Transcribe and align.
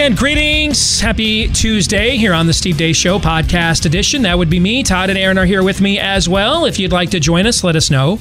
And 0.00 0.16
greetings. 0.16 1.00
Happy 1.00 1.46
Tuesday 1.48 2.16
here 2.16 2.32
on 2.34 2.46
the 2.46 2.52
Steve 2.52 2.76
Deace 2.76 2.96
Show 2.96 3.20
podcast 3.20 3.86
edition. 3.86 4.22
That 4.22 4.36
would 4.36 4.50
be 4.50 4.58
me. 4.58 4.82
Todd 4.82 5.10
and 5.10 5.18
Aaron 5.18 5.38
are 5.38 5.44
here 5.44 5.62
with 5.62 5.80
me 5.80 5.98
as 5.98 6.28
well. 6.28 6.64
If 6.64 6.78
you'd 6.80 6.90
like 6.90 7.10
to 7.10 7.20
join 7.20 7.46
us, 7.46 7.62
let 7.62 7.76
us 7.76 7.88
know 7.88 8.16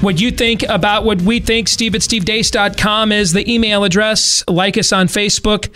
what 0.00 0.20
you 0.20 0.32
think 0.32 0.64
about 0.64 1.04
what 1.04 1.22
we 1.22 1.38
think. 1.38 1.68
Steve 1.68 1.94
at 1.94 2.00
stevedeace.com 2.00 3.12
is 3.12 3.32
the 3.34 3.48
email 3.48 3.84
address. 3.84 4.42
Like 4.48 4.76
us 4.76 4.92
on 4.92 5.06
Facebook. 5.06 5.68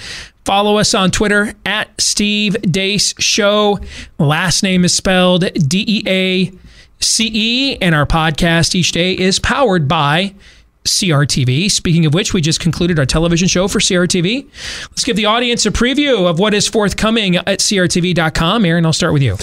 Follow 0.45 0.79
us 0.79 0.95
on 0.95 1.13
Twitter 1.13 1.55
at 1.65 2.01
Steve 2.01 2.57
Deace 2.63 3.15
Show. 3.21 3.79
Last 4.19 4.65
name 4.65 4.85
is 4.85 4.95
spelled 4.95 5.45
D 5.69 5.85
E 5.87 6.03
A 6.09 6.53
C 6.99 7.31
E. 7.33 7.77
And 7.81 7.95
our 7.95 8.07
podcast 8.07 8.75
each 8.75 8.91
day 8.91 9.13
is 9.13 9.39
powered 9.39 9.87
by 9.87 10.35
CRTV. 10.87 11.71
Speaking 11.71 12.07
of 12.07 12.15
which, 12.15 12.33
we 12.33 12.41
just 12.41 12.61
concluded 12.61 12.99
our 12.99 13.07
television 13.07 13.49
show 13.49 13.69
for 13.69 13.79
CRTV. 13.79 14.49
Let's 14.91 15.05
give 15.05 15.17
the 15.17 15.27
audience 15.27 15.67
a 15.67 15.71
preview 15.71 16.29
of 16.29 16.39
what 16.39 16.55
is 16.55 16.67
forthcoming 16.67 17.37
at 17.37 17.59
CRTV.com. 17.61 18.65
Aaron, 18.65 18.87
I'll 18.87 18.93
start 18.93 19.13
with 19.13 19.23
you. 19.23 19.37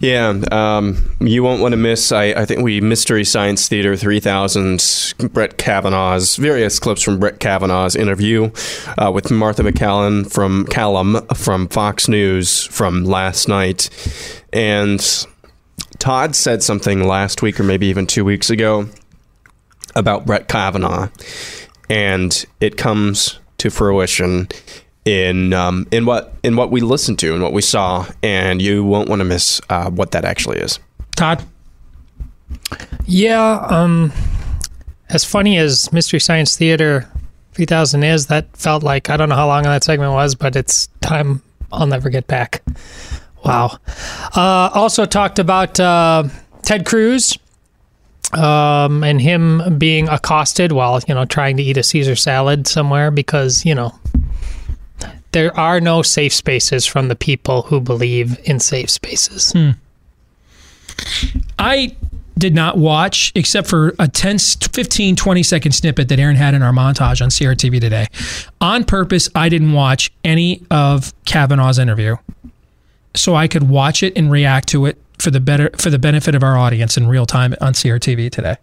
Yeah, 0.00 0.30
um, 0.50 1.16
you 1.20 1.42
won't 1.42 1.60
want 1.60 1.72
to 1.72 1.76
miss. 1.76 2.12
I, 2.12 2.24
I, 2.26 2.44
think 2.44 2.62
we 2.62 2.80
Mystery 2.80 3.24
Science 3.24 3.68
Theater 3.68 3.96
3000, 3.96 5.14
Brett 5.32 5.58
Kavanaugh's 5.58 6.36
various 6.36 6.78
clips 6.78 7.02
from 7.02 7.18
Brett 7.18 7.38
Kavanaugh's 7.40 7.94
interview 7.94 8.50
uh, 8.98 9.10
with 9.12 9.30
Martha 9.30 9.62
MacCallum 9.62 10.32
from 10.32 10.66
Callum 10.66 11.24
from 11.34 11.68
Fox 11.68 12.08
News 12.08 12.64
from 12.66 13.04
last 13.04 13.48
night, 13.48 13.90
and 14.52 15.26
Todd 15.98 16.34
said 16.34 16.62
something 16.62 17.06
last 17.06 17.42
week 17.42 17.60
or 17.60 17.62
maybe 17.62 17.86
even 17.86 18.06
two 18.06 18.24
weeks 18.24 18.50
ago 18.50 18.88
about 19.94 20.26
Brett 20.26 20.48
Kavanaugh, 20.48 21.08
and 21.88 22.44
it 22.60 22.76
comes 22.76 23.38
to 23.58 23.70
fruition 23.70 24.48
in 25.04 25.52
um, 25.52 25.86
in 25.90 26.06
what 26.06 26.32
in 26.42 26.56
what 26.56 26.70
we 26.70 26.80
listened 26.80 27.18
to 27.20 27.32
and 27.32 27.42
what 27.42 27.52
we 27.52 27.62
saw, 27.62 28.06
and 28.22 28.62
you 28.62 28.84
won't 28.84 29.08
want 29.08 29.20
to 29.20 29.24
miss 29.24 29.60
uh, 29.68 29.90
what 29.90 30.12
that 30.12 30.24
actually 30.24 30.58
is. 30.58 30.78
Todd, 31.16 31.44
yeah, 33.04 33.66
um, 33.68 34.12
as 35.08 35.24
funny 35.24 35.58
as 35.58 35.92
Mystery 35.92 36.20
Science 36.20 36.56
Theater 36.56 37.08
3000 37.52 38.02
is, 38.02 38.26
that 38.28 38.56
felt 38.56 38.82
like 38.82 39.10
I 39.10 39.16
don't 39.16 39.28
know 39.28 39.34
how 39.34 39.46
long 39.46 39.64
that 39.64 39.84
segment 39.84 40.12
was, 40.12 40.34
but 40.34 40.56
it's 40.56 40.88
time 41.00 41.42
I'll 41.72 41.86
never 41.86 42.10
get 42.10 42.26
back. 42.26 42.62
Wow. 43.44 43.78
Uh, 44.34 44.70
also 44.72 45.04
talked 45.04 45.38
about 45.38 45.78
uh, 45.80 46.24
Ted 46.62 46.86
Cruz 46.86 47.36
um, 48.32 49.04
and 49.04 49.20
him 49.20 49.78
being 49.78 50.08
accosted 50.08 50.72
while 50.72 51.00
you 51.06 51.14
know 51.14 51.24
trying 51.24 51.56
to 51.56 51.62
eat 51.62 51.76
a 51.76 51.82
Caesar 51.82 52.16
salad 52.16 52.66
somewhere 52.66 53.10
because 53.10 53.64
you 53.64 53.74
know 53.74 53.98
there 55.32 55.56
are 55.58 55.80
no 55.80 56.02
safe 56.02 56.32
spaces 56.32 56.86
from 56.86 57.08
the 57.08 57.16
people 57.16 57.62
who 57.62 57.80
believe 57.80 58.38
in 58.44 58.60
safe 58.60 58.90
spaces. 58.90 59.52
Hmm. 59.52 59.70
I 61.58 61.96
did 62.38 62.54
not 62.54 62.76
watch 62.76 63.30
except 63.34 63.68
for 63.68 63.94
a 63.98 64.08
10 64.08 64.38
15 64.38 65.16
20 65.16 65.42
second 65.42 65.72
snippet 65.72 66.08
that 66.08 66.18
Aaron 66.18 66.36
had 66.36 66.54
in 66.54 66.62
our 66.62 66.72
montage 66.72 67.22
on 67.22 67.28
CRTV 67.28 67.80
today. 67.80 68.06
On 68.60 68.84
purpose, 68.84 69.28
I 69.34 69.48
didn't 69.48 69.72
watch 69.72 70.12
any 70.24 70.62
of 70.70 71.12
Kavanaugh's 71.24 71.78
interview 71.78 72.16
so 73.14 73.34
I 73.34 73.48
could 73.48 73.68
watch 73.68 74.02
it 74.02 74.16
and 74.16 74.30
react 74.30 74.68
to 74.68 74.86
it 74.86 74.98
for 75.22 75.30
the 75.30 75.40
better 75.40 75.70
for 75.78 75.88
the 75.88 75.98
benefit 75.98 76.34
of 76.34 76.42
our 76.42 76.58
audience 76.58 76.96
in 76.96 77.06
real 77.06 77.26
time 77.26 77.54
on 77.60 77.72
CRTV 77.72 78.30
today. 78.30 78.56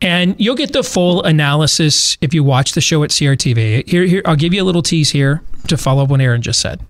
And 0.00 0.36
you'll 0.38 0.56
get 0.56 0.72
the 0.72 0.82
full 0.82 1.22
analysis 1.22 2.18
if 2.20 2.34
you 2.34 2.44
watch 2.44 2.72
the 2.72 2.80
show 2.80 3.02
at 3.02 3.10
CRTV. 3.10 3.88
Here, 3.88 4.04
here 4.04 4.22
I'll 4.26 4.36
give 4.36 4.52
you 4.52 4.62
a 4.62 4.64
little 4.64 4.82
tease 4.82 5.10
here 5.10 5.42
to 5.68 5.76
follow 5.76 6.04
up 6.04 6.10
what 6.10 6.20
Aaron 6.20 6.42
just 6.42 6.60
said. 6.60 6.80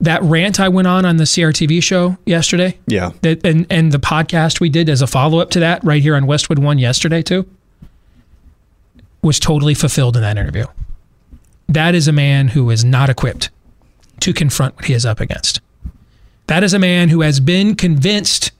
That 0.00 0.22
rant 0.22 0.60
I 0.60 0.68
went 0.68 0.86
on 0.86 1.04
on 1.04 1.16
the 1.16 1.24
CRTV 1.24 1.82
show 1.82 2.16
yesterday, 2.26 2.78
yeah, 2.86 3.10
that 3.22 3.44
and 3.44 3.66
and 3.70 3.92
the 3.92 3.98
podcast 3.98 4.60
we 4.60 4.68
did 4.68 4.88
as 4.88 5.02
a 5.02 5.06
follow 5.06 5.38
up 5.38 5.50
to 5.50 5.60
that 5.60 5.82
right 5.82 6.02
here 6.02 6.14
on 6.14 6.26
Westwood 6.26 6.58
One 6.58 6.78
yesterday 6.78 7.22
too, 7.22 7.48
was 9.22 9.38
totally 9.38 9.74
fulfilled 9.74 10.16
in 10.16 10.22
that 10.22 10.36
interview. 10.36 10.66
That 11.68 11.94
is 11.94 12.06
a 12.06 12.12
man 12.12 12.48
who 12.48 12.70
is 12.70 12.84
not 12.84 13.08
equipped 13.08 13.50
to 14.20 14.32
confront 14.32 14.76
what 14.76 14.84
he 14.84 14.92
is 14.92 15.06
up 15.06 15.20
against. 15.20 15.60
That 16.46 16.62
is 16.62 16.74
a 16.74 16.78
man 16.78 17.08
who 17.08 17.22
has 17.22 17.40
been 17.40 17.74
convinced 17.74 18.52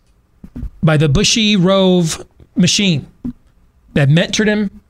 by 0.83 0.97
the 0.97 1.09
Bushy 1.09 1.57
Rove 1.57 2.25
machine 2.57 3.07
that 3.95 4.09
mentored 4.09 4.47
him, 4.47 4.81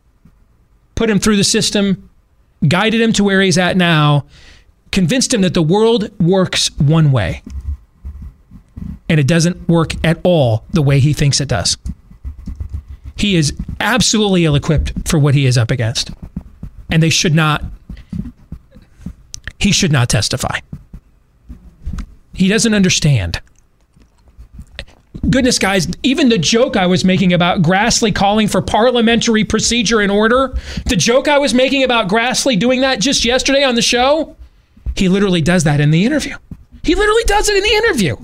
put 0.94 1.10
him 1.10 1.19
through 1.19 1.37
the 1.37 1.44
system, 1.44 2.09
guided 2.66 3.00
him 3.00 3.12
to 3.15 3.25
where 3.25 3.41
he's 3.41 3.59
at 3.59 3.77
now, 3.77 4.27
convinced 4.91 5.34
him 5.34 5.41
that 5.43 5.55
the 5.55 5.62
world 5.62 6.10
works 6.21 6.71
one 6.78 7.12
way. 7.12 7.43
And 9.09 9.21
it 9.21 9.26
doesn't 9.26 9.69
work 9.69 9.93
at 10.05 10.19
all 10.22 10.65
the 10.71 10.82
way 10.82 10.99
he 11.00 11.12
thinks 11.12 11.41
it 11.41 11.49
does. 11.49 11.76
He 13.16 13.37
is 13.37 13.53
absolutely 13.81 14.44
ill 14.44 14.55
equipped 14.55 15.09
for 15.09 15.19
what 15.19 15.34
he 15.34 15.47
is 15.47 15.59
up 15.59 15.71
against. 15.71 16.11
And 16.91 17.03
they 17.03 17.11
should 17.11 17.34
not, 17.34 17.65
he 19.59 19.72
should 19.72 19.93
not 19.93 20.09
testify. 20.09 20.61
He 22.34 22.49
doesn't 22.49 22.75
understand. 22.75 23.41
Goodness, 25.31 25.59
guys, 25.59 25.89
even 26.03 26.28
the 26.28 26.39
joke 26.39 26.77
I 26.77 26.87
was 26.87 27.05
making 27.05 27.33
about 27.33 27.62
Grassley 27.62 28.15
calling 28.15 28.47
for 28.47 28.61
parliamentary 28.61 29.45
procedure 29.45 30.03
in 30.03 30.11
order, 30.11 30.55
the 30.87 30.97
joke 30.97 31.28
I 31.28 31.39
was 31.39 31.55
making 31.55 31.83
about 31.83 32.09
Grassley 32.09 32.59
doing 32.59 32.83
that 32.83 33.00
just 33.00 33.25
yesterday 33.25 33.62
on 33.65 33.75
the 33.75 33.83
show, 33.83 34.37
he 34.97 35.09
literally 35.09 35.41
does 35.41 35.65
that 35.65 35.81
in 35.81 35.91
the 35.91 36.05
interview. 36.05 36.37
He 36.83 36.94
literally 36.94 37.25
does 37.25 37.49
it 37.49 37.56
in 37.56 37.62
the 37.62 37.71
interview. 37.71 38.17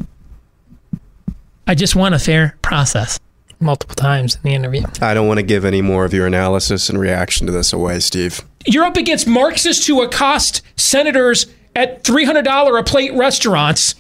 I 1.66 1.74
just 1.74 1.96
want 1.96 2.14
a 2.14 2.18
fair 2.18 2.58
process. 2.62 3.18
Multiple 3.60 3.94
times 3.94 4.34
in 4.36 4.42
the 4.42 4.54
interview. 4.54 4.82
I 5.00 5.14
don't 5.14 5.28
want 5.28 5.38
to 5.38 5.42
give 5.42 5.64
any 5.64 5.82
more 5.82 6.04
of 6.04 6.12
your 6.12 6.26
analysis 6.26 6.88
and 6.88 6.98
reaction 6.98 7.46
to 7.46 7.52
this 7.52 7.72
away, 7.72 8.00
Steve. 8.00 8.42
You're 8.66 8.84
up 8.84 8.96
against 8.96 9.26
Marxists 9.26 9.86
who 9.86 10.02
accost 10.02 10.62
senators 10.76 11.46
at 11.76 12.02
$300 12.04 12.78
a 12.78 12.82
plate 12.82 13.14
restaurants. 13.14 13.94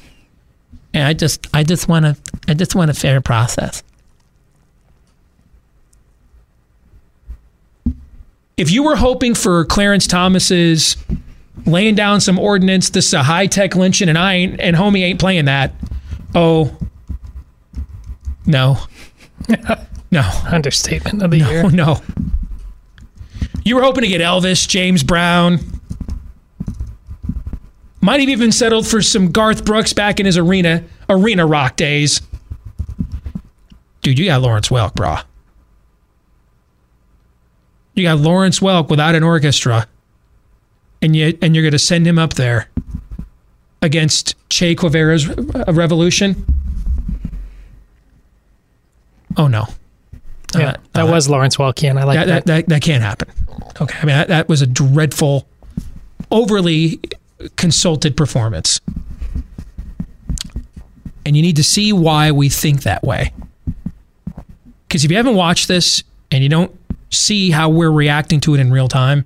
And 0.92 1.04
I 1.04 1.12
just 1.12 1.46
I 1.54 1.62
just 1.62 1.88
want 1.88 2.04
to 2.04 2.16
I 2.48 2.54
just 2.54 2.74
want 2.74 2.90
a 2.90 2.94
fair 2.94 3.20
process. 3.20 3.82
If 8.56 8.70
you 8.70 8.82
were 8.82 8.96
hoping 8.96 9.34
for 9.34 9.64
Clarence 9.64 10.06
Thomas's 10.06 10.96
laying 11.64 11.94
down 11.94 12.20
some 12.20 12.38
ordinance, 12.38 12.90
this 12.90 13.06
is 13.06 13.14
a 13.14 13.22
high 13.22 13.46
tech 13.46 13.74
lynching, 13.74 14.08
and 14.08 14.18
I 14.18 14.34
ain't 14.34 14.60
and 14.60 14.76
homie 14.76 15.02
ain't 15.02 15.20
playing 15.20 15.46
that. 15.46 15.72
Oh, 16.34 16.76
no, 18.46 18.78
no 20.10 20.30
understatement 20.50 21.22
of 21.22 21.30
the 21.30 21.38
no, 21.38 21.50
year. 21.50 21.70
No, 21.70 22.02
you 23.64 23.76
were 23.76 23.82
hoping 23.82 24.02
to 24.02 24.08
get 24.08 24.20
Elvis, 24.20 24.68
James 24.68 25.02
Brown, 25.02 25.58
might 28.10 28.18
have 28.18 28.28
even 28.28 28.50
settled 28.50 28.88
for 28.88 29.00
some 29.00 29.30
Garth 29.30 29.64
Brooks 29.64 29.92
back 29.92 30.18
in 30.18 30.26
his 30.26 30.36
arena 30.36 30.82
arena 31.08 31.46
rock 31.46 31.76
days. 31.76 32.20
Dude, 34.02 34.18
you 34.18 34.24
got 34.24 34.42
Lawrence 34.42 34.68
Welk, 34.68 34.94
brah. 34.94 35.22
You 37.94 38.02
got 38.02 38.18
Lawrence 38.18 38.58
Welk 38.58 38.88
without 38.88 39.14
an 39.14 39.22
orchestra, 39.22 39.86
and 41.00 41.14
you 41.14 41.38
and 41.40 41.54
you're 41.54 41.62
going 41.62 41.70
to 41.70 41.78
send 41.78 42.04
him 42.04 42.18
up 42.18 42.34
there 42.34 42.68
against 43.80 44.34
Che 44.48 44.74
Guevara's 44.74 45.28
revolution. 45.68 46.44
Oh 49.36 49.46
no, 49.46 49.68
Yeah, 50.56 50.70
Uh, 50.70 50.74
that 50.94 51.02
uh, 51.04 51.12
was 51.12 51.28
Lawrence 51.28 51.58
Welkian. 51.58 51.96
I 51.96 52.02
like 52.02 52.18
that, 52.18 52.26
that. 52.26 52.46
that, 52.46 52.66
that, 52.66 52.68
that 52.70 52.82
can't 52.82 53.04
happen. 53.04 53.28
Okay. 53.80 53.98
I 54.02 54.04
mean, 54.04 54.16
that, 54.16 54.26
that 54.26 54.48
was 54.48 54.62
a 54.62 54.66
dreadful, 54.66 55.46
overly 56.32 56.98
consulted 57.56 58.16
performance. 58.16 58.80
And 61.24 61.36
you 61.36 61.42
need 61.42 61.56
to 61.56 61.64
see 61.64 61.92
why 61.92 62.30
we 62.32 62.48
think 62.48 62.82
that 62.82 63.02
way. 63.02 63.32
Because 64.88 65.04
if 65.04 65.10
you 65.10 65.16
haven't 65.16 65.36
watched 65.36 65.68
this 65.68 66.02
and 66.30 66.42
you 66.42 66.48
don't 66.48 66.74
see 67.10 67.50
how 67.50 67.68
we're 67.68 67.90
reacting 67.90 68.40
to 68.40 68.54
it 68.54 68.60
in 68.60 68.72
real 68.72 68.88
time, 68.88 69.24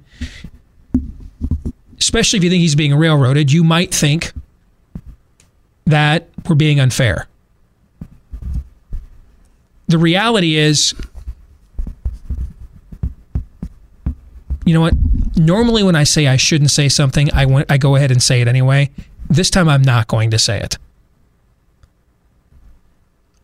especially 1.98 2.36
if 2.36 2.44
you 2.44 2.50
think 2.50 2.60
he's 2.60 2.74
being 2.74 2.94
railroaded, 2.94 3.50
you 3.50 3.64
might 3.64 3.94
think 3.94 4.32
that 5.86 6.28
we're 6.48 6.54
being 6.54 6.80
unfair. 6.80 7.28
The 9.86 9.98
reality 9.98 10.56
is, 10.56 10.94
you 14.64 14.74
know 14.74 14.80
what? 14.80 14.94
Normally, 15.36 15.82
when 15.82 15.96
I 15.96 16.04
say 16.04 16.26
I 16.26 16.36
shouldn't 16.36 16.70
say 16.70 16.88
something, 16.88 17.32
I, 17.32 17.46
went, 17.46 17.70
I 17.70 17.78
go 17.78 17.96
ahead 17.96 18.10
and 18.10 18.22
say 18.22 18.40
it 18.40 18.48
anyway. 18.48 18.90
This 19.28 19.50
time, 19.50 19.68
I'm 19.68 19.82
not 19.82 20.08
going 20.08 20.30
to 20.30 20.38
say 20.38 20.60
it. 20.60 20.78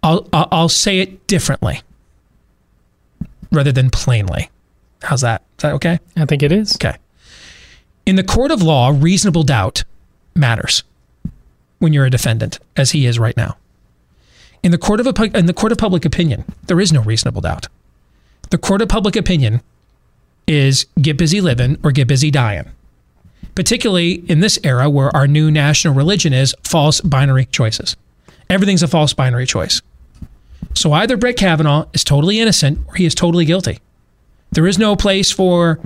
I'll, 0.03 0.27
I'll 0.33 0.69
say 0.71 1.01
it 1.01 1.27
differently 1.27 1.83
rather 3.53 3.73
than 3.73 3.91
plainly. 3.91 4.51
How's 5.03 5.21
that? 5.21 5.43
Is 5.59 5.63
that 5.63 5.75
okay? 5.75 5.99
I 6.17 6.25
think 6.25 6.43
it 6.43 6.53
is. 6.53 6.75
Okay. 6.77 6.97
In 8.07 8.17
the 8.17 8.25
court 8.25 8.51
of 8.51 8.63
law, 8.63 8.95
reasonable 8.95 9.43
doubt 9.43 9.85
matters 10.35 10.85
when 11.79 11.93
you're 11.93 12.07
a 12.07 12.11
defendant, 12.11 12.59
as 12.77 12.93
he 12.93 13.07
is 13.07 13.19
right 13.19 13.37
now. 13.37 13.57
In 14.63 14.71
the 14.71 14.79
court 14.79 15.01
of 15.01 15.07
a, 15.07 15.39
in 15.39 15.47
the 15.47 15.55
court 15.55 15.73
of 15.73 15.79
public 15.79 16.05
opinion, 16.05 16.45
there 16.67 16.81
is 16.81 16.93
no 16.93 17.03
reasonable 17.03 17.41
doubt. 17.41 17.69
The 18.51 18.59
court 18.59 18.83
of 18.83 18.89
public 18.89 19.17
opinion 19.17 19.63
is 20.51 20.87
get 21.01 21.17
busy 21.17 21.41
living 21.41 21.79
or 21.85 21.93
get 21.93 22.09
busy 22.09 22.29
dying. 22.29 22.69
Particularly 23.55 24.25
in 24.29 24.41
this 24.41 24.59
era 24.65 24.91
where 24.91 25.15
our 25.15 25.29
new 25.29 25.49
national 25.49 25.95
religion 25.95 26.33
is 26.33 26.55
false 26.65 27.01
binary 27.01 27.47
choices. 27.47 27.97
Everything's 28.49 28.83
a 28.83 28.89
false 28.89 29.15
binary 29.15 29.47
choice. 29.47 29.81
So 30.75 30.93
either 30.93 31.17
Brett 31.17 31.37
Kavanaugh 31.37 31.87
is 31.93 32.03
totally 32.03 32.41
innocent 32.41 32.81
or 32.89 32.95
he 32.95 33.07
is 33.07 33.15
totally 33.15 33.45
guilty. 33.45 33.79
There 34.51 34.67
is 34.67 34.77
no 34.77 34.97
place 34.97 35.31
for 35.31 35.79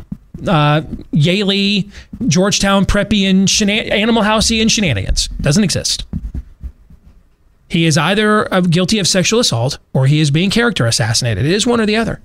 uh, 0.49 0.81
Yaley, 1.12 1.90
Georgetown 2.26 2.87
preppy 2.87 3.28
and 3.28 3.50
Animal 3.93 4.22
Housey 4.22 4.62
and 4.62 4.72
shenanigans. 4.72 5.28
Doesn't 5.43 5.64
exist. 5.64 6.06
He 7.69 7.84
is 7.84 7.99
either 7.99 8.52
uh, 8.52 8.62
guilty 8.62 8.99
of 8.99 9.06
sexual 9.06 9.40
assault 9.40 9.78
or 9.93 10.06
he 10.06 10.20
is 10.20 10.31
being 10.31 10.49
character 10.49 10.87
assassinated. 10.87 11.44
It 11.44 11.52
is 11.52 11.67
one 11.67 11.82
or 11.82 11.87
the 11.87 11.96
other. 11.96 12.20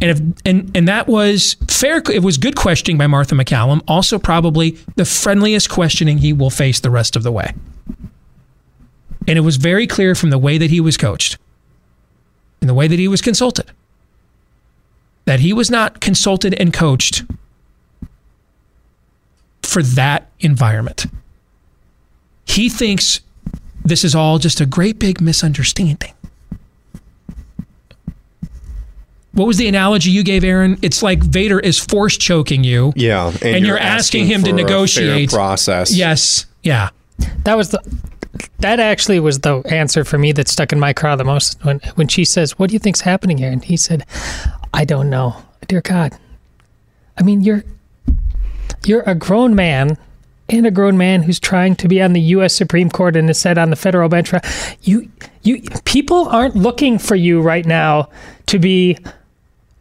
And 0.00 0.10
if 0.10 0.18
and 0.44 0.76
and 0.76 0.88
that 0.88 1.06
was 1.06 1.54
fair. 1.68 2.02
It 2.10 2.22
was 2.22 2.36
good 2.36 2.56
questioning 2.56 2.98
by 2.98 3.06
Martha 3.06 3.34
MacCallum. 3.34 3.82
Also, 3.86 4.18
probably 4.18 4.72
the 4.96 5.04
friendliest 5.04 5.70
questioning 5.70 6.18
he 6.18 6.32
will 6.32 6.50
face 6.50 6.80
the 6.80 6.90
rest 6.90 7.16
of 7.16 7.22
the 7.22 7.32
way. 7.32 7.54
And 9.26 9.38
it 9.38 9.42
was 9.42 9.56
very 9.56 9.86
clear 9.86 10.14
from 10.14 10.30
the 10.30 10.38
way 10.38 10.58
that 10.58 10.70
he 10.70 10.80
was 10.80 10.96
coached 10.96 11.38
and 12.60 12.68
the 12.68 12.74
way 12.74 12.88
that 12.88 12.98
he 12.98 13.08
was 13.08 13.22
consulted 13.22 13.70
that 15.24 15.40
he 15.40 15.52
was 15.52 15.70
not 15.70 16.00
consulted 16.00 16.54
and 16.54 16.72
coached 16.72 17.24
for 19.62 19.82
that 19.82 20.30
environment. 20.40 21.06
He 22.46 22.68
thinks 22.68 23.20
this 23.84 24.04
is 24.04 24.14
all 24.14 24.38
just 24.38 24.60
a 24.60 24.66
great 24.66 24.98
big 24.98 25.20
misunderstanding. 25.20 26.12
What 29.34 29.46
was 29.46 29.56
the 29.56 29.66
analogy 29.68 30.10
you 30.10 30.22
gave, 30.22 30.44
Aaron? 30.44 30.78
It's 30.82 31.02
like 31.02 31.22
Vader 31.22 31.58
is 31.60 31.78
force 31.78 32.16
choking 32.16 32.64
you. 32.64 32.92
Yeah, 32.96 33.32
And 33.42 33.66
you're 33.66 33.78
asking 33.78 34.26
him 34.26 34.42
to 34.44 34.50
for 34.50 34.54
a 34.54 34.58
fair 34.58 34.64
negotiate. 34.66 35.30
process. 35.30 35.94
Yes. 35.94 36.46
Yeah. 36.62 36.90
That 37.44 37.56
was 37.56 37.70
the. 37.70 37.80
That 38.58 38.80
actually 38.80 39.20
was 39.20 39.40
the 39.40 39.58
answer 39.66 40.04
for 40.04 40.18
me 40.18 40.32
that 40.32 40.48
stuck 40.48 40.72
in 40.72 40.80
my 40.80 40.92
craw 40.92 41.14
the 41.16 41.24
most 41.24 41.62
when 41.64 41.78
when 41.94 42.08
she 42.08 42.24
says, 42.24 42.58
"What 42.58 42.70
do 42.70 42.72
you 42.72 42.78
think's 42.80 43.02
happening 43.02 43.38
here?" 43.38 43.50
and 43.50 43.62
he 43.62 43.76
said, 43.76 44.04
"I 44.72 44.84
don't 44.84 45.08
know." 45.10 45.36
Dear 45.68 45.80
God, 45.82 46.12
I 47.18 47.22
mean 47.22 47.42
you're 47.42 47.62
you're 48.84 49.02
a 49.02 49.14
grown 49.14 49.54
man 49.54 49.96
and 50.48 50.66
a 50.66 50.70
grown 50.72 50.96
man 50.96 51.22
who's 51.22 51.38
trying 51.38 51.76
to 51.76 51.88
be 51.88 52.02
on 52.02 52.12
the 52.12 52.20
U.S. 52.20 52.54
Supreme 52.54 52.90
Court 52.90 53.14
and 53.16 53.30
is 53.30 53.38
set 53.38 53.56
on 53.56 53.70
the 53.70 53.76
federal 53.76 54.08
bench. 54.08 54.32
You 54.82 55.08
you 55.42 55.62
people 55.84 56.28
aren't 56.28 56.56
looking 56.56 56.98
for 56.98 57.14
you 57.14 57.40
right 57.40 57.64
now 57.66 58.08
to 58.46 58.58
be 58.58 58.98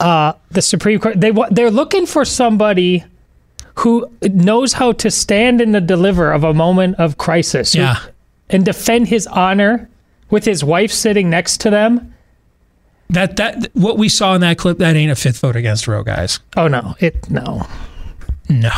uh, 0.03 0.33
the 0.51 0.61
Supreme 0.61 0.99
Court. 0.99 1.19
They 1.19 1.31
they're 1.51 1.71
looking 1.71 2.05
for 2.05 2.25
somebody 2.25 3.03
who 3.75 4.05
knows 4.21 4.73
how 4.73 4.91
to 4.91 5.09
stand 5.09 5.59
in 5.61 5.71
the 5.71 5.81
deliver 5.81 6.31
of 6.31 6.43
a 6.43 6.53
moment 6.53 6.95
of 6.99 7.17
crisis 7.17 7.73
who- 7.73 7.79
Yeah. 7.79 7.97
and 8.49 8.63
defend 8.65 9.07
his 9.07 9.25
honor 9.27 9.89
with 10.29 10.45
his 10.45 10.63
wife 10.63 10.91
sitting 10.91 11.29
next 11.29 11.59
to 11.61 11.69
them. 11.69 12.13
That 13.09 13.35
that 13.37 13.69
what 13.73 13.97
we 13.97 14.09
saw 14.09 14.35
in 14.35 14.41
that 14.41 14.57
clip, 14.57 14.77
that 14.79 14.95
ain't 14.95 15.11
a 15.11 15.15
fifth 15.15 15.39
vote 15.39 15.55
against 15.55 15.87
Roe, 15.87 16.03
guys. 16.03 16.39
Oh 16.57 16.67
no, 16.67 16.95
it 16.99 17.29
no. 17.29 17.65
No. 18.49 18.71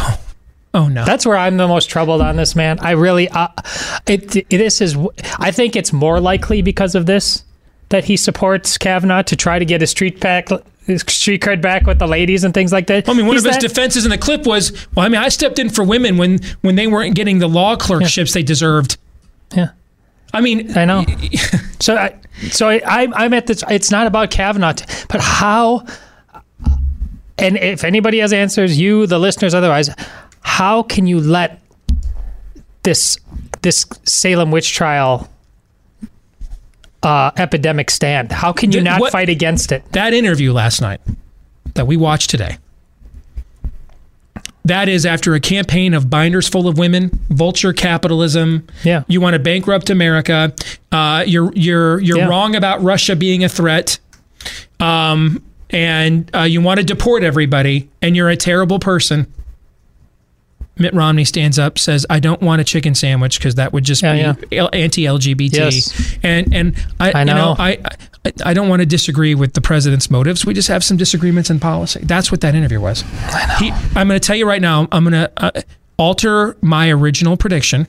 Oh 0.74 0.88
no. 0.90 1.06
That's 1.06 1.26
where 1.26 1.38
I'm 1.38 1.56
the 1.58 1.68
most 1.68 1.90
troubled 1.90 2.22
on 2.22 2.36
this 2.36 2.54
man. 2.56 2.80
I 2.82 2.92
really, 2.92 3.30
uh, 3.30 3.48
it, 4.08 4.36
it 4.36 4.50
this 4.50 4.82
is. 4.82 4.98
I 5.40 5.52
think 5.52 5.76
it's 5.78 5.94
more 5.94 6.20
likely 6.20 6.62
because 6.62 6.96
of 6.96 7.06
this 7.06 7.44
that 7.90 8.04
he 8.06 8.18
supports 8.18 8.78
Kavanaugh 8.78 9.22
to 9.24 9.36
try 9.38 9.58
to 9.60 9.64
get 9.66 9.80
his 9.82 9.92
street 9.92 10.20
his 10.20 10.52
street 10.98 11.42
cred 11.42 11.62
back 11.62 11.86
with 11.88 12.00
the 12.00 12.08
ladies 12.08 12.44
and 12.44 12.54
things 12.54 12.72
like 12.72 12.88
that. 12.88 13.08
I 13.10 13.14
mean, 13.14 13.26
one 13.26 13.36
He's 13.36 13.46
of 13.46 13.52
his 13.54 13.62
that- 13.62 13.68
defenses 13.68 14.06
in 14.06 14.12
the 14.12 14.18
clip 14.18 14.46
was, 14.46 14.72
"Well, 14.96 15.06
I 15.06 15.10
mean, 15.10 15.22
I 15.22 15.30
stepped 15.30 15.60
in 15.60 15.70
for 15.70 15.84
women 15.84 16.18
when 16.18 16.40
when 16.62 16.76
they 16.76 16.88
weren't 16.88 17.16
getting 17.16 17.40
the 17.40 17.48
law 17.48 17.76
clerkships 17.76 18.34
they 18.34 18.44
deserved." 18.44 18.98
Yeah. 19.56 19.70
I 20.34 20.42
mean, 20.42 20.78
I 20.78 20.86
know. 20.86 21.06
so, 21.80 21.96
I, 21.96 22.16
so 22.52 22.68
I, 22.68 22.82
I'm, 22.86 23.14
I'm 23.14 23.34
at 23.34 23.48
this. 23.48 23.64
It's 23.70 23.90
not 23.90 24.06
about 24.06 24.32
Kavanaugh, 24.32 24.74
but 25.10 25.22
how. 25.22 25.86
And 27.38 27.58
if 27.58 27.84
anybody 27.84 28.20
has 28.20 28.32
answers, 28.32 28.80
you, 28.80 29.08
the 29.08 29.20
listeners, 29.20 29.54
otherwise, 29.54 29.90
how 30.42 30.84
can 30.84 31.06
you 31.08 31.20
let 31.20 31.62
this 32.84 33.18
this 33.62 33.86
Salem 34.04 34.52
witch 34.52 34.74
trial 34.74 35.30
uh, 37.06 37.32
epidemic 37.38 37.90
stand? 37.92 38.32
How 38.32 38.52
can 38.52 38.72
you 38.72 38.82
not 38.82 39.00
what- 39.00 39.12
fight 39.12 39.30
against 39.30 39.72
it? 39.72 39.84
that 39.94 40.14
interview 40.14 40.52
last 40.52 40.82
night 40.82 41.00
that 41.76 41.88
we 41.88 41.96
watched 41.96 42.30
today. 42.30 42.58
That 44.66 44.90
is 44.90 45.06
after 45.06 45.36
a 45.36 45.40
campaign 45.40 45.94
of 45.94 46.10
binders 46.10 46.48
full 46.50 46.68
of 46.68 46.78
women, 46.80 47.12
vulture 47.30 47.72
capitalism. 47.72 48.68
Yeah. 48.84 49.04
you 49.08 49.22
want 49.22 49.36
to 49.36 49.40
bankrupt 49.40 49.92
America. 49.92 50.54
Uh, 50.92 51.24
you're 51.28 51.52
you're 51.54 52.00
you're 52.00 52.18
Yeah. 52.18 52.28
wrong 52.28 52.56
about 52.56 52.82
Russia 52.82 53.16
being 53.16 53.44
a 53.44 53.50
threat. 53.50 54.00
Um, 54.80 55.44
and 55.70 56.30
uh, 56.36 56.42
you 56.42 56.62
want 56.62 56.80
to 56.80 56.86
deport 56.86 57.24
everybody, 57.24 57.90
and 58.02 58.16
you're 58.16 58.30
a 58.30 58.36
terrible 58.38 58.80
person. 58.80 59.32
Mitt 60.78 60.94
Romney 60.94 61.24
stands 61.26 61.58
up, 61.58 61.80
says, 61.80 62.06
"I 62.10 62.20
don't 62.20 62.42
want 62.42 62.62
a 62.62 62.64
chicken 62.64 62.96
sandwich 62.96 63.40
because 63.40 63.56
that 63.56 63.72
would 63.74 63.86
just 63.86 64.02
Yeah, 64.04 64.34
be 64.34 64.58
L- 64.58 64.70
anti-LGBT." 64.74 65.54
Yes. 65.54 66.18
And 66.22 66.54
and 66.54 66.76
I, 67.00 67.12
I 67.12 67.20
you 67.20 67.26
know 67.26 67.36
know. 67.36 67.56
I, 67.58 67.78
I 68.26 68.34
I 68.44 68.54
don't 68.54 68.68
want 68.70 68.82
to 68.82 68.86
disagree 68.86 69.36
with 69.36 69.54
the 69.54 69.62
president's 69.62 70.10
motives. 70.10 70.46
We 70.46 70.54
just 70.54 70.68
have 70.68 70.84
some 70.84 70.98
disagreements 70.98 71.50
in 71.50 71.60
policy. 71.60 72.02
That's 72.04 72.32
what 72.32 72.42
that 72.42 72.56
interview 72.56 72.82
was. 72.82 73.02
He, 73.60 73.72
I'm 73.96 74.08
going 74.08 74.20
to 74.20 74.26
tell 74.26 74.36
you 74.36 74.48
right 74.48 74.62
now. 74.62 74.88
I'm 74.92 75.04
going 75.04 75.14
to 75.14 75.32
uh, 75.38 75.62
alter 75.98 76.58
my 76.62 76.90
original 76.90 77.38
prediction. 77.38 77.88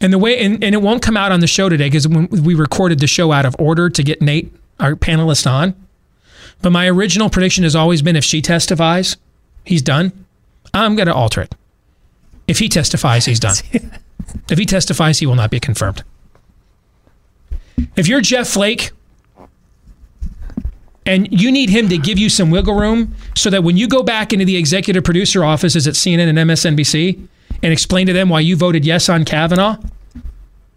And 0.00 0.12
the 0.12 0.18
way 0.18 0.38
and, 0.38 0.62
and 0.64 0.74
it 0.74 0.82
won't 0.82 1.02
come 1.02 1.16
out 1.16 1.32
on 1.32 1.40
the 1.40 1.46
show 1.46 1.68
today 1.68 1.86
because 1.86 2.08
when 2.08 2.28
we 2.28 2.54
recorded 2.54 2.98
the 2.98 3.06
show 3.06 3.30
out 3.32 3.46
of 3.46 3.54
order 3.58 3.88
to 3.90 4.02
get 4.02 4.20
Nate, 4.20 4.52
our 4.80 4.94
panelist, 4.94 5.50
on. 5.50 5.74
But 6.62 6.70
my 6.70 6.88
original 6.88 7.28
prediction 7.30 7.64
has 7.64 7.76
always 7.76 8.02
been 8.02 8.16
if 8.16 8.24
she 8.24 8.40
testifies, 8.42 9.16
he's 9.64 9.82
done. 9.82 10.12
I'm 10.74 10.96
going 10.96 11.06
to 11.08 11.14
alter 11.14 11.42
it. 11.42 11.54
If 12.48 12.58
he 12.58 12.68
testifies, 12.68 13.24
he's 13.24 13.40
done. 13.40 13.56
if 14.50 14.58
he 14.58 14.64
testifies, 14.64 15.18
he 15.18 15.26
will 15.26 15.34
not 15.34 15.50
be 15.50 15.60
confirmed. 15.60 16.04
If 17.96 18.08
you're 18.08 18.20
Jeff 18.20 18.48
Flake 18.48 18.92
and 21.04 21.28
you 21.30 21.52
need 21.52 21.70
him 21.70 21.88
to 21.88 21.98
give 21.98 22.18
you 22.18 22.28
some 22.28 22.50
wiggle 22.50 22.74
room 22.74 23.14
so 23.34 23.50
that 23.50 23.62
when 23.62 23.76
you 23.76 23.86
go 23.86 24.02
back 24.02 24.32
into 24.32 24.44
the 24.44 24.56
executive 24.56 25.04
producer 25.04 25.44
offices 25.44 25.86
at 25.86 25.94
CNN 25.94 26.28
and 26.28 26.38
MSNBC 26.38 27.26
and 27.62 27.72
explain 27.72 28.06
to 28.06 28.12
them 28.12 28.28
why 28.28 28.40
you 28.40 28.56
voted 28.56 28.84
yes 28.84 29.08
on 29.08 29.24
Kavanaugh 29.24 29.76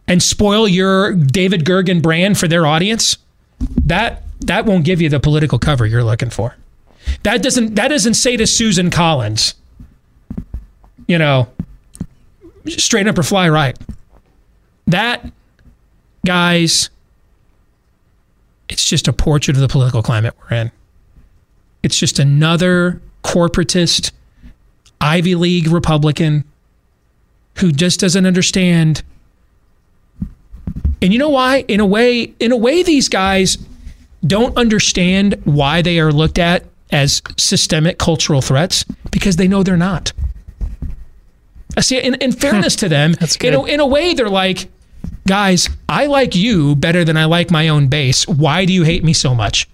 and 0.07 0.21
spoil 0.21 0.67
your 0.67 1.13
David 1.13 1.65
Gergen 1.65 2.01
brand 2.01 2.37
for 2.37 2.47
their 2.47 2.65
audience, 2.65 3.17
that 3.85 4.23
that 4.41 4.65
won't 4.65 4.85
give 4.85 5.01
you 5.01 5.09
the 5.09 5.19
political 5.19 5.59
cover 5.59 5.85
you're 5.85 6.03
looking 6.03 6.29
for. 6.29 6.55
That 7.23 7.41
doesn't 7.41 7.75
that 7.75 7.89
doesn't 7.89 8.15
say 8.15 8.37
to 8.37 8.47
Susan 8.47 8.89
Collins, 8.89 9.55
you 11.09 11.17
know, 11.17 11.47
straight 12.67 13.07
up 13.07 13.17
or 13.17 13.23
fly 13.23 13.49
right. 13.49 13.77
That 14.85 15.29
guys 16.23 16.89
it's 18.69 18.85
just 18.85 19.07
a 19.07 19.13
portrait 19.13 19.57
of 19.57 19.61
the 19.61 19.67
political 19.67 20.03
climate 20.03 20.35
we're 20.39 20.55
in. 20.55 20.71
It's 21.81 21.97
just 21.97 22.19
another 22.19 23.01
corporatist 23.23 24.11
Ivy 25.01 25.33
League 25.33 25.67
Republican 25.67 26.43
who 27.57 27.71
just 27.71 27.99
doesn't 27.99 28.27
understand. 28.27 29.01
And 31.01 31.11
you 31.11 31.17
know 31.17 31.29
why? 31.29 31.65
In 31.67 31.79
a 31.79 31.85
way, 31.85 32.33
in 32.39 32.51
a 32.51 32.57
way 32.57 32.83
these 32.83 33.09
guys 33.09 33.57
don't 34.27 34.55
understand 34.55 35.41
why 35.45 35.81
they 35.81 35.99
are 35.99 36.11
looked 36.11 36.37
at 36.37 36.65
as 36.91 37.23
systemic 37.37 37.97
cultural 37.97 38.41
threats 38.41 38.85
because 39.09 39.37
they 39.37 39.47
know 39.47 39.63
they're 39.63 39.75
not. 39.77 40.13
I 41.79 41.81
see. 41.81 41.97
In, 41.97 42.15
in 42.15 42.33
fairness 42.33 42.75
to 42.77 42.89
them, 42.89 43.15
in 43.41 43.53
a, 43.53 43.63
in 43.63 43.79
a 43.79 43.87
way, 43.87 44.13
they're 44.13 44.27
like, 44.29 44.69
guys, 45.25 45.69
I 45.87 46.07
like 46.07 46.35
you 46.35 46.75
better 46.75 47.05
than 47.05 47.15
I 47.15 47.23
like 47.23 47.51
my 47.51 47.69
own 47.69 47.87
base. 47.87 48.27
Why 48.27 48.65
do 48.65 48.73
you 48.73 48.83
hate 48.83 49.01
me 49.01 49.13
so 49.13 49.33
much? 49.33 49.69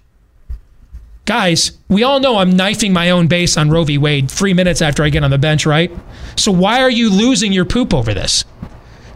Guys, 1.24 1.76
we 1.88 2.04
all 2.04 2.20
know 2.20 2.38
I'm 2.38 2.56
knifing 2.56 2.92
my 2.92 3.10
own 3.10 3.26
base 3.26 3.56
on 3.56 3.70
Roe 3.70 3.82
v. 3.82 3.98
Wade 3.98 4.30
three 4.30 4.54
minutes 4.54 4.80
after 4.80 5.02
I 5.02 5.08
get 5.08 5.24
on 5.24 5.32
the 5.32 5.38
bench, 5.38 5.66
right? 5.66 5.90
So 6.36 6.52
why 6.52 6.80
are 6.80 6.90
you 6.90 7.10
losing 7.10 7.52
your 7.52 7.64
poop 7.64 7.92
over 7.92 8.14
this? 8.14 8.44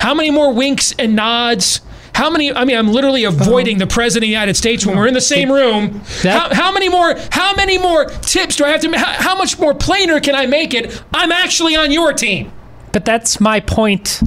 How 0.01 0.13
many 0.13 0.33
more 0.33 0.53
winks 0.53 0.93
and 0.99 1.15
nods? 1.15 1.83
How 2.13 2.29
many? 2.29 2.53
I 2.53 2.65
mean, 2.65 2.77
I'm 2.77 2.89
literally 2.89 3.23
avoiding 3.23 3.79
the 3.79 3.87
president 3.87 4.25
of 4.25 4.27
the 4.27 4.33
United 4.33 4.57
States 4.57 4.85
when 4.85 4.97
we're 4.97 5.07
in 5.07 5.15
the 5.15 5.21
same 5.21 5.53
room. 5.53 6.03
That- 6.25 6.53
how, 6.53 6.65
how 6.65 6.73
many 6.73 6.89
more? 6.89 7.15
How 7.31 7.55
many 7.55 7.79
more 7.79 8.07
tips 8.07 8.57
do 8.57 8.65
I 8.65 8.71
have 8.71 8.81
to? 8.81 8.91
How, 8.99 9.13
how 9.13 9.39
much 9.39 9.61
more 9.61 9.75
plainer 9.75 10.19
can 10.19 10.35
I 10.35 10.47
make 10.47 10.75
it? 10.75 11.01
I'm 11.15 11.31
actually 11.31 11.77
on 11.77 11.93
your 11.93 12.13
team. 12.13 12.51
But 12.93 13.05
that's 13.05 13.41
my 13.41 13.61
point 13.61 14.21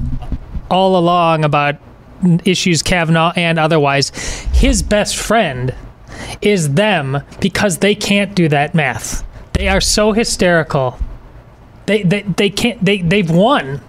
all 0.70 0.96
along 0.96 1.44
about 1.44 1.76
issues 2.44 2.82
Kavanaugh 2.82 3.32
and 3.36 3.58
otherwise. 3.58 4.10
His 4.52 4.82
best 4.82 5.16
friend 5.16 5.74
is 6.40 6.74
them 6.74 7.22
because 7.40 7.78
they 7.78 7.94
can't 7.94 8.34
do 8.34 8.48
that 8.48 8.74
math. 8.74 9.24
They 9.52 9.68
are 9.68 9.80
so 9.80 10.12
hysterical. 10.12 10.98
They 11.86 12.02
they, 12.02 12.22
they 12.22 12.50
can't 12.50 12.84
they 12.84 12.98
they've 12.98 13.30
won 13.30 13.80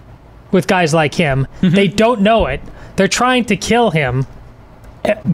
with 0.52 0.66
guys 0.66 0.94
like 0.94 1.14
him. 1.14 1.46
Mm-hmm. 1.60 1.74
They 1.74 1.88
don't 1.88 2.20
know 2.20 2.46
it. 2.46 2.60
They're 2.96 3.08
trying 3.08 3.44
to 3.46 3.56
kill 3.56 3.90
him. 3.90 4.26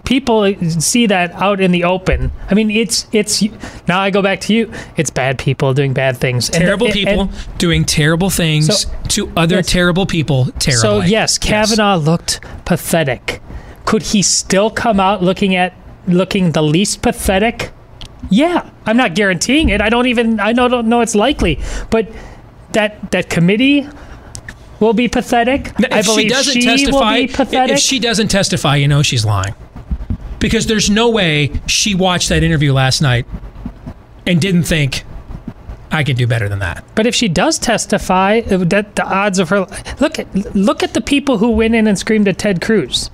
People 0.04 0.54
see 0.80 1.06
that 1.06 1.32
out 1.32 1.60
in 1.60 1.70
the 1.72 1.84
open. 1.84 2.30
I 2.50 2.54
mean, 2.54 2.70
it's 2.70 3.06
it's 3.12 3.42
now 3.88 4.00
I 4.00 4.10
go 4.10 4.22
back 4.22 4.40
to 4.42 4.54
you. 4.54 4.72
It's 4.96 5.10
bad 5.10 5.38
people 5.38 5.74
doing 5.74 5.92
bad 5.92 6.16
things. 6.16 6.48
Terrible 6.50 6.86
and- 6.86 6.94
people 6.94 7.20
and- 7.22 7.58
doing 7.58 7.84
terrible 7.84 8.30
things 8.30 8.82
So- 8.82 8.88
to 9.08 9.32
other 9.36 9.56
Yes. 9.56 9.66
terrible 9.66 10.06
people. 10.06 10.46
Terrible. 10.58 10.80
So 10.80 11.00
yes, 11.00 11.38
Kavanaugh 11.38 11.96
looked 11.96 12.40
pathetic. 12.64 13.40
Could 13.84 14.02
he 14.02 14.22
still 14.22 14.70
come 14.70 15.00
out 15.00 15.22
looking 15.22 15.54
at 15.54 15.72
looking 16.06 16.52
the 16.52 16.62
least 16.62 17.02
pathetic? 17.02 17.70
Yeah, 18.30 18.62
I'm 18.86 18.96
not 18.96 19.14
guaranteeing 19.14 19.68
it. 19.68 19.80
I 19.80 19.88
don't 19.88 20.06
even 20.06 20.38
I 20.40 20.52
know 20.52 20.68
don't 20.68 20.86
know 20.88 21.00
it's 21.00 21.14
likely, 21.14 21.58
but 21.90 22.08
that 22.72 23.10
that 23.10 23.28
committee 23.28 23.86
will 24.80 24.92
be 24.94 25.08
pathetic. 25.08 25.72
If 25.78 25.92
I 25.92 26.00
she 26.00 26.06
believe 26.10 26.30
doesn't 26.30 26.54
she 26.54 26.62
testify, 26.62 27.14
will 27.20 27.26
be 27.26 27.32
pathetic. 27.32 27.74
if 27.76 27.80
she 27.80 27.98
doesn't 27.98 28.28
testify, 28.28 28.76
you 28.76 28.88
know 28.88 29.02
she's 29.02 29.24
lying. 29.24 29.54
Because 30.42 30.66
there's 30.66 30.90
no 30.90 31.08
way 31.08 31.52
she 31.66 31.94
watched 31.94 32.28
that 32.28 32.42
interview 32.42 32.72
last 32.72 33.00
night 33.00 33.26
and 34.26 34.40
didn't 34.40 34.64
think 34.64 35.04
I 35.92 36.02
could 36.02 36.16
do 36.16 36.26
better 36.26 36.48
than 36.48 36.58
that. 36.58 36.84
but 36.94 37.06
if 37.06 37.14
she 37.14 37.28
does 37.28 37.58
testify, 37.58 38.40
that 38.40 38.96
the 38.96 39.04
odds 39.04 39.38
of 39.38 39.50
her 39.50 39.66
look 40.00 40.18
at 40.18 40.34
look 40.56 40.82
at 40.82 40.94
the 40.94 41.00
people 41.00 41.38
who 41.38 41.50
went 41.50 41.74
in 41.74 41.86
and 41.86 41.98
screamed 41.98 42.26
at 42.26 42.38
Ted 42.38 42.60
Cruz. 42.60 43.10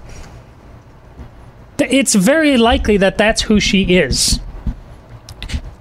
It's 1.78 2.14
very 2.14 2.56
likely 2.56 2.96
that 2.96 3.18
that's 3.18 3.42
who 3.42 3.60
she 3.60 3.96
is. 3.96 4.40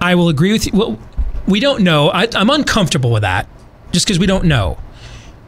I 0.00 0.14
will 0.14 0.28
agree 0.28 0.52
with 0.52 0.66
you. 0.66 0.72
Well, 0.74 0.98
we 1.46 1.60
don't 1.60 1.82
know. 1.82 2.10
I, 2.10 2.28
I'm 2.34 2.50
uncomfortable 2.50 3.10
with 3.10 3.22
that, 3.22 3.48
just 3.90 4.06
because 4.06 4.18
we 4.18 4.26
don't 4.26 4.44
know. 4.44 4.78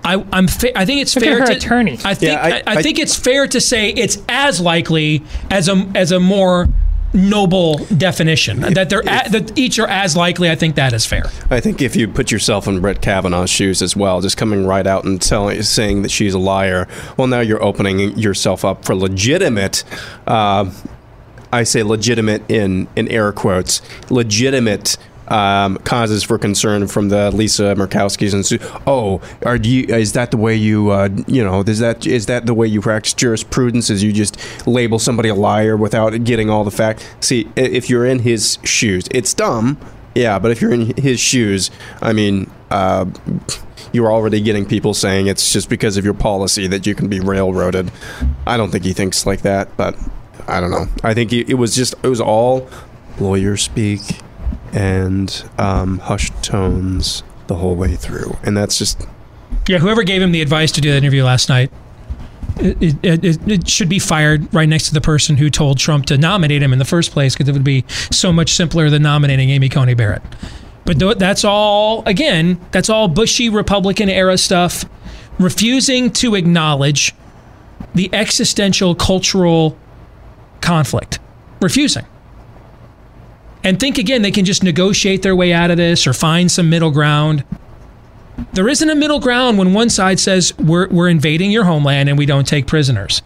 I, 0.05 0.25
I'm. 0.33 0.49
Fa- 0.49 0.77
I 0.79 0.85
think 0.87 1.03
it's 1.03 1.15
Look 1.15 1.25
at 1.27 1.29
fair 1.31 1.41
her 1.41 1.47
to. 1.47 1.53
attorney. 1.53 1.99
I 2.05 2.15
think. 2.15 2.33
Yeah, 2.33 2.41
I, 2.41 2.49
I- 2.51 2.57
I, 2.59 2.63
I- 2.79 2.83
think 2.83 2.99
it's 2.99 3.17
fair 3.17 3.47
to 3.49 3.61
say 3.61 3.91
it's 3.91 4.19
as 4.29 4.61
likely 4.61 5.23
as 5.51 5.69
a 5.69 5.75
as 5.95 6.11
a 6.13 6.21
more 6.21 6.69
noble 7.13 7.79
definition 7.97 8.61
that 8.61 8.89
they're 8.89 9.01
a, 9.01 9.29
that 9.31 9.59
each 9.59 9.79
are 9.81 9.89
as 9.89 10.17
likely. 10.17 10.49
I 10.49 10.55
think 10.55 10.77
that 10.77 10.93
is 10.93 11.05
fair. 11.05 11.25
I 11.51 11.59
think 11.61 11.83
if 11.83 11.97
you 11.97 12.07
put 12.07 12.31
yourself 12.31 12.69
in 12.69 12.81
Brett 12.81 13.03
Kavanaugh's 13.03 13.51
shoes 13.51 13.83
as 13.83 13.97
well, 13.97 14.21
just 14.21 14.37
coming 14.37 14.65
right 14.65 14.87
out 14.87 15.05
and 15.05 15.21
telling, 15.21 15.61
saying 15.63 16.03
that 16.03 16.11
she's 16.13 16.35
a 16.35 16.39
liar, 16.39 16.87
well, 17.17 17.27
now 17.27 17.41
you're 17.41 17.63
opening 17.63 18.17
yourself 18.17 18.65
up 18.65 18.85
for 18.85 18.95
legitimate. 18.95 19.83
Uh, 20.27 20.71
I 21.53 21.65
say 21.65 21.83
legitimate 21.83 22.49
in 22.49 22.87
in 22.95 23.09
air 23.09 23.33
quotes, 23.33 23.83
legitimate. 24.09 24.97
Um, 25.31 25.77
causes 25.79 26.25
for 26.25 26.39
concern 26.39 26.89
from 26.89 27.09
the 27.09 27.31
Lisa 27.31 27.75
Murkowski's 27.77 28.35
and. 28.35 28.45
Oh, 28.87 29.21
are 29.47 29.57
you? 29.57 29.85
Is 29.85 30.13
that 30.15 30.33
the 30.33 30.37
way 30.37 30.57
you? 30.57 30.91
Uh, 30.91 31.09
you 31.29 31.45
know, 31.45 31.61
is 31.61 31.79
that 31.79 32.05
is 32.07 32.27
that 32.27 32.47
the 32.47 32.55
way 32.55 32.67
you 32.67 32.81
practice 32.81 33.15
jurisprudence? 33.15 33.91
Is 33.91 34.03
you 34.03 34.13
just 34.13 34.37
label 34.67 34.99
somebody 34.99 35.29
a 35.29 35.35
liar 35.35 35.77
without 35.77 36.25
getting 36.25 36.51
all 36.51 36.65
the 36.65 36.73
facts? 36.73 37.05
See, 37.21 37.49
if 37.55 37.89
you're 37.89 38.07
in 38.07 38.21
his 38.21 38.59
shoes, 38.65 39.05
it's 39.13 39.33
dumb. 39.33 39.79
Yeah, 40.17 40.41
but 40.41 40.51
if 40.51 40.61
you're 40.61 40.73
in 40.73 40.97
his 40.97 41.21
shoes, 41.21 41.71
I 42.03 42.13
mean, 42.13 42.51
uh, 42.71 43.07
you're 43.93 44.11
already 44.11 44.41
getting 44.41 44.67
people 44.67 44.95
saying 44.95 45.29
it's 45.29 45.53
just 45.53 45.69
because 45.69 45.97
of 45.97 46.05
your 46.05 46.15
policy 46.15 46.67
that 46.67 46.87
you 46.87 46.95
can 46.95 47.09
be 47.09 47.21
railroaded. 47.21 47.91
I 48.47 48.57
don't 48.57 48.71
think 48.71 48.85
he 48.85 48.93
thinks 48.93 49.27
like 49.27 49.43
that, 49.43 49.77
but 49.77 49.97
I 50.49 50.61
don't 50.61 50.71
know. 50.71 50.87
I 51.05 51.15
think 51.15 51.33
it, 51.33 51.49
it 51.49 51.55
was 51.55 51.75
just 51.75 51.95
it 52.03 52.09
was 52.09 52.21
all 52.21 52.69
lawyer 53.21 53.57
speak 53.57 54.01
and 54.73 55.45
um, 55.59 55.99
hushed 55.99 56.43
tones 56.43 57.23
the 57.47 57.57
whole 57.57 57.75
way 57.75 57.97
through, 57.97 58.37
and 58.43 58.57
that's 58.57 58.79
just 58.79 59.07
Yeah, 59.69 59.79
whoever 59.79 60.03
gave 60.03 60.23
him 60.23 60.33
the 60.33 60.41
advice 60.43 60.73
to 60.73 60.81
do 60.81 60.91
that 60.91 60.99
interview 60.99 61.25
last 61.25 61.49
night, 61.49 61.71
it, 62.59 63.05
it, 63.05 63.25
it, 63.25 63.49
it 63.49 63.69
should 63.69 63.89
be 63.89 63.99
fired 63.99 64.53
right 64.55 64.69
next 64.69 64.89
to 64.89 64.95
the 64.95 65.01
person 65.01 65.37
who 65.37 65.51
told 65.51 65.79
Trump 65.79 66.07
to 66.07 66.19
nominate 66.19 66.63
him 66.63 66.73
in 66.73 66.79
the 66.79 66.85
first 66.85 67.11
place 67.13 67.35
because 67.35 67.49
it 67.49 67.53
would 67.53 67.65
be 67.65 67.85
so 68.11 68.33
much 68.33 68.55
simpler 68.55 68.91
than 68.91 69.03
nominating 69.03 69.51
Amy 69.51 69.69
Coney 69.69 69.95
Barrett. 69.95 70.23
But 70.85 71.19
that's 71.19 71.45
all, 71.45 72.03
again, 72.07 72.61
that's 72.71 72.89
all 72.89 73.07
Bushy 73.07 73.49
Republican 73.49 74.09
era 74.09 74.37
stuff, 74.37 74.85
refusing 75.39 76.11
to 76.15 76.35
acknowledge 76.35 77.15
the 77.95 78.11
existential 78.13 78.95
cultural 78.95 79.79
conflict. 80.61 81.19
Refusing. 81.61 82.07
And 83.63 83.79
think 83.79 83.99
again, 83.99 84.23
they 84.23 84.31
can 84.31 84.45
just 84.45 84.63
negotiate 84.63 85.23
their 85.23 85.37
way 85.37 85.53
out 85.53 85.71
of 85.71 85.77
this 85.77 86.07
or 86.07 86.13
find 86.13 86.51
some 86.51 86.71
middle 86.71 86.91
ground 86.91 87.45
there 88.53 88.69
isn't 88.69 88.89
a 88.89 88.95
middle 88.95 89.21
ground 89.21 89.59
when 89.59 89.73
one 89.73 89.91
side 89.91 90.19
says 90.19 90.57
we're, 90.59 90.89
we're 90.89 91.09
invading 91.09 91.51
your 91.51 91.65
homeland 91.65 92.09
and 92.09 92.19
we 92.19 92.27
don't 92.27 92.47
take 92.47 92.67
prisoners. 92.67 93.23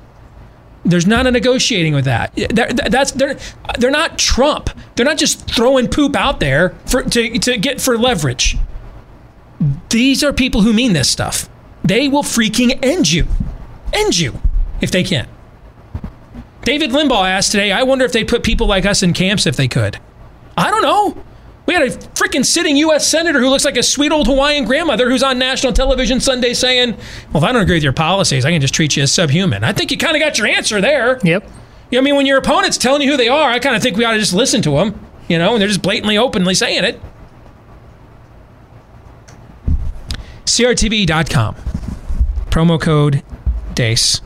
There's 0.84 1.06
not 1.06 1.26
a 1.26 1.30
negotiating 1.30 1.94
with 1.94 2.04
that. 2.04 2.34
They're, 2.34 2.68
that's 2.68 3.12
they're 3.12 3.38
they're 3.78 3.90
not 3.90 4.18
Trump. 4.18 4.68
They're 4.94 5.06
not 5.06 5.16
just 5.16 5.50
throwing 5.50 5.88
poop 5.88 6.14
out 6.14 6.40
there 6.40 6.70
for 6.84 7.02
to, 7.02 7.38
to 7.38 7.56
get 7.56 7.80
for 7.80 7.96
leverage. 7.96 8.58
These 9.88 10.22
are 10.22 10.32
people 10.32 10.60
who 10.60 10.74
mean 10.74 10.92
this 10.92 11.08
stuff. 11.08 11.48
They 11.82 12.06
will 12.06 12.22
freaking 12.22 12.78
end 12.82 13.10
you, 13.10 13.26
end 13.94 14.18
you 14.18 14.38
if 14.82 14.90
they 14.90 15.02
can. 15.02 15.26
David 16.64 16.90
Limbaugh 16.90 17.28
asked 17.28 17.52
today. 17.52 17.72
I 17.72 17.82
wonder 17.82 18.04
if 18.04 18.12
they 18.12 18.24
put 18.24 18.42
people 18.42 18.66
like 18.66 18.84
us 18.84 19.02
in 19.02 19.14
camps 19.14 19.46
if 19.46 19.56
they 19.56 19.68
could. 19.68 19.98
I 20.56 20.70
don't 20.70 20.82
know. 20.82 21.25
We 21.66 21.73
had 21.75 21.82
a 21.84 21.90
freaking 21.90 22.44
sitting 22.44 22.76
U.S. 22.76 23.06
senator 23.06 23.40
who 23.40 23.49
looks 23.49 23.64
like 23.64 23.76
a 23.78 23.82
sweet 23.82 24.12
old 24.12 24.26
Hawaiian 24.26 24.64
grandmother 24.66 25.08
who's 25.08 25.23
on 25.23 25.38
national 25.38 25.73
television 25.73 26.20
Sunday 26.20 26.52
saying, 26.52 26.92
"Well, 27.32 27.42
if 27.42 27.49
I 27.49 27.52
don't 27.52 27.62
agree 27.62 27.76
with 27.76 27.82
your 27.82 27.94
policies, 27.94 28.44
I 28.44 28.50
can 28.50 28.61
just 28.61 28.75
treat 28.75 28.96
you 28.96 29.02
as 29.02 29.12
subhuman." 29.12 29.64
I 29.64 29.73
think 29.73 29.90
you 29.90 29.96
kind 29.96 30.14
of 30.14 30.20
got 30.20 30.37
your 30.37 30.46
answer 30.46 30.80
there. 30.82 31.18
Yep. 31.23 31.42
You 31.90 31.99
know, 31.99 31.99
I 31.99 32.04
mean, 32.04 32.16
when 32.16 32.26
your 32.26 32.38
opponent's 32.38 32.76
telling 32.76 33.00
you 33.02 33.11
who 33.11 33.16
they 33.16 33.28
are, 33.28 33.50
I 33.50 33.58
kind 33.61 33.75
of 33.75 33.82
think 33.82 33.96
we 33.96 34.04
ought 34.04 34.12
to 34.12 34.18
just 34.18 34.34
listen 34.34 34.61
to 34.62 34.73
them. 34.73 35.00
You 35.26 35.38
know, 35.38 35.52
and 35.52 35.61
they're 35.61 35.68
just 35.68 35.80
blatantly, 35.80 36.18
openly 36.18 36.54
saying 36.54 36.84
it. 36.84 37.00
CRTV.com. 40.44 41.54
Promo 42.50 42.80
code 42.80 43.23
DEACE. 43.75 44.20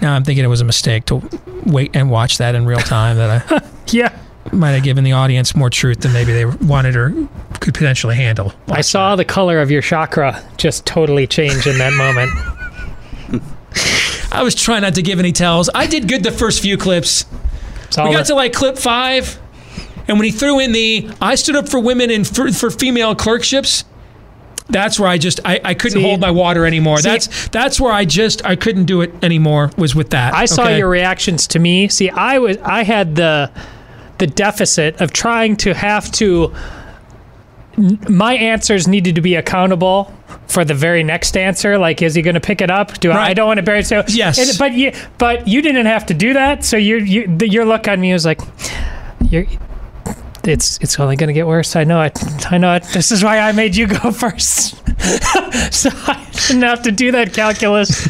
Now 0.00 0.14
I'm 0.14 0.24
thinking 0.24 0.44
it 0.44 0.48
was 0.48 0.62
a 0.62 0.64
mistake 0.64 1.04
to 1.06 1.22
wait 1.66 1.90
and 1.94 2.10
watch 2.10 2.38
that 2.38 2.54
in 2.54 2.64
real 2.64 2.78
time. 2.78 3.16
That 3.18 3.52
I 3.52 3.62
Yeah. 3.92 4.16
Might 4.52 4.70
have 4.70 4.82
given 4.82 5.04
the 5.04 5.12
audience 5.12 5.54
more 5.54 5.70
truth 5.70 6.00
than 6.00 6.12
maybe 6.12 6.32
they 6.32 6.44
wanted 6.44 6.96
or 6.96 7.10
could 7.60 7.74
potentially 7.74 8.16
handle. 8.16 8.52
I 8.68 8.80
saw 8.80 9.16
the 9.16 9.24
color 9.24 9.60
of 9.60 9.70
your 9.70 9.82
chakra 9.82 10.42
just 10.56 10.86
totally 10.86 11.26
change 11.26 11.66
in 11.66 11.78
that 11.78 11.92
moment. 11.92 12.30
I 14.32 14.42
was 14.42 14.54
trying 14.54 14.82
not 14.82 14.94
to 14.94 15.02
give 15.02 15.18
any 15.18 15.32
tells. 15.32 15.68
I 15.74 15.86
did 15.86 16.08
good 16.08 16.22
the 16.22 16.32
first 16.32 16.62
few 16.62 16.76
clips. 16.76 17.26
We 17.96 18.12
got 18.12 18.26
to 18.26 18.34
like 18.34 18.52
clip 18.52 18.78
five, 18.78 19.38
and 20.06 20.18
when 20.18 20.24
he 20.24 20.30
threw 20.30 20.60
in 20.60 20.72
the 20.72 21.10
"I 21.20 21.34
stood 21.34 21.56
up 21.56 21.68
for 21.68 21.80
women 21.80 22.10
and 22.10 22.26
for, 22.26 22.52
for 22.52 22.70
female 22.70 23.16
clerkships," 23.16 23.84
that's 24.68 25.00
where 25.00 25.08
I 25.08 25.18
just 25.18 25.40
I, 25.44 25.60
I 25.64 25.74
couldn't 25.74 25.98
See- 25.98 26.02
hold 26.02 26.20
my 26.20 26.30
water 26.30 26.66
anymore. 26.66 26.98
see- 26.98 27.08
that's 27.10 27.48
that's 27.48 27.80
where 27.80 27.92
I 27.92 28.04
just 28.04 28.44
I 28.44 28.54
couldn't 28.54 28.84
do 28.84 29.00
it 29.00 29.12
anymore. 29.22 29.72
Was 29.76 29.96
with 29.96 30.10
that. 30.10 30.34
I 30.34 30.44
saw 30.44 30.64
okay? 30.64 30.78
your 30.78 30.88
reactions 30.88 31.48
to 31.48 31.58
me. 31.58 31.88
See, 31.88 32.08
I 32.08 32.38
was 32.38 32.56
I 32.58 32.84
had 32.84 33.16
the 33.16 33.50
the 34.20 34.26
deficit 34.28 35.00
of 35.00 35.12
trying 35.12 35.56
to 35.56 35.74
have 35.74 36.10
to 36.12 36.54
n- 37.76 37.98
my 38.08 38.34
answers 38.34 38.86
needed 38.86 39.16
to 39.16 39.20
be 39.20 39.34
accountable 39.34 40.14
for 40.46 40.64
the 40.64 40.74
very 40.74 41.02
next 41.02 41.36
answer. 41.36 41.76
Like, 41.78 42.02
is 42.02 42.14
he 42.14 42.22
going 42.22 42.34
to 42.34 42.40
pick 42.40 42.60
it 42.60 42.70
up? 42.70 42.98
Do 43.00 43.10
I, 43.10 43.28
I 43.30 43.34
don't 43.34 43.46
want 43.48 43.58
to 43.58 43.62
bury 43.64 43.80
it. 43.80 43.86
So 43.86 44.04
Yes. 44.08 44.38
and- 44.38 44.58
but 44.58 44.72
you 44.74 44.92
but 45.18 45.48
you 45.48 45.62
didn't 45.62 45.86
have 45.86 46.06
to 46.06 46.14
do 46.14 46.32
that. 46.34 46.64
So 46.64 46.76
your 46.76 46.98
you, 46.98 47.26
the, 47.26 47.48
your 47.48 47.64
look 47.64 47.88
on 47.88 48.00
me 48.00 48.12
was 48.12 48.24
like, 48.24 48.40
you're 49.28 49.46
it's 50.44 50.78
it's 50.80 50.98
only 50.98 51.16
going 51.16 51.28
to 51.28 51.34
get 51.34 51.46
worse. 51.46 51.76
I 51.76 51.84
know 51.84 52.00
it. 52.02 52.18
I 52.50 52.56
know 52.58 52.74
it. 52.74 52.84
This 52.94 53.12
is 53.12 53.22
why 53.22 53.38
I 53.40 53.52
made 53.52 53.76
you 53.76 53.86
go 53.86 54.10
first, 54.24 54.76
so 55.72 55.90
I 56.06 56.26
didn't 56.48 56.62
have 56.62 56.82
to 56.84 56.92
do 56.92 57.12
that 57.12 57.32
calculus. 57.34 58.08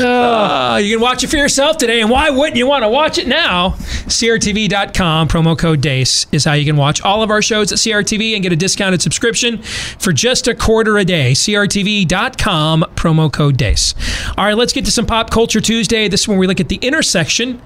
Uh, 0.00 0.80
you 0.82 0.96
can 0.96 1.02
watch 1.02 1.22
it 1.22 1.28
for 1.28 1.36
yourself 1.36 1.76
today, 1.76 2.00
and 2.00 2.10
why 2.10 2.30
wouldn't 2.30 2.56
you 2.56 2.66
want 2.66 2.82
to 2.82 2.88
watch 2.88 3.18
it 3.18 3.28
now? 3.28 3.70
CRTV.com, 3.70 5.28
promo 5.28 5.58
code 5.58 5.80
DEACE 5.80 6.26
is 6.32 6.44
how 6.44 6.54
you 6.54 6.64
can 6.64 6.76
watch 6.76 7.02
all 7.02 7.22
of 7.22 7.30
our 7.30 7.42
shows 7.42 7.70
at 7.72 7.78
CRTV 7.78 8.34
and 8.34 8.42
get 8.42 8.52
a 8.52 8.56
discounted 8.56 9.02
subscription 9.02 9.62
for 9.62 10.12
just 10.12 10.48
a 10.48 10.54
quarter 10.54 10.98
a 10.98 11.04
day. 11.04 11.32
CRTV.com, 11.32 12.84
promo 12.94 13.32
code 13.32 13.56
DEACE. 13.56 13.94
All 14.36 14.44
right, 14.44 14.56
let's 14.56 14.72
get 14.72 14.84
to 14.86 14.90
some 14.90 15.06
Pop 15.06 15.30
Culture 15.30 15.60
Tuesday. 15.60 16.08
This 16.08 16.22
is 16.22 16.28
when 16.28 16.38
we 16.38 16.46
look 16.46 16.60
at 16.60 16.68
the 16.68 16.76
intersection 16.76 17.60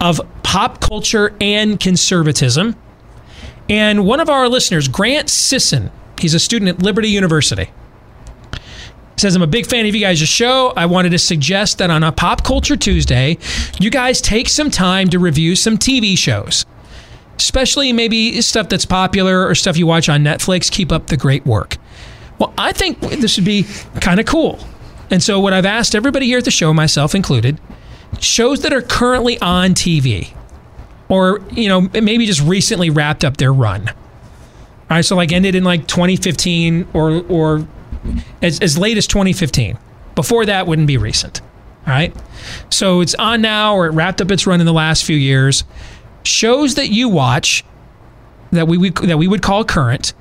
of 0.00 0.20
pop 0.42 0.80
culture 0.80 1.34
and 1.40 1.78
conservatism. 1.78 2.76
And 3.68 4.04
one 4.04 4.20
of 4.20 4.28
our 4.28 4.48
listeners, 4.48 4.88
Grant 4.88 5.30
Sisson, 5.30 5.90
he's 6.18 6.34
a 6.34 6.40
student 6.40 6.68
at 6.68 6.82
Liberty 6.82 7.08
University 7.08 7.70
says 9.16 9.36
i'm 9.36 9.42
a 9.42 9.46
big 9.46 9.66
fan 9.66 9.86
of 9.86 9.94
you 9.94 10.00
guys' 10.00 10.20
show. 10.20 10.72
I 10.76 10.86
wanted 10.86 11.10
to 11.10 11.18
suggest 11.18 11.78
that 11.78 11.90
on 11.90 12.02
a 12.02 12.12
pop 12.12 12.44
culture 12.44 12.76
tuesday 12.76 13.38
you 13.78 13.90
guys 13.90 14.20
take 14.20 14.48
some 14.48 14.70
time 14.70 15.08
to 15.10 15.18
review 15.18 15.56
some 15.56 15.78
tv 15.78 16.16
shows 16.16 16.66
especially 17.36 17.92
maybe 17.92 18.40
stuff 18.40 18.68
that's 18.68 18.84
popular 18.84 19.46
or 19.46 19.54
stuff 19.54 19.76
you 19.76 19.86
watch 19.86 20.08
on 20.08 20.22
netflix. 20.22 20.70
Keep 20.70 20.92
up 20.92 21.08
the 21.08 21.16
great 21.16 21.44
work. 21.44 21.76
Well 22.38 22.54
i 22.56 22.72
think 22.72 23.00
this 23.00 23.36
would 23.36 23.44
be 23.44 23.66
kind 24.00 24.20
of 24.20 24.26
cool. 24.26 24.58
And 25.10 25.22
so 25.22 25.40
what 25.40 25.52
i've 25.52 25.66
asked 25.66 25.94
everybody 25.94 26.26
here 26.26 26.38
at 26.38 26.44
the 26.44 26.50
show 26.50 26.72
myself 26.72 27.14
included 27.14 27.60
shows 28.20 28.62
that 28.62 28.72
are 28.72 28.82
currently 28.82 29.38
on 29.40 29.70
tv 29.70 30.34
or 31.08 31.40
you 31.50 31.68
know 31.68 31.82
maybe 31.92 32.26
just 32.26 32.40
recently 32.42 32.90
wrapped 32.90 33.24
up 33.24 33.36
their 33.36 33.52
run. 33.52 33.88
All 33.88 34.96
right 34.96 35.04
so 35.04 35.16
like 35.16 35.32
ended 35.32 35.54
in 35.54 35.64
like 35.64 35.86
2015 35.86 36.88
or 36.94 37.24
or 37.28 37.66
as, 38.40 38.60
as 38.60 38.78
late 38.78 38.96
as 38.96 39.06
2015. 39.06 39.78
Before 40.14 40.44
that 40.46 40.66
wouldn't 40.66 40.86
be 40.86 40.96
recent. 40.96 41.40
All 41.86 41.92
right. 41.92 42.14
So 42.70 43.00
it's 43.00 43.14
on 43.14 43.42
now 43.42 43.74
or 43.74 43.86
it 43.86 43.90
wrapped 43.90 44.20
up 44.20 44.30
its 44.30 44.46
run 44.46 44.60
in 44.60 44.66
the 44.66 44.72
last 44.72 45.04
few 45.04 45.16
years. 45.16 45.64
Shows 46.24 46.76
that 46.76 46.90
you 46.90 47.08
watch 47.08 47.64
that 48.52 48.68
we 48.68 48.78
would, 48.78 48.96
that 48.96 49.18
we 49.18 49.26
would 49.26 49.42
call 49.42 49.64
current. 49.64 50.12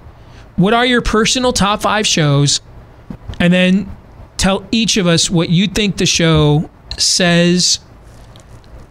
What 0.55 0.73
are 0.73 0.85
your 0.85 1.01
personal 1.01 1.53
top 1.53 1.81
five 1.81 2.07
shows? 2.07 2.61
And 3.39 3.53
then 3.53 3.95
tell 4.37 4.65
each 4.71 4.97
of 4.97 5.07
us 5.07 5.29
what 5.29 5.49
you 5.49 5.67
think 5.67 5.97
the 5.97 6.05
show 6.05 6.69
says 6.97 7.79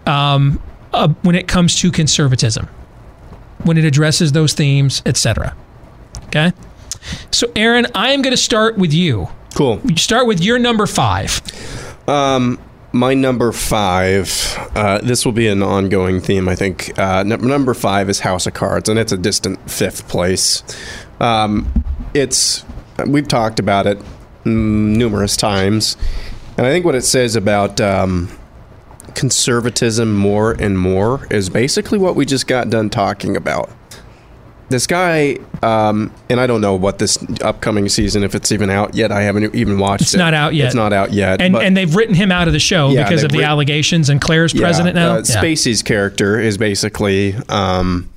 um, 0.06 0.62
uh, 0.92 1.08
when 1.22 1.34
it 1.34 1.48
comes 1.48 1.76
to 1.80 1.90
conservatism, 1.90 2.68
when 3.64 3.76
it 3.76 3.84
addresses 3.84 4.32
those 4.32 4.52
themes, 4.54 5.02
etc. 5.06 5.56
Okay. 6.26 6.52
So, 7.30 7.50
Aaron, 7.56 7.86
I 7.94 8.10
am 8.12 8.22
going 8.22 8.32
to 8.32 8.42
start 8.42 8.76
with 8.76 8.92
you. 8.92 9.28
Cool. 9.54 9.80
You 9.84 9.96
start 9.96 10.26
with 10.26 10.40
your 10.40 10.58
number 10.58 10.86
five. 10.86 11.40
Um, 12.08 12.58
my 12.92 13.14
number 13.14 13.52
five. 13.52 14.30
Uh, 14.74 14.98
this 14.98 15.24
will 15.24 15.32
be 15.32 15.48
an 15.48 15.62
ongoing 15.62 16.20
theme, 16.20 16.48
I 16.48 16.54
think. 16.54 16.98
Uh, 16.98 17.20
n- 17.20 17.28
number 17.46 17.74
five 17.74 18.08
is 18.08 18.20
House 18.20 18.46
of 18.46 18.54
Cards, 18.54 18.88
and 18.88 18.98
it's 18.98 19.12
a 19.12 19.16
distant 19.16 19.70
fifth 19.70 20.08
place. 20.08 20.62
Um, 21.20 21.84
it's 22.14 22.64
we've 23.06 23.28
talked 23.28 23.60
about 23.60 23.86
it 23.86 23.98
mm, 24.44 24.96
numerous 24.96 25.36
times, 25.36 25.96
and 26.56 26.66
I 26.66 26.70
think 26.70 26.84
what 26.84 26.94
it 26.94 27.02
says 27.02 27.36
about 27.36 27.80
um, 27.80 28.36
conservatism 29.14 30.16
more 30.16 30.52
and 30.52 30.78
more 30.78 31.26
is 31.30 31.48
basically 31.48 31.98
what 31.98 32.16
we 32.16 32.26
just 32.26 32.46
got 32.46 32.70
done 32.70 32.90
talking 32.90 33.36
about. 33.36 33.70
This 34.70 34.86
guy, 34.86 35.36
um, 35.62 36.12
and 36.28 36.40
I 36.40 36.46
don't 36.46 36.60
know 36.60 36.74
what 36.76 36.98
this 37.00 37.18
upcoming 37.42 37.88
season, 37.88 38.22
if 38.22 38.34
it's 38.36 38.52
even 38.52 38.70
out 38.70 38.94
yet. 38.94 39.10
I 39.12 39.22
haven't 39.22 39.52
even 39.54 39.78
watched 39.78 40.02
It's 40.02 40.14
it. 40.14 40.18
not 40.18 40.32
out 40.32 40.54
yet. 40.54 40.66
It's 40.66 40.74
not 40.76 40.92
out 40.92 41.12
yet. 41.12 41.42
And, 41.42 41.56
and 41.56 41.76
they've 41.76 41.94
written 41.94 42.14
him 42.14 42.30
out 42.30 42.46
of 42.46 42.52
the 42.52 42.60
show 42.60 42.90
Yeah, 42.90 43.02
because 43.02 43.24
of 43.24 43.32
the 43.32 43.38
writ- 43.38 43.46
allegations, 43.48 44.08
and 44.08 44.20
Claire's 44.20 44.54
president 44.54 44.94
now. 44.94 45.14
Uh, 45.14 45.16
Yeah. 45.16 45.22
Spacey's 45.42 45.82
character 45.82 46.38
is 46.38 46.56
basically, 46.56 47.34
um, 47.48 48.08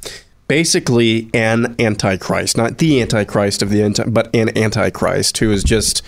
basically 0.48 1.28
an 1.34 1.76
antichrist, 1.80 2.56
not 2.58 2.78
the 2.78 3.02
antichrist 3.02 3.64
of 3.64 3.72
the 3.72 3.82
anti, 3.82 4.04
but 4.04 4.30
an 4.36 4.56
antichrist 4.56 5.40
who 5.40 5.52
is 5.52 5.64
just, 5.64 6.04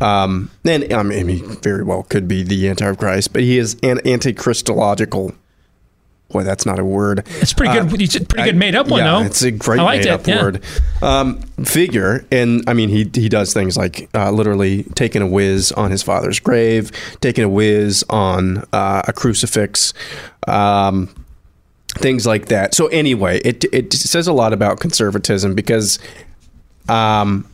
um, 0.00 0.50
and 0.64 0.90
I 0.94 1.02
mean, 1.02 1.28
he 1.28 1.36
very 1.40 1.84
well 1.84 2.04
could 2.04 2.26
be 2.26 2.42
the 2.42 2.68
antichrist, 2.70 3.34
but 3.34 3.42
he 3.42 3.58
is 3.58 3.74
an 3.82 3.98
antichristological. 3.98 5.34
Boy, 6.30 6.44
that's 6.44 6.64
not 6.64 6.78
a 6.78 6.84
word. 6.84 7.26
It's 7.40 7.52
pretty 7.52 7.72
good. 7.72 8.00
It's 8.00 8.14
a 8.14 8.24
pretty 8.24 8.50
good 8.50 8.56
made 8.56 8.74
up 8.74 8.88
one, 8.88 9.00
yeah, 9.00 9.18
though. 9.18 9.26
It's 9.26 9.42
a 9.42 9.50
great 9.50 9.78
made 9.78 10.06
it, 10.06 10.08
up 10.08 10.26
yeah. 10.26 10.42
word. 10.42 10.62
Um, 11.02 11.40
figure, 11.64 12.24
and 12.30 12.62
I 12.68 12.74
mean, 12.74 12.88
he 12.88 13.10
he 13.12 13.28
does 13.28 13.52
things 13.52 13.76
like 13.76 14.08
uh, 14.14 14.30
literally 14.30 14.84
taking 14.94 15.22
a 15.22 15.26
whiz 15.26 15.72
on 15.72 15.90
his 15.90 16.02
father's 16.02 16.38
grave, 16.38 16.92
taking 17.20 17.44
a 17.44 17.48
whiz 17.48 18.04
on 18.08 18.64
uh, 18.72 19.02
a 19.08 19.12
crucifix. 19.12 19.92
Um, 20.46 21.08
things 21.98 22.26
like 22.26 22.46
that. 22.46 22.74
So 22.74 22.86
anyway, 22.88 23.40
it 23.40 23.64
it 23.72 23.92
says 23.92 24.28
a 24.28 24.32
lot 24.32 24.52
about 24.52 24.80
conservatism 24.80 25.54
because 25.54 25.98
um, 26.88 27.46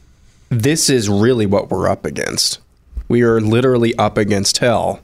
this 0.48 0.90
is 0.90 1.08
really 1.08 1.46
what 1.46 1.70
we're 1.70 1.88
up 1.88 2.04
against. 2.04 2.60
We 3.08 3.22
are 3.22 3.40
literally 3.40 3.94
up 3.96 4.18
against 4.18 4.58
hell. 4.58 5.00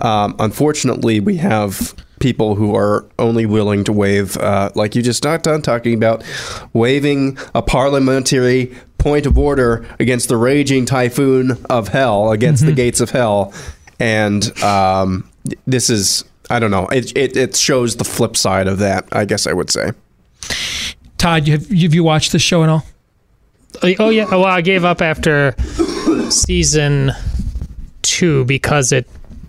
Um, 0.00 0.34
unfortunately, 0.38 1.20
we 1.20 1.36
have 1.36 1.94
people 2.20 2.54
who 2.54 2.74
are 2.74 3.04
only 3.18 3.46
willing 3.46 3.84
to 3.84 3.92
wave, 3.92 4.36
uh, 4.38 4.70
like 4.74 4.94
you 4.94 5.02
just 5.02 5.22
got 5.22 5.42
done 5.42 5.62
talking 5.62 5.94
about, 5.94 6.24
waving 6.72 7.38
a 7.54 7.62
parliamentary 7.62 8.74
point 8.98 9.26
of 9.26 9.38
order 9.38 9.86
against 10.00 10.28
the 10.28 10.36
raging 10.36 10.86
typhoon 10.86 11.52
of 11.70 11.88
hell, 11.88 12.32
against 12.32 12.64
the 12.64 12.72
gates 12.72 13.00
of 13.00 13.10
hell. 13.10 13.52
And 14.00 14.56
um, 14.62 15.30
this 15.66 15.90
is, 15.90 16.24
I 16.50 16.58
don't 16.58 16.70
know, 16.70 16.86
it, 16.88 17.16
it, 17.16 17.36
it 17.36 17.56
shows 17.56 17.96
the 17.96 18.04
flip 18.04 18.36
side 18.36 18.66
of 18.66 18.78
that, 18.78 19.06
I 19.12 19.24
guess 19.24 19.46
I 19.46 19.52
would 19.52 19.70
say. 19.70 19.92
Todd, 21.18 21.46
have, 21.48 21.68
have 21.68 21.94
you 21.94 22.04
watched 22.04 22.32
this 22.32 22.42
show 22.42 22.62
at 22.62 22.68
all? 22.68 22.84
Oh 23.98 24.08
yeah. 24.08 24.24
Well, 24.30 24.44
I 24.44 24.62
gave 24.62 24.84
up 24.84 25.02
after 25.02 25.54
season 26.30 27.12
two 28.02 28.44
because 28.46 28.92
it 28.92 29.06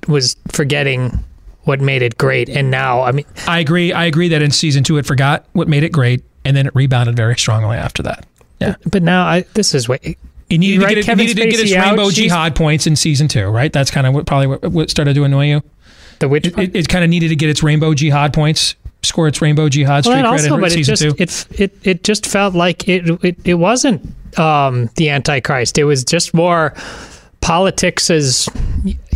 was 0.08 0.36
forgetting 0.50 1.24
what 1.68 1.82
made 1.82 2.02
it 2.02 2.18
great, 2.18 2.50
and 2.50 2.72
now 2.72 3.02
I 3.02 3.12
mean, 3.12 3.26
I 3.48 3.60
agree. 3.60 3.92
I 3.94 4.06
agree 4.06 4.30
that 4.30 4.42
in 4.42 4.52
season 4.52 4.84
two 4.84 4.98
it 4.98 5.06
forgot 5.06 5.46
what 5.54 5.68
made 5.68 5.84
it 5.84 5.92
great, 5.92 6.24
and 6.46 6.56
then 6.56 6.66
it 6.68 6.76
rebounded 6.76 7.16
very 7.16 7.38
strongly 7.38 7.78
after 7.78 8.02
that. 8.04 8.26
Yeah, 8.60 8.76
but 8.90 9.04
now 9.04 9.26
I 9.26 9.42
this 9.54 9.76
is 9.76 9.88
what 9.88 10.04
it 10.04 10.18
needed, 10.50 10.82
Right, 10.82 10.96
to, 10.96 11.04
get, 11.04 11.10
it, 11.10 11.18
needed 11.18 11.36
to 11.36 11.50
get 11.50 11.60
its 11.60 11.74
out, 11.74 11.86
rainbow 11.88 12.10
jihad 12.10 12.56
points 12.56 12.88
in 12.88 12.96
season 12.96 13.28
two, 13.28 13.48
right? 13.48 13.72
That's 13.72 13.92
kind 13.92 14.08
of 14.08 14.14
what 14.14 14.26
probably 14.26 14.48
what, 14.48 14.64
what 14.64 14.90
started 14.90 15.14
to 15.16 15.24
annoy 15.26 15.48
you. 15.48 15.64
the 16.20 16.30
which 16.30 16.48
It, 16.48 16.58
it, 16.58 16.76
it 16.76 16.90
kind 16.90 17.04
of 17.04 17.10
needed 17.10 17.30
to 17.30 17.36
get 17.36 17.50
its 17.50 17.62
rainbow 17.62 17.94
jihad 17.94 18.34
points, 18.34 18.76
score 19.04 19.28
its 19.28 19.42
rainbow 19.42 19.68
jihad 19.70 20.06
well, 20.06 20.14
streak 20.14 20.26
and 20.26 20.28
credit 20.28 20.54
in 20.54 20.62
but 20.62 20.72
it 20.72 20.76
season 20.76 20.96
just 20.96 21.18
two. 21.18 21.56
it 21.56 21.60
it 21.60 21.78
it 21.84 22.04
just 22.04 22.26
felt 22.26 22.56
like 22.56 22.88
it 22.88 23.10
it, 23.24 23.38
it 23.46 23.56
wasn't 23.56 24.02
um, 24.40 24.90
the 24.96 25.10
Antichrist. 25.10 25.78
It 25.78 25.84
was 25.84 26.04
just 26.04 26.34
more 26.34 26.74
politics 27.42 28.10
as 28.10 28.50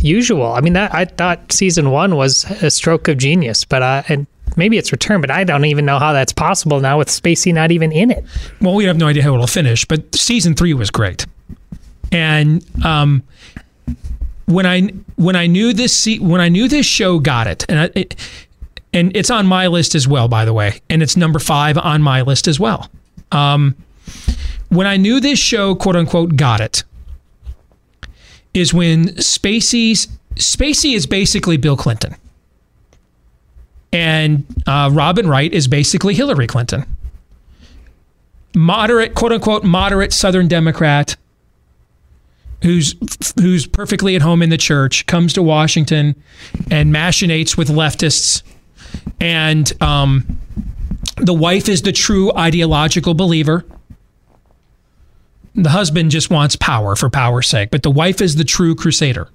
usual. 0.02 0.52
I 0.52 0.60
mean, 0.60 0.72
that 0.74 0.94
I 0.94 1.04
thought 1.04 1.52
season 1.52 1.90
one 1.90 2.16
was 2.16 2.44
a 2.62 2.70
stroke 2.70 3.08
of 3.08 3.18
genius, 3.18 3.64
but 3.64 3.82
I 3.82 4.04
and 4.08 4.26
maybe 4.56 4.78
it's 4.78 4.92
return, 4.92 5.20
but 5.20 5.30
I 5.30 5.44
don't 5.44 5.64
even 5.64 5.84
know 5.84 5.98
how 5.98 6.12
that's 6.12 6.32
possible 6.32 6.80
now 6.80 6.98
with 6.98 7.08
Spacey 7.08 7.52
not 7.52 7.70
even 7.70 7.92
in 7.92 8.10
it. 8.10 8.24
well, 8.60 8.74
we 8.74 8.84
have 8.84 8.96
no 8.96 9.06
idea 9.08 9.22
how 9.22 9.34
it'll 9.34 9.46
finish, 9.46 9.84
but 9.84 10.14
season 10.14 10.54
three 10.54 10.74
was 10.74 10.90
great. 10.90 11.26
And 12.10 12.64
um, 12.84 13.22
when 14.46 14.66
I 14.66 14.88
when 15.16 15.36
I 15.36 15.46
knew 15.46 15.72
this 15.72 15.96
se- 15.96 16.18
when 16.18 16.40
I 16.40 16.48
knew 16.48 16.68
this 16.68 16.86
show 16.86 17.18
got 17.18 17.46
it, 17.46 17.64
and 17.68 17.78
I, 17.78 17.90
it, 17.94 18.16
and 18.92 19.16
it's 19.16 19.30
on 19.30 19.46
my 19.46 19.66
list 19.68 19.94
as 19.94 20.06
well, 20.06 20.28
by 20.28 20.44
the 20.44 20.52
way, 20.52 20.80
and 20.90 21.02
it's 21.02 21.16
number 21.16 21.38
five 21.38 21.78
on 21.78 22.02
my 22.02 22.22
list 22.22 22.48
as 22.48 22.60
well. 22.60 22.90
Um, 23.30 23.74
when 24.68 24.86
I 24.86 24.96
knew 24.96 25.20
this 25.20 25.38
show, 25.38 25.74
quote 25.74 25.96
unquote, 25.96 26.36
got 26.36 26.60
it, 26.60 26.84
is 28.54 28.72
when 28.74 29.08
Spacey's 29.16 30.08
Spacey 30.36 30.94
is 30.94 31.06
basically 31.06 31.56
Bill 31.56 31.76
Clinton, 31.76 32.16
and 33.92 34.44
uh, 34.66 34.90
Robin 34.92 35.28
Wright 35.28 35.52
is 35.52 35.68
basically 35.68 36.14
Hillary 36.14 36.46
Clinton. 36.46 36.84
Moderate, 38.54 39.14
quote 39.14 39.32
unquote, 39.32 39.64
moderate 39.64 40.12
Southern 40.12 40.48
Democrat 40.48 41.16
who's 42.62 42.94
who's 43.40 43.66
perfectly 43.66 44.16
at 44.16 44.22
home 44.22 44.42
in 44.42 44.50
the 44.50 44.56
church 44.56 45.06
comes 45.06 45.32
to 45.34 45.42
Washington 45.42 46.14
and 46.70 46.94
machinates 46.94 47.56
with 47.56 47.68
leftists, 47.68 48.42
and 49.20 49.72
um, 49.82 50.38
the 51.16 51.34
wife 51.34 51.68
is 51.68 51.82
the 51.82 51.92
true 51.92 52.32
ideological 52.36 53.14
believer. 53.14 53.64
The 55.54 55.70
husband 55.70 56.10
just 56.10 56.30
wants 56.30 56.56
power 56.56 56.96
for 56.96 57.10
power's 57.10 57.48
sake, 57.48 57.70
but 57.70 57.82
the 57.82 57.90
wife 57.90 58.20
is 58.20 58.36
the 58.36 58.44
true 58.44 58.74
crusader. 58.74 59.28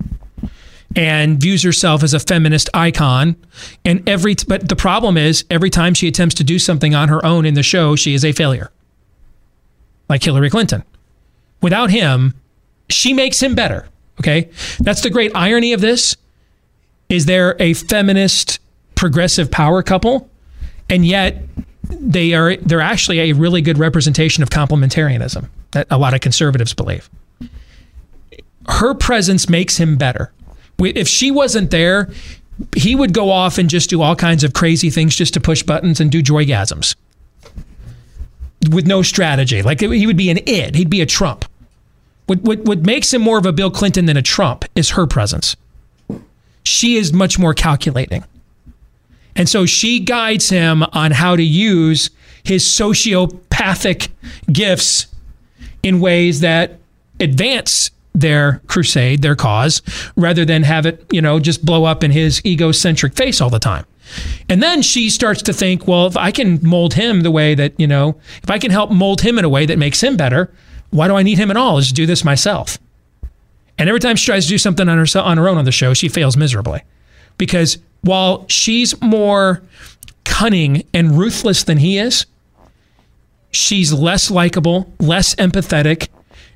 and 0.95 1.39
views 1.39 1.63
herself 1.63 2.01
as 2.01 2.13
a 2.13 2.19
feminist 2.19 2.69
icon. 2.73 3.35
And 3.85 4.07
every 4.07 4.35
but 4.47 4.67
the 4.69 4.75
problem 4.75 5.17
is 5.17 5.45
every 5.49 5.69
time 5.69 5.93
she 5.93 6.07
attempts 6.07 6.35
to 6.35 6.43
do 6.43 6.57
something 6.57 6.95
on 6.95 7.09
her 7.09 7.23
own 7.25 7.45
in 7.45 7.53
the 7.53 7.63
show, 7.63 7.95
she 7.95 8.13
is 8.13 8.23
a 8.25 8.31
failure. 8.31 8.71
Like 10.09 10.23
Hillary 10.23 10.49
Clinton. 10.49 10.83
Without 11.61 11.91
him, 11.91 12.33
she 12.89 13.13
makes 13.13 13.41
him 13.43 13.53
better. 13.53 13.87
Okay? 14.19 14.49
That's 14.79 15.01
the 15.01 15.09
great 15.09 15.31
irony 15.35 15.73
of 15.73 15.81
this. 15.81 16.15
Is 17.09 17.25
there 17.25 17.55
a 17.59 17.73
feminist 17.73 18.59
progressive 18.95 19.51
power 19.51 19.83
couple? 19.83 20.29
And 20.89 21.05
yet 21.05 21.43
they 21.83 22.33
are 22.33 22.55
they're 22.57 22.81
actually 22.81 23.19
a 23.19 23.33
really 23.33 23.61
good 23.61 23.77
representation 23.77 24.41
of 24.41 24.49
complementarianism 24.49 25.47
that 25.71 25.87
a 25.89 25.97
lot 25.97 26.13
of 26.13 26.21
conservatives 26.21 26.73
believe. 26.73 27.09
Her 28.67 28.93
presence 28.93 29.49
makes 29.49 29.77
him 29.77 29.97
better. 29.97 30.31
If 30.79 31.07
she 31.07 31.31
wasn't 31.31 31.71
there, 31.71 32.09
he 32.75 32.95
would 32.95 33.13
go 33.13 33.29
off 33.29 33.57
and 33.57 33.69
just 33.69 33.89
do 33.89 34.01
all 34.01 34.15
kinds 34.15 34.43
of 34.43 34.53
crazy 34.53 34.89
things 34.89 35.15
just 35.15 35.33
to 35.35 35.41
push 35.41 35.63
buttons 35.63 35.99
and 35.99 36.11
do 36.11 36.21
joygasms 36.21 36.95
with 38.71 38.87
no 38.87 39.01
strategy. 39.01 39.61
Like 39.61 39.79
he 39.79 40.07
would 40.07 40.17
be 40.17 40.29
an 40.29 40.39
id. 40.45 40.75
He'd 40.75 40.89
be 40.89 41.01
a 41.01 41.05
Trump. 41.05 41.45
What, 42.25 42.41
what, 42.41 42.59
what 42.65 42.79
makes 42.79 43.13
him 43.13 43.21
more 43.21 43.37
of 43.37 43.45
a 43.45 43.53
Bill 43.53 43.71
Clinton 43.71 44.05
than 44.05 44.17
a 44.17 44.21
Trump 44.21 44.65
is 44.75 44.91
her 44.91 45.07
presence. 45.07 45.55
She 46.63 46.97
is 46.97 47.13
much 47.13 47.39
more 47.39 47.53
calculating. 47.53 48.25
And 49.35 49.47
so 49.47 49.65
she 49.65 49.99
guides 49.99 50.49
him 50.49 50.83
on 50.91 51.11
how 51.11 51.35
to 51.35 51.43
use 51.43 52.09
his 52.43 52.63
sociopathic 52.65 54.09
gifts 54.51 55.07
in 55.87 55.99
ways 55.99 56.41
that 56.41 56.79
advance 57.19 57.91
their 58.13 58.61
crusade, 58.67 59.21
their 59.21 59.35
cause, 59.35 59.81
rather 60.15 60.43
than 60.43 60.63
have 60.63 60.85
it, 60.85 61.05
you 61.11 61.21
know, 61.21 61.39
just 61.39 61.65
blow 61.65 61.85
up 61.85 62.03
in 62.03 62.11
his 62.11 62.43
egocentric 62.45 63.13
face 63.13 63.39
all 63.39 63.49
the 63.49 63.59
time. 63.59 63.85
And 64.49 64.63
then 64.63 64.81
she 64.81 65.09
starts 65.09 65.41
to 65.43 65.53
think, 65.53 65.87
well, 65.87 66.07
if 66.07 66.17
I 66.17 66.31
can 66.31 66.59
mold 66.63 66.93
him 66.93 67.21
the 67.21 67.31
way 67.31 67.55
that, 67.55 67.79
you 67.79 67.87
know, 67.87 68.15
if 68.41 68.49
I 68.49 68.57
can 68.57 68.71
help 68.71 68.91
mold 68.91 69.21
him 69.21 69.37
in 69.37 69.45
a 69.45 69.49
way 69.49 69.65
that 69.65 69.77
makes 69.77 70.01
him 70.01 70.17
better, 70.17 70.51
why 70.89 71.07
do 71.07 71.15
I 71.15 71.23
need 71.23 71.37
him 71.37 71.51
at 71.51 71.57
all? 71.57 71.75
Let's 71.75 71.91
do 71.91 72.05
this 72.05 72.23
myself. 72.23 72.79
And 73.77 73.89
every 73.89 73.99
time 73.99 74.15
she 74.15 74.25
tries 74.25 74.45
to 74.45 74.49
do 74.49 74.57
something 74.57 74.87
on 74.89 74.97
her, 74.97 75.19
on 75.19 75.37
her 75.37 75.47
own 75.47 75.57
on 75.57 75.65
the 75.65 75.71
show, 75.71 75.93
she 75.93 76.09
fails 76.09 76.35
miserably. 76.37 76.81
Because 77.37 77.77
while 78.01 78.45
she's 78.47 78.99
more 79.01 79.61
cunning 80.23 80.83
and 80.93 81.17
ruthless 81.17 81.63
than 81.63 81.77
he 81.77 81.99
is, 81.99 82.25
she's 83.51 83.93
less 83.93 84.29
likable, 84.31 84.93
less 84.99 85.35
empathetic, 85.35 86.09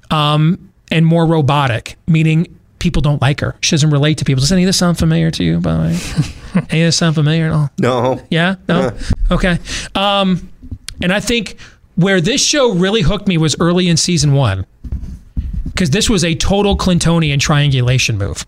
um, 0.09 0.71
and 0.91 1.05
more 1.05 1.25
robotic, 1.25 1.95
meaning 2.07 2.57
people 2.79 3.01
don't 3.01 3.21
like 3.21 3.39
her. 3.39 3.55
She 3.61 3.71
doesn't 3.71 3.91
relate 3.91 4.17
to 4.17 4.25
people. 4.25 4.41
Does 4.41 4.51
any 4.51 4.63
of 4.63 4.67
this 4.67 4.77
sound 4.77 4.97
familiar 4.97 5.31
to 5.31 5.43
you, 5.43 5.59
by 5.59 5.73
the 5.73 5.79
way? 5.79 6.63
any 6.69 6.81
of 6.81 6.87
this 6.87 6.97
sound 6.97 7.15
familiar 7.15 7.45
at 7.45 7.51
all? 7.51 7.69
No. 7.79 8.21
Yeah? 8.29 8.55
No? 8.67 8.91
Okay. 9.29 9.59
Um, 9.95 10.49
and 11.01 11.13
I 11.13 11.19
think 11.19 11.57
where 11.95 12.19
this 12.19 12.45
show 12.45 12.73
really 12.73 13.01
hooked 13.01 13.27
me 13.27 13.37
was 13.37 13.55
early 13.59 13.87
in 13.87 13.97
season 13.97 14.33
one, 14.33 14.65
because 15.65 15.91
this 15.91 16.09
was 16.09 16.23
a 16.23 16.35
total 16.35 16.75
Clintonian 16.75 17.39
triangulation 17.39 18.17
move. 18.17 18.45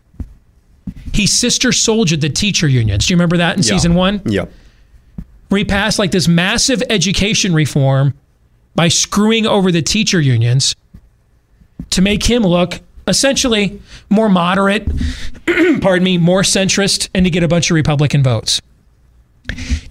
He 1.14 1.28
sister 1.28 1.72
soldiered 1.72 2.22
the 2.22 2.30
teacher 2.30 2.68
unions. 2.68 3.06
Do 3.08 3.14
you 3.14 3.18
remember 3.18 3.38
that 3.38 3.56
in 3.56 3.64
season 3.64 3.94
one? 3.94 4.22
Yep. 4.26 4.52
where 5.50 5.60
he 5.60 5.64
passed 5.66 6.00
like 6.00 6.12
this 6.12 6.28
massive 6.28 6.82
education 6.90 7.54
reform 7.54 8.14
by 8.76 8.88
screwing 8.88 9.46
over 9.46 9.72
the 9.72 9.82
teacher 9.82 10.20
unions 10.20 10.76
to 11.92 12.02
make 12.02 12.24
him 12.24 12.44
look 12.44 12.82
essentially 13.08 13.82
more 14.10 14.30
moderate, 14.30 14.88
pardon 15.82 16.04
me, 16.04 16.18
more 16.18 16.42
centrist, 16.42 17.10
and 17.14 17.26
to 17.26 17.30
get 17.30 17.44
a 17.44 17.48
bunch 17.48 17.70
of 17.70 17.76
Republican 17.76 18.24
votes. 18.24 18.62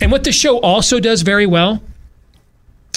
And 0.00 0.10
what 0.10 0.24
the 0.24 0.32
show 0.32 0.58
also 0.60 0.98
does 0.98 1.22
very 1.22 1.46
well, 1.46 1.82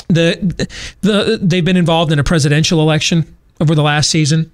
the 0.08 0.68
the 1.02 1.40
they've 1.42 1.66
been 1.66 1.78
involved 1.78 2.12
in 2.12 2.20
a 2.20 2.24
presidential 2.24 2.80
election 2.82 3.36
over 3.60 3.76
the 3.76 3.84
last 3.84 4.10
season, 4.10 4.52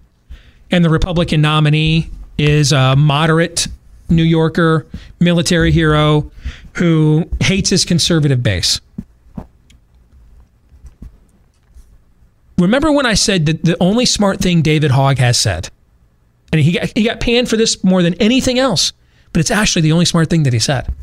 and 0.71 0.83
the 0.83 0.89
Republican 0.89 1.41
nominee 1.41 2.09
is 2.37 2.71
a 2.71 2.95
moderate 2.95 3.67
New 4.09 4.23
Yorker 4.23 4.85
military 5.19 5.71
hero 5.71 6.31
who 6.73 7.29
hates 7.41 7.69
his 7.69 7.85
conservative 7.85 8.41
base. 8.41 8.81
Remember 12.61 12.91
when 12.91 13.05
I 13.05 13.15
said 13.15 13.47
that 13.47 13.63
the 13.63 13.75
only 13.81 14.05
smart 14.05 14.39
thing 14.39 14.61
David 14.61 14.91
Hogg 14.91 15.17
has 15.17 15.39
said, 15.39 15.69
and 16.51 16.61
he 16.61 16.73
got, 16.73 16.95
he 16.95 17.03
got 17.03 17.19
panned 17.19 17.49
for 17.49 17.57
this 17.57 17.83
more 17.83 18.03
than 18.03 18.13
anything 18.15 18.59
else, 18.59 18.93
but 19.33 19.39
it's 19.39 19.51
actually 19.51 19.81
the 19.81 19.91
only 19.91 20.05
smart 20.05 20.29
thing 20.29 20.43
that 20.43 20.53
he 20.53 20.59
said, 20.59 20.93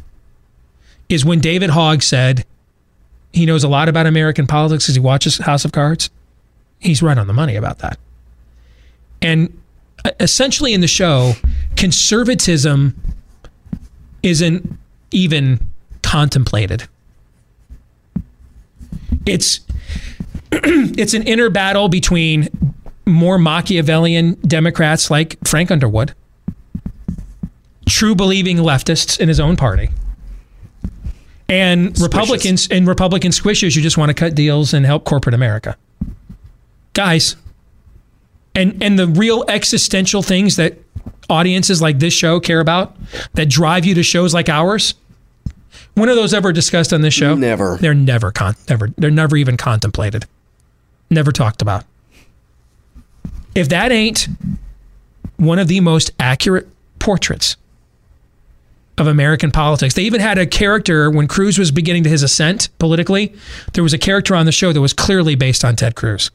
is 1.08 1.24
when 1.24 1.40
David 1.40 1.70
Hogg 1.70 2.02
said 2.02 2.44
he 3.32 3.44
knows 3.44 3.64
a 3.64 3.68
lot 3.68 3.88
about 3.88 4.06
American 4.06 4.46
politics 4.46 4.84
because 4.84 4.94
he 4.94 5.00
watches 5.00 5.38
House 5.38 5.64
of 5.64 5.72
Cards. 5.72 6.10
He's 6.78 7.02
right 7.02 7.18
on 7.18 7.26
the 7.26 7.32
money 7.32 7.56
about 7.56 7.80
that. 7.80 7.98
And 9.20 9.60
uh, 10.04 10.12
essentially 10.20 10.72
in 10.74 10.80
the 10.80 10.86
show, 10.86 11.32
conservatism 11.76 12.94
isn't 14.22 14.78
even 15.10 15.58
contemplated. 16.02 16.88
It's 19.26 19.60
it's 20.52 21.14
an 21.14 21.22
inner 21.24 21.50
battle 21.50 21.88
between 21.88 22.48
more 23.06 23.38
Machiavellian 23.38 24.34
Democrats 24.46 25.10
like 25.10 25.36
Frank 25.46 25.70
Underwood, 25.70 26.14
true 27.88 28.14
believing 28.14 28.58
leftists 28.58 29.18
in 29.18 29.28
his 29.28 29.40
own 29.40 29.56
party, 29.56 29.90
and 31.48 31.98
Republicans 32.00 32.68
and 32.70 32.86
Republican 32.86 33.30
squishers 33.30 33.74
who 33.74 33.80
just 33.80 33.96
want 33.98 34.10
to 34.10 34.14
cut 34.14 34.34
deals 34.34 34.74
and 34.74 34.84
help 34.84 35.04
corporate 35.04 35.34
America. 35.34 35.76
Guys, 36.92 37.36
and 38.54 38.82
and 38.82 38.98
the 38.98 39.06
real 39.06 39.44
existential 39.48 40.22
things 40.22 40.56
that 40.56 40.78
audiences 41.30 41.80
like 41.80 41.98
this 41.98 42.14
show 42.14 42.40
care 42.40 42.60
about 42.60 42.96
that 43.34 43.48
drive 43.48 43.84
you 43.84 43.94
to 43.94 44.02
shows 44.02 44.34
like 44.34 44.48
ours 44.48 44.94
when 45.94 46.08
are 46.08 46.14
those 46.14 46.32
ever 46.32 46.52
discussed 46.52 46.92
on 46.92 47.02
this 47.02 47.14
show 47.14 47.34
Never. 47.34 47.76
they're 47.78 47.94
never 47.94 48.30
con- 48.30 48.56
never 48.68 48.88
they're 48.96 49.10
never 49.10 49.36
even 49.36 49.56
contemplated 49.56 50.24
never 51.10 51.32
talked 51.32 51.62
about 51.62 51.84
if 53.54 53.68
that 53.70 53.90
ain't 53.90 54.28
one 55.36 55.58
of 55.58 55.66
the 55.68 55.80
most 55.80 56.10
accurate 56.20 56.68
portraits 56.98 57.56
of 58.98 59.06
American 59.06 59.50
politics. 59.50 59.94
They 59.94 60.02
even 60.02 60.20
had 60.20 60.38
a 60.38 60.46
character 60.46 61.10
when 61.10 61.26
Cruz 61.28 61.58
was 61.58 61.70
beginning 61.70 62.02
to 62.04 62.10
his 62.10 62.22
ascent 62.22 62.68
politically. 62.78 63.32
There 63.74 63.82
was 63.84 63.92
a 63.92 63.98
character 63.98 64.34
on 64.34 64.46
the 64.46 64.52
show 64.52 64.72
that 64.72 64.80
was 64.80 64.92
clearly 64.92 65.34
based 65.34 65.64
on 65.64 65.76
Ted 65.76 65.94
Cruz. 65.94 66.30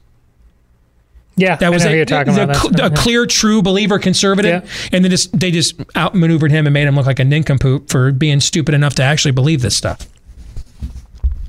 Yeah, 1.35 1.55
That 1.57 1.71
was 1.71 1.83
a, 1.83 1.89
who 1.89 1.95
you're 1.95 2.05
talking 2.05 2.35
the- 2.35 2.43
about. 2.43 2.71
the- 2.75 2.85
a 2.85 2.89
clear, 2.91 3.25
true 3.25 3.61
believer 3.61 3.99
conservative, 3.99 4.63
Yeah. 4.63 4.69
and 4.91 5.03
then 5.03 5.09
just 5.11 5.37
they 5.37 5.49
just 5.51 5.75
outmaneuvered 5.95 6.51
him 6.51 6.67
and 6.67 6.73
made 6.73 6.87
him 6.87 6.95
look 6.95 7.05
like 7.07 7.19
a 7.19 7.23
nincompoop 7.25 7.89
for 7.89 8.11
being 8.11 8.39
stupid 8.39 8.73
enough 8.75 8.95
to 8.95 9.03
actually 9.03 9.31
believe 9.31 9.61
this 9.61 9.75
stuff. 9.75 10.07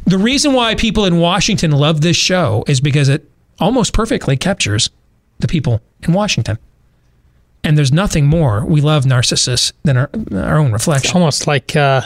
The 0.07 0.19
reason 0.19 0.53
why 0.53 0.75
people 0.75 1.05
in 1.07 1.19
Washington 1.19 1.71
love 1.71 2.01
this 2.03 2.17
show 2.17 2.65
is 2.67 2.81
because 2.81 3.09
it 3.09 3.29
almost 3.59 3.93
perfectly 3.93 4.37
captures 4.37 4.91
the 5.39 5.49
people 5.49 5.81
in 6.03 6.13
Washington. 6.13 6.59
And 7.63 7.79
there's 7.79 7.93
nothing 7.93 8.27
more 8.27 8.65
we 8.67 8.81
love 8.83 9.05
narcissists 9.05 9.73
than 9.85 9.97
our, 9.97 10.11
our 10.35 10.59
own 10.59 10.73
reflection. 10.73 11.09
It's 11.09 11.15
almost 11.15 11.47
like 11.47 11.75
uh, 11.75 12.03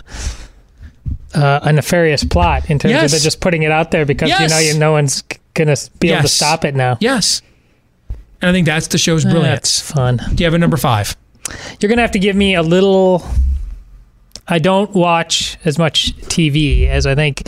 uh, 1.34 1.60
a 1.62 1.72
nefarious 1.72 2.22
plot 2.24 2.70
in 2.70 2.78
terms 2.78 2.92
Yes. 2.92 3.12
of 3.16 3.22
just 3.22 3.40
putting 3.40 3.62
it 3.64 3.72
out 3.72 3.90
there 3.90 4.06
because 4.06 4.30
you 4.30 4.48
know 4.48 4.58
you, 4.58 4.78
no 4.78 4.92
one's 4.92 5.22
gonna 5.54 5.76
be 5.98 6.10
able 6.10 6.22
to 6.22 6.28
stop 6.28 6.64
it 6.64 6.74
now. 6.76 6.96
Yes. 7.00 7.42
And 8.40 8.48
I 8.50 8.52
think 8.52 8.66
that's 8.66 8.86
the 8.86 8.98
show's 8.98 9.24
brilliance. 9.24 9.80
That's 9.80 9.80
fun. 9.92 10.16
Do 10.34 10.42
you 10.42 10.46
have 10.46 10.54
a 10.54 10.58
number 10.58 10.76
five? 10.76 11.16
You're 11.80 11.88
gonna 11.88 12.02
have 12.02 12.12
to 12.12 12.18
give 12.20 12.36
me 12.36 12.54
a 12.54 12.62
little. 12.62 13.24
I 14.48 14.58
don't 14.58 14.90
watch 14.94 15.58
as 15.64 15.78
much 15.78 16.16
TV 16.22 16.88
as 16.88 17.06
I 17.06 17.14
think 17.14 17.42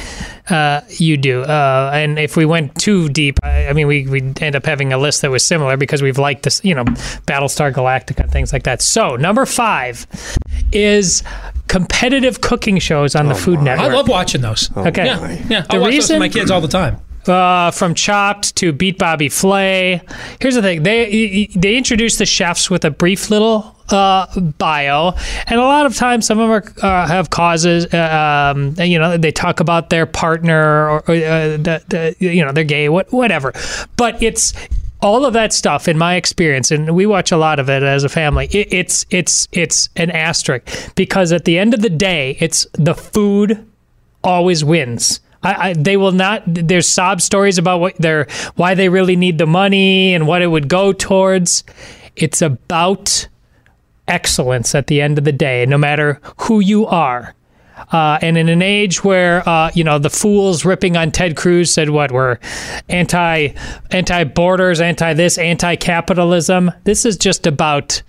uh, 0.51 0.83
you 0.89 1.17
do, 1.17 1.43
uh, 1.43 1.91
and 1.95 2.19
if 2.19 2.37
we 2.37 2.45
went 2.45 2.75
too 2.77 3.09
deep, 3.09 3.39
I, 3.43 3.69
I 3.69 3.73
mean, 3.73 3.87
we 3.87 4.07
we'd 4.07 4.43
end 4.43 4.55
up 4.57 4.67
having 4.67 4.93
a 4.93 4.99
list 4.99 5.23
that 5.23 5.31
was 5.31 5.43
similar 5.45 5.77
because 5.77 6.03
we've 6.03 6.19
liked 6.19 6.43
this, 6.43 6.63
you 6.65 6.75
know, 6.75 6.85
Battlestar 6.85 7.73
Galactica 7.73 8.21
and 8.25 8.31
things 8.31 8.53
like 8.53 8.65
that. 8.65 8.83
So 8.83 9.17
number 9.17 9.47
five 9.47 10.07
is 10.73 11.23
competitive 11.69 12.41
cooking 12.41 12.79
shows 12.79 13.15
on 13.15 13.29
the 13.29 13.35
Food 13.35 13.61
Network. 13.61 13.91
I 13.91 13.95
love 13.95 14.09
watching 14.09 14.41
those. 14.41 14.71
Okay. 14.77 15.07
Yeah, 15.07 15.31
yeah. 15.49 15.61
The 15.63 15.75
I 15.77 15.79
watch 15.79 15.85
those 15.85 15.87
reason- 15.87 16.15
with 16.17 16.21
my 16.21 16.29
kids 16.29 16.51
all 16.51 16.61
the 16.61 16.69
time. 16.69 17.01
Uh, 17.27 17.71
from 17.71 17.95
Chopped 17.95 18.57
to 18.57 18.73
Beat 18.73 18.99
Bobby 18.99 19.29
Flay. 19.29 20.03
Here's 20.41 20.55
the 20.55 20.63
thing: 20.63 20.83
they 20.83 21.49
they 21.55 21.77
introduce 21.77 22.19
the 22.19 22.27
chefs 22.27 22.71
with 22.71 22.85
a 22.85 22.91
brief 22.91 23.31
little 23.31 23.77
uh, 23.91 24.41
bio, 24.41 25.15
and 25.47 25.61
a 25.61 25.65
lot 25.65 25.87
of 25.87 25.97
times 25.97 26.27
some 26.27 26.39
of 26.39 26.49
them 26.49 26.85
are, 26.85 26.87
uh, 26.87 27.07
have 27.07 27.31
causes. 27.31 27.87
Uh, 27.93 28.53
um, 28.55 28.75
you 28.79 28.99
know, 28.99 29.17
they 29.17 29.33
talk 29.33 29.61
about 29.61 29.91
their 29.91 30.07
partner 30.07 30.89
or, 30.89 30.99
uh, 31.01 31.57
the, 31.57 31.83
the, 31.89 32.17
you 32.19 32.45
know 32.45 32.53
they're 32.53 32.65
gay, 32.65 32.89
what, 32.89 33.13
whatever. 33.13 33.53
But 33.97 34.23
it's 34.23 34.53
all 35.03 35.25
of 35.25 35.33
that 35.33 35.53
stuff, 35.53 35.89
in 35.89 35.97
my 35.97 36.17
experience, 36.17 36.71
and 36.71 36.95
we 36.95 37.07
watch 37.07 37.33
a 37.33 37.37
lot 37.37 37.59
of 37.59 37.71
it 37.71 37.83
as 37.83 38.05
a 38.05 38.09
family. 38.09 38.47
It, 38.47 38.73
it's 38.73 39.07
it's 39.11 39.49
it's 39.53 39.89
an 39.97 40.11
asterisk 40.11 40.95
because 40.95 41.33
at 41.33 41.45
the 41.45 41.59
end 41.59 41.75
of 41.75 41.81
the 41.83 41.91
day, 41.91 42.37
it's 42.41 42.67
the 42.73 42.95
food 42.95 43.67
always 44.23 44.65
wins. 44.65 45.21
I, 45.43 45.71
I, 45.71 45.73
they 45.73 45.97
will 45.97 46.13
not. 46.13 46.43
There's 46.47 46.89
sob 46.89 47.21
stories 47.21 47.59
about 47.59 47.81
what 47.81 47.97
they're 47.97 48.27
why 48.57 48.75
they 48.75 48.89
really 48.89 49.17
need 49.17 49.39
the 49.39 49.47
money 49.47 50.15
and 50.15 50.27
what 50.27 50.43
it 50.43 50.49
would 50.49 50.69
go 50.69 50.93
towards. 50.93 51.65
It's 52.17 52.43
about 52.43 53.29
excellence 54.07 54.75
at 54.75 54.89
the 54.89 55.01
end 55.01 55.19
of 55.19 55.25
the 55.25 55.33
day, 55.33 55.65
no 55.67 55.79
matter 55.79 56.21
who 56.39 56.61
you 56.61 56.87
are. 56.87 57.35
Uh, 57.93 58.19
and 58.21 58.37
in 58.37 58.49
an 58.51 58.61
age 58.61 59.03
where 59.03 59.49
uh, 59.49 59.71
you 59.75 59.83
know 59.83 59.99
the 59.99 60.11
fools 60.11 60.65
ripping 60.65 60.97
on 60.97 61.11
Ted 61.11 61.37
Cruz 61.37 61.73
said 61.73 61.91
what 61.91 62.13
we're 62.13 62.39
anti 62.89 63.49
anti 63.91 64.25
borders, 64.25 64.81
anti 64.81 65.15
this, 65.15 65.39
anti 65.39 65.77
capitalism. 65.77 66.71
This 66.85 67.07
is 67.07 67.17
just 67.17 67.47
about 67.47 68.03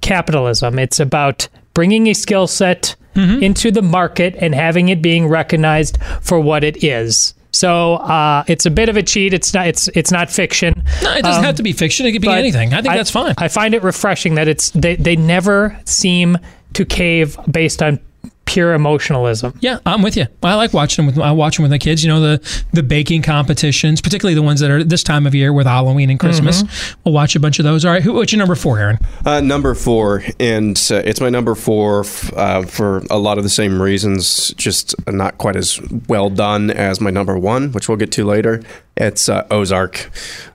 capitalism. 0.00 0.78
It's 0.78 0.98
about 0.98 1.48
bringing 1.74 2.06
a 2.08 2.14
skill 2.14 2.46
set 2.46 2.96
into 3.16 3.70
the 3.70 3.82
market 3.82 4.34
and 4.40 4.56
having 4.56 4.88
it 4.88 5.00
being 5.00 5.28
recognized 5.28 5.98
for 6.20 6.40
what 6.40 6.64
it 6.64 6.82
is. 6.82 7.32
So 7.52 7.94
uh, 7.96 8.42
it's 8.48 8.66
a 8.66 8.70
bit 8.72 8.88
of 8.88 8.96
a 8.96 9.02
cheat. 9.04 9.32
It's 9.32 9.54
not. 9.54 9.68
It's 9.68 9.86
it's 9.94 10.10
not 10.10 10.28
fiction. 10.32 10.82
No, 11.00 11.12
it 11.14 11.22
doesn't 11.22 11.38
Um, 11.38 11.44
have 11.44 11.54
to 11.54 11.62
be 11.62 11.72
fiction. 11.72 12.06
It 12.06 12.12
could 12.12 12.22
be 12.22 12.28
anything. 12.28 12.74
I 12.74 12.82
think 12.82 12.92
that's 12.94 13.12
fine. 13.12 13.34
I 13.38 13.46
find 13.46 13.72
it 13.74 13.84
refreshing 13.84 14.34
that 14.34 14.48
it's 14.48 14.70
they, 14.70 14.96
they 14.96 15.14
never 15.14 15.78
seem 15.84 16.36
to 16.72 16.84
cave 16.84 17.38
based 17.48 17.80
on 17.84 18.00
pure 18.44 18.74
emotionalism. 18.74 19.56
Yeah, 19.60 19.78
I'm 19.86 20.02
with 20.02 20.16
you. 20.16 20.26
I 20.42 20.54
like 20.54 20.72
watching 20.72 21.04
them 21.06 21.14
with 21.14 21.24
I 21.24 21.32
watch 21.32 21.56
them 21.56 21.62
with 21.62 21.70
the 21.70 21.78
kids. 21.78 22.04
You 22.04 22.10
know 22.10 22.20
the 22.20 22.64
the 22.72 22.82
baking 22.82 23.22
competitions, 23.22 24.00
particularly 24.00 24.34
the 24.34 24.42
ones 24.42 24.60
that 24.60 24.70
are 24.70 24.84
this 24.84 25.02
time 25.02 25.26
of 25.26 25.34
year 25.34 25.52
with 25.52 25.66
Halloween 25.66 26.10
and 26.10 26.20
Christmas. 26.20 26.62
Mm-hmm. 26.62 27.00
We'll 27.04 27.14
watch 27.14 27.36
a 27.36 27.40
bunch 27.40 27.58
of 27.58 27.64
those. 27.64 27.84
All 27.84 27.92
right, 27.92 28.02
who, 28.02 28.12
what's 28.12 28.32
your 28.32 28.38
number 28.38 28.54
four, 28.54 28.78
Aaron? 28.78 28.98
Uh, 29.24 29.40
number 29.40 29.74
four, 29.74 30.22
and 30.38 30.76
uh, 30.90 31.02
it's 31.04 31.20
my 31.20 31.30
number 31.30 31.54
four 31.54 32.00
f- 32.00 32.32
uh, 32.34 32.62
for 32.62 32.98
a 33.10 33.18
lot 33.18 33.38
of 33.38 33.44
the 33.44 33.50
same 33.50 33.80
reasons, 33.80 34.52
just 34.54 34.94
not 35.08 35.38
quite 35.38 35.56
as 35.56 35.80
well 36.08 36.30
done 36.30 36.70
as 36.70 37.00
my 37.00 37.10
number 37.10 37.38
one, 37.38 37.72
which 37.72 37.88
we'll 37.88 37.98
get 37.98 38.12
to 38.12 38.24
later. 38.24 38.62
It's 38.96 39.28
uh, 39.28 39.46
Ozark. 39.50 40.10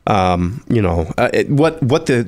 Um, 0.08 0.64
you 0.70 0.82
know 0.82 1.12
uh, 1.18 1.30
it, 1.34 1.50
what 1.50 1.82
what 1.84 2.06
the 2.08 2.26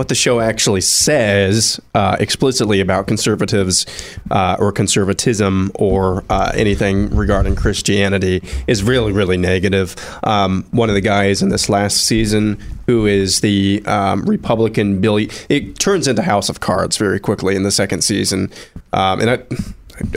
what 0.00 0.08
the 0.08 0.14
show 0.14 0.40
actually 0.40 0.80
says 0.80 1.78
uh, 1.94 2.16
explicitly 2.18 2.80
about 2.80 3.06
conservatives 3.06 3.84
uh, 4.30 4.56
or 4.58 4.72
conservatism 4.72 5.70
or 5.74 6.24
uh, 6.30 6.50
anything 6.54 7.14
regarding 7.14 7.54
Christianity 7.54 8.42
is 8.66 8.82
really, 8.82 9.12
really 9.12 9.36
negative. 9.36 9.94
Um, 10.24 10.64
one 10.70 10.88
of 10.88 10.94
the 10.94 11.02
guys 11.02 11.42
in 11.42 11.50
this 11.50 11.68
last 11.68 11.98
season 11.98 12.58
who 12.86 13.04
is 13.04 13.42
the 13.42 13.82
um, 13.84 14.24
Republican 14.24 15.02
Billy, 15.02 15.28
it 15.50 15.78
turns 15.78 16.08
into 16.08 16.22
House 16.22 16.48
of 16.48 16.60
Cards 16.60 16.96
very 16.96 17.20
quickly 17.20 17.54
in 17.54 17.62
the 17.62 17.70
second 17.70 18.00
season. 18.00 18.50
Um, 18.94 19.20
and 19.20 19.30
I, 19.30 19.42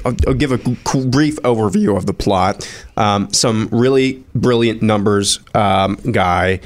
I'll, 0.05 0.15
I'll 0.27 0.33
give 0.33 0.51
a 0.51 0.57
qu- 0.57 1.05
brief 1.07 1.37
overview 1.43 1.95
of 1.97 2.05
the 2.05 2.13
plot. 2.13 2.67
Um, 2.97 3.31
some 3.33 3.67
really 3.71 4.23
brilliant 4.35 4.81
numbers 4.81 5.39
um, 5.55 5.95
guy 6.11 6.59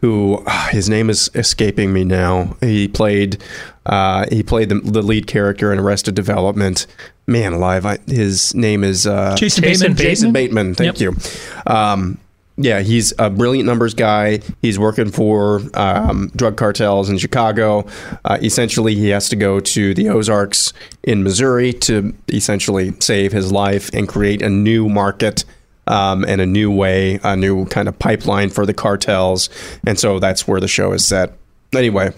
who 0.00 0.42
ah, 0.46 0.68
his 0.72 0.88
name 0.88 1.10
is 1.10 1.30
escaping 1.34 1.92
me 1.92 2.04
now. 2.04 2.56
He 2.60 2.88
played 2.88 3.42
uh, 3.86 4.26
he 4.30 4.42
played 4.42 4.68
the, 4.70 4.76
the 4.80 5.02
lead 5.02 5.26
character 5.26 5.72
in 5.72 5.78
Arrested 5.78 6.14
Development. 6.14 6.86
Man 7.26 7.54
alive, 7.54 7.86
I, 7.86 7.98
his 8.06 8.54
name 8.54 8.84
is 8.84 9.06
uh, 9.06 9.34
Jason, 9.36 9.62
Jason 9.64 9.86
Bateman. 9.92 9.96
Jason 9.96 10.32
Bateman. 10.32 10.74
Thank 10.74 11.00
Yep. 11.00 11.14
you. 11.16 11.72
Um, 11.72 12.18
yeah, 12.56 12.80
he's 12.80 13.12
a 13.18 13.30
brilliant 13.30 13.66
numbers 13.66 13.94
guy. 13.94 14.40
He's 14.62 14.78
working 14.78 15.10
for 15.10 15.60
um, 15.74 16.30
drug 16.36 16.56
cartels 16.56 17.10
in 17.10 17.18
Chicago. 17.18 17.86
Uh, 18.24 18.38
essentially, 18.42 18.94
he 18.94 19.08
has 19.08 19.28
to 19.30 19.36
go 19.36 19.58
to 19.58 19.92
the 19.94 20.08
Ozarks 20.08 20.72
in 21.02 21.24
Missouri 21.24 21.72
to 21.72 22.14
essentially 22.32 22.92
save 23.00 23.32
his 23.32 23.50
life 23.50 23.90
and 23.92 24.08
create 24.08 24.40
a 24.40 24.48
new 24.48 24.88
market 24.88 25.44
um, 25.88 26.24
and 26.24 26.40
a 26.40 26.46
new 26.46 26.70
way, 26.70 27.18
a 27.24 27.36
new 27.36 27.66
kind 27.66 27.88
of 27.88 27.98
pipeline 27.98 28.50
for 28.50 28.64
the 28.64 28.74
cartels. 28.74 29.50
And 29.84 29.98
so 29.98 30.20
that's 30.20 30.46
where 30.46 30.60
the 30.60 30.68
show 30.68 30.92
is 30.92 31.06
set. 31.06 31.36
Anyway, 31.74 32.12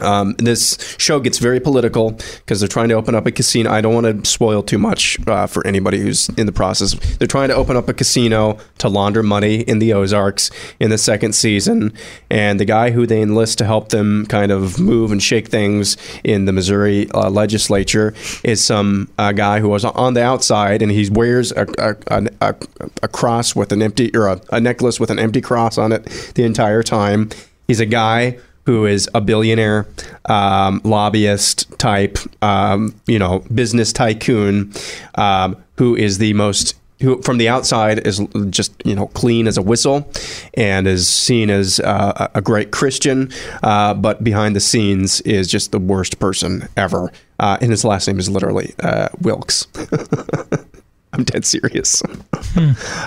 um, 0.00 0.34
this 0.38 0.96
show 0.98 1.20
gets 1.20 1.38
very 1.38 1.60
political 1.60 2.12
because 2.12 2.60
they're 2.60 2.68
trying 2.68 2.88
to 2.88 2.94
open 2.94 3.14
up 3.14 3.26
a 3.26 3.30
casino. 3.30 3.70
I 3.70 3.80
don't 3.80 3.94
want 3.94 4.24
to 4.24 4.28
spoil 4.28 4.62
too 4.62 4.78
much 4.78 5.18
uh, 5.26 5.46
for 5.46 5.66
anybody 5.66 5.98
who's 5.98 6.28
in 6.30 6.46
the 6.46 6.52
process. 6.52 6.94
They're 7.18 7.28
trying 7.28 7.48
to 7.48 7.54
open 7.54 7.76
up 7.76 7.88
a 7.88 7.94
casino 7.94 8.58
to 8.78 8.88
launder 8.88 9.22
money 9.22 9.60
in 9.60 9.80
the 9.80 9.92
Ozarks 9.92 10.50
in 10.80 10.90
the 10.90 10.98
second 10.98 11.34
season. 11.34 11.92
And 12.30 12.58
the 12.58 12.64
guy 12.64 12.90
who 12.90 13.06
they 13.06 13.20
enlist 13.20 13.58
to 13.58 13.64
help 13.64 13.90
them 13.90 14.26
kind 14.26 14.50
of 14.50 14.80
move 14.80 15.12
and 15.12 15.22
shake 15.22 15.48
things 15.48 15.96
in 16.24 16.46
the 16.46 16.52
Missouri 16.52 17.10
uh, 17.10 17.28
legislature 17.28 18.14
is 18.42 18.64
some 18.64 19.10
uh, 19.18 19.32
guy 19.32 19.60
who 19.60 19.68
was 19.68 19.84
on 19.84 20.14
the 20.14 20.22
outside 20.22 20.80
and 20.80 20.90
he 20.90 21.08
wears 21.10 21.52
a, 21.52 21.66
a, 21.78 22.26
a, 22.40 22.54
a, 23.02 23.08
cross 23.08 23.54
with 23.54 23.72
an 23.72 23.82
empty 23.82 24.10
or 24.16 24.40
a 24.50 24.60
necklace 24.60 24.98
with 24.98 25.10
an 25.10 25.18
empty 25.18 25.40
cross 25.40 25.76
on 25.76 25.92
it 25.92 26.04
the 26.34 26.44
entire 26.44 26.82
time. 26.82 27.28
He's 27.66 27.80
a 27.80 27.86
guy 27.86 28.38
who 28.64 28.86
is 28.86 29.08
a 29.14 29.20
billionaire, 29.20 29.86
um, 30.26 30.80
lobbyist 30.84 31.78
type, 31.78 32.18
um, 32.42 32.94
you 33.06 33.18
know, 33.18 33.40
business 33.52 33.92
tycoon, 33.92 34.72
um, 35.16 35.56
who 35.76 35.96
is 35.96 36.18
the 36.18 36.32
most 36.34 36.74
who 37.02 37.20
from 37.22 37.36
the 37.36 37.48
outside 37.48 38.06
is 38.06 38.20
just 38.48 38.72
you 38.84 38.94
know 38.94 39.08
clean 39.08 39.46
as 39.46 39.58
a 39.58 39.62
whistle, 39.62 40.08
and 40.54 40.86
is 40.86 41.08
seen 41.08 41.50
as 41.50 41.80
uh, 41.80 42.28
a 42.34 42.40
great 42.40 42.70
Christian, 42.70 43.30
uh, 43.62 43.92
but 43.92 44.24
behind 44.24 44.56
the 44.56 44.60
scenes 44.60 45.20
is 45.22 45.48
just 45.48 45.72
the 45.72 45.78
worst 45.78 46.18
person 46.18 46.68
ever. 46.76 47.12
Uh, 47.38 47.58
and 47.60 47.70
his 47.70 47.84
last 47.84 48.06
name 48.06 48.18
is 48.18 48.30
literally 48.30 48.72
uh, 48.80 49.08
Wilkes. 49.20 49.66
I'm 51.12 51.24
dead 51.24 51.44
serious. 51.44 52.02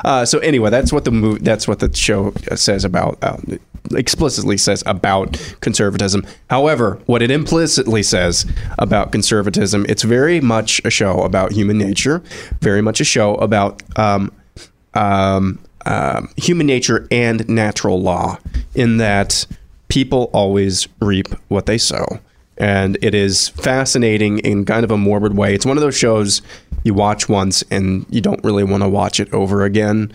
uh, 0.04 0.26
so 0.26 0.39
anyway, 0.39 0.70
that's 0.70 0.94
what 0.94 1.06
the 1.06 1.12
movie, 1.12 1.39
that's 1.41 1.68
what 1.68 1.80
the 1.80 1.94
show 1.96 2.34
says 2.54 2.86
about, 2.86 3.18
uh, 3.24 3.38
explicitly 3.91 4.58
says 4.58 4.84
about 4.86 5.38
conservatism. 5.62 6.26
However, 6.50 7.00
what 7.06 7.21
it 7.21 7.32
implicitly 7.32 8.04
says 8.04 8.45
about 8.80 9.12
conservatism, 9.12 9.86
it's 9.88 10.04
very 10.04 10.41
much 10.41 10.82
a 10.86 10.89
show 10.89 11.21
about 11.21 11.52
human 11.52 11.78
nature, 11.78 12.21
very 12.62 12.82
much 12.82 13.00
a 13.02 13.06
show 13.06 13.36
about 13.36 13.84
um, 13.98 14.32
um, 14.93 15.60
um, 15.86 16.30
human 16.38 16.65
nature 16.65 17.08
and 17.12 17.48
natural 17.48 18.02
law, 18.02 18.39
in 18.74 18.98
that 18.98 19.45
people 19.88 20.30
always 20.34 20.88
reap 21.00 21.28
what 21.48 21.65
they 21.65 21.78
sow. 21.78 22.06
And 22.58 22.98
it 23.02 23.13
is 23.13 23.50
fascinating 23.50 24.39
in 24.39 24.65
kind 24.65 24.84
of 24.84 24.91
a 24.91 24.98
morbid 24.98 25.36
way. 25.36 25.54
It's 25.54 25.65
one 25.65 25.78
of 25.78 25.82
those 25.82 25.98
shows 25.98 26.41
you 26.86 26.93
watch 26.93 27.28
once 27.28 27.63
and 27.69 28.06
you 28.10 28.21
don't 28.21 28.41
really 28.43 28.63
want 28.63 28.84
to 28.84 28.89
watch 28.89 29.19
it 29.19 29.34
over 29.34 29.65
again. 29.65 30.13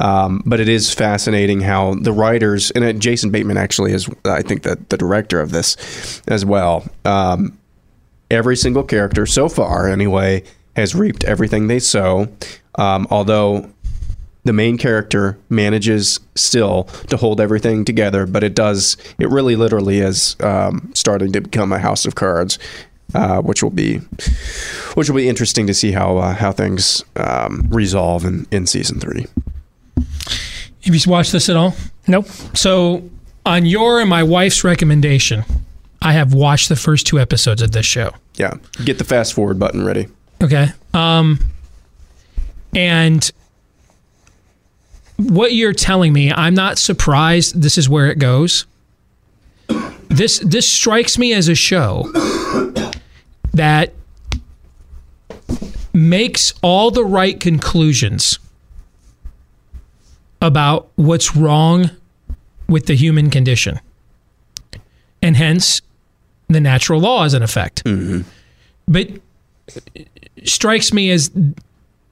Um, 0.00 0.42
but 0.46 0.60
it 0.60 0.68
is 0.68 0.92
fascinating 0.92 1.60
how 1.60 1.94
the 1.94 2.12
writers, 2.12 2.70
and 2.70 2.82
uh, 2.82 2.92
Jason 2.94 3.30
Bateman 3.30 3.58
actually 3.58 3.92
is, 3.92 4.08
I 4.24 4.40
think, 4.40 4.62
the, 4.62 4.78
the 4.88 4.96
director 4.96 5.40
of 5.40 5.50
this 5.50 6.22
as 6.26 6.44
well. 6.44 6.88
Um, 7.04 7.58
every 8.30 8.56
single 8.56 8.82
character 8.82 9.26
so 9.26 9.48
far, 9.48 9.88
anyway, 9.88 10.42
has 10.74 10.94
reaped 10.94 11.24
everything 11.24 11.66
they 11.66 11.80
sow. 11.80 12.28
Um, 12.76 13.06
although 13.10 13.70
the 14.44 14.54
main 14.54 14.78
character 14.78 15.36
manages 15.50 16.18
still 16.34 16.84
to 17.08 17.18
hold 17.18 17.40
everything 17.40 17.84
together, 17.84 18.26
but 18.26 18.42
it 18.42 18.54
does. 18.54 18.96
It 19.18 19.28
really, 19.28 19.54
literally 19.54 19.98
is 19.98 20.34
um, 20.40 20.90
starting 20.94 21.32
to 21.32 21.42
become 21.42 21.72
a 21.72 21.78
house 21.78 22.06
of 22.06 22.14
cards, 22.14 22.58
uh, 23.14 23.42
which 23.42 23.62
will 23.62 23.70
be, 23.70 23.98
which 24.94 25.10
will 25.10 25.16
be 25.16 25.28
interesting 25.28 25.66
to 25.66 25.74
see 25.74 25.92
how 25.92 26.16
uh, 26.16 26.34
how 26.34 26.52
things 26.52 27.04
um, 27.16 27.68
resolve 27.70 28.24
in, 28.24 28.46
in 28.50 28.66
season 28.66 28.98
three. 28.98 29.26
Have 30.84 30.94
you 30.94 31.10
watched 31.10 31.32
this 31.32 31.48
at 31.48 31.56
all? 31.56 31.74
Nope. 32.06 32.26
So, 32.54 33.08
on 33.44 33.66
your 33.66 34.00
and 34.00 34.08
my 34.08 34.22
wife's 34.22 34.64
recommendation, 34.64 35.44
I 36.02 36.12
have 36.12 36.32
watched 36.32 36.68
the 36.68 36.76
first 36.76 37.06
two 37.06 37.18
episodes 37.18 37.62
of 37.62 37.72
this 37.72 37.86
show. 37.86 38.12
Yeah, 38.34 38.54
get 38.84 38.98
the 38.98 39.04
fast 39.04 39.34
forward 39.34 39.58
button 39.58 39.84
ready. 39.84 40.08
Okay. 40.42 40.68
Um, 40.94 41.38
and 42.74 43.30
what 45.16 45.52
you're 45.52 45.74
telling 45.74 46.12
me, 46.12 46.32
I'm 46.32 46.54
not 46.54 46.78
surprised 46.78 47.60
this 47.60 47.76
is 47.76 47.88
where 47.88 48.10
it 48.10 48.18
goes. 48.18 48.66
This 50.08 50.40
this 50.40 50.68
strikes 50.68 51.18
me 51.18 51.32
as 51.32 51.48
a 51.48 51.54
show 51.54 52.10
that 53.52 53.92
makes 55.92 56.54
all 56.62 56.90
the 56.90 57.04
right 57.04 57.38
conclusions 57.38 58.38
about 60.40 60.90
what's 60.96 61.36
wrong 61.36 61.90
with 62.68 62.86
the 62.86 62.94
human 62.94 63.30
condition. 63.30 63.80
And 65.22 65.36
hence 65.36 65.82
the 66.48 66.60
natural 66.60 67.00
law 67.00 67.24
is 67.24 67.34
in 67.34 67.42
effect. 67.42 67.82
But 68.88 69.08
strikes 70.44 70.92
me 70.92 71.10
as 71.10 71.30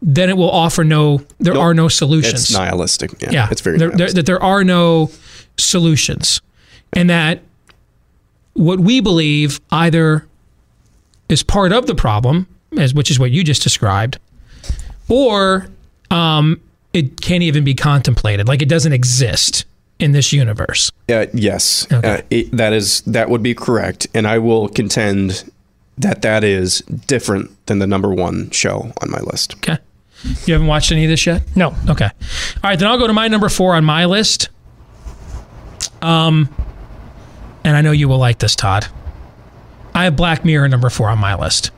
then 0.01 0.31
it 0.31 0.37
will 0.37 0.51
offer 0.51 0.85
no 0.85 1.19
there 1.41 1.55
Nope. 1.55 1.62
are 1.62 1.75
no 1.75 1.88
solutions 1.88 2.43
It's 2.43 2.53
nihilistic. 2.53 3.21
Yeah, 3.21 3.31
yeah 3.33 3.49
it's 3.51 3.61
very 3.61 3.79
there, 3.79 3.91
there, 3.91 4.12
that 4.12 4.27
there 4.27 4.41
are 4.43 4.62
no 4.62 5.11
solutions, 5.57 6.41
and 6.93 7.11
that 7.11 7.43
what 8.53 8.79
we 8.79 9.01
believe 9.01 9.61
either 9.73 10.27
is 11.29 11.43
part 11.43 11.73
of 11.73 11.87
the 11.87 11.95
problem, 11.97 12.47
as 12.77 12.95
which 12.95 13.11
is 13.11 13.19
what 13.19 13.33
you 13.33 13.43
just 13.43 13.62
described, 13.62 14.19
or 15.09 15.69
um, 16.12 16.61
it 16.99 17.21
can't 17.21 17.43
even 17.43 17.65
be 17.65 17.75
contemplated, 17.75 18.49
like 18.49 18.63
it 18.63 18.69
doesn't 18.69 18.93
exist 18.93 19.65
in 19.99 20.13
this 20.13 20.33
universe. 20.33 20.91
Uh, 21.09 21.27
yes, 21.33 21.87
Okay. 21.93 22.15
uh, 22.19 22.23
it, 22.31 22.51
that 22.53 22.73
is 22.73 23.01
that 23.03 23.29
would 23.31 23.43
be 23.43 23.55
correct, 23.55 24.07
and 24.15 24.27
I 24.27 24.39
will 24.39 24.69
contend 24.69 25.51
that 25.97 26.23
that 26.23 26.45
is 26.45 26.81
different 27.07 27.51
than 27.67 27.79
the 27.81 27.87
number 27.87 28.13
one 28.15 28.51
show 28.51 28.93
on 29.03 29.11
my 29.11 29.19
list. 29.21 29.55
Okay. 29.57 29.79
You 30.47 30.55
haven't 30.55 30.67
watched 30.69 30.91
any 30.93 31.05
of 31.05 31.11
this 31.11 31.27
yet? 31.27 31.43
No. 31.57 31.75
Okay. 31.89 32.07
All 32.07 32.71
right, 32.71 32.79
then 32.79 32.89
I'll 32.89 32.99
go 32.99 33.07
to 33.07 33.13
my 33.13 33.29
number 33.29 33.49
four 33.49 33.75
on 33.75 33.85
my 33.85 34.05
list. 34.05 34.49
Um, 36.03 36.49
and 37.65 37.77
I 37.77 37.81
know 37.83 37.93
you 37.93 38.09
will 38.09 38.19
like 38.19 38.39
this, 38.39 38.55
Todd. 38.57 38.87
I 39.95 40.05
have 40.05 40.17
Black 40.17 40.45
Mirror 40.45 40.69
number 40.69 40.91
four 40.91 41.09
on 41.09 41.19
my 41.19 41.35
list. 41.35 41.71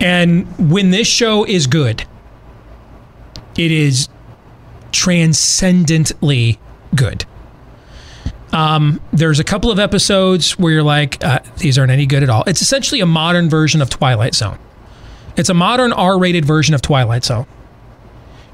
And 0.00 0.46
when 0.70 0.90
this 0.90 1.06
show 1.06 1.44
is 1.44 1.66
good, 1.66 2.04
it 3.56 3.70
is 3.70 4.08
transcendently 4.92 6.58
good. 6.94 7.24
Um, 8.52 9.00
there's 9.12 9.40
a 9.40 9.44
couple 9.44 9.72
of 9.72 9.80
episodes 9.80 10.58
where 10.58 10.72
you're 10.72 10.82
like, 10.82 11.22
uh, 11.24 11.40
these 11.58 11.76
aren't 11.76 11.90
any 11.90 12.06
good 12.06 12.22
at 12.22 12.30
all. 12.30 12.44
It's 12.46 12.62
essentially 12.62 13.00
a 13.00 13.06
modern 13.06 13.50
version 13.50 13.82
of 13.82 13.90
Twilight 13.90 14.34
Zone. 14.34 14.58
It's 15.36 15.48
a 15.48 15.54
modern 15.54 15.92
R 15.92 16.18
rated 16.18 16.44
version 16.44 16.74
of 16.74 16.80
Twilight 16.80 17.24
Zone. 17.24 17.46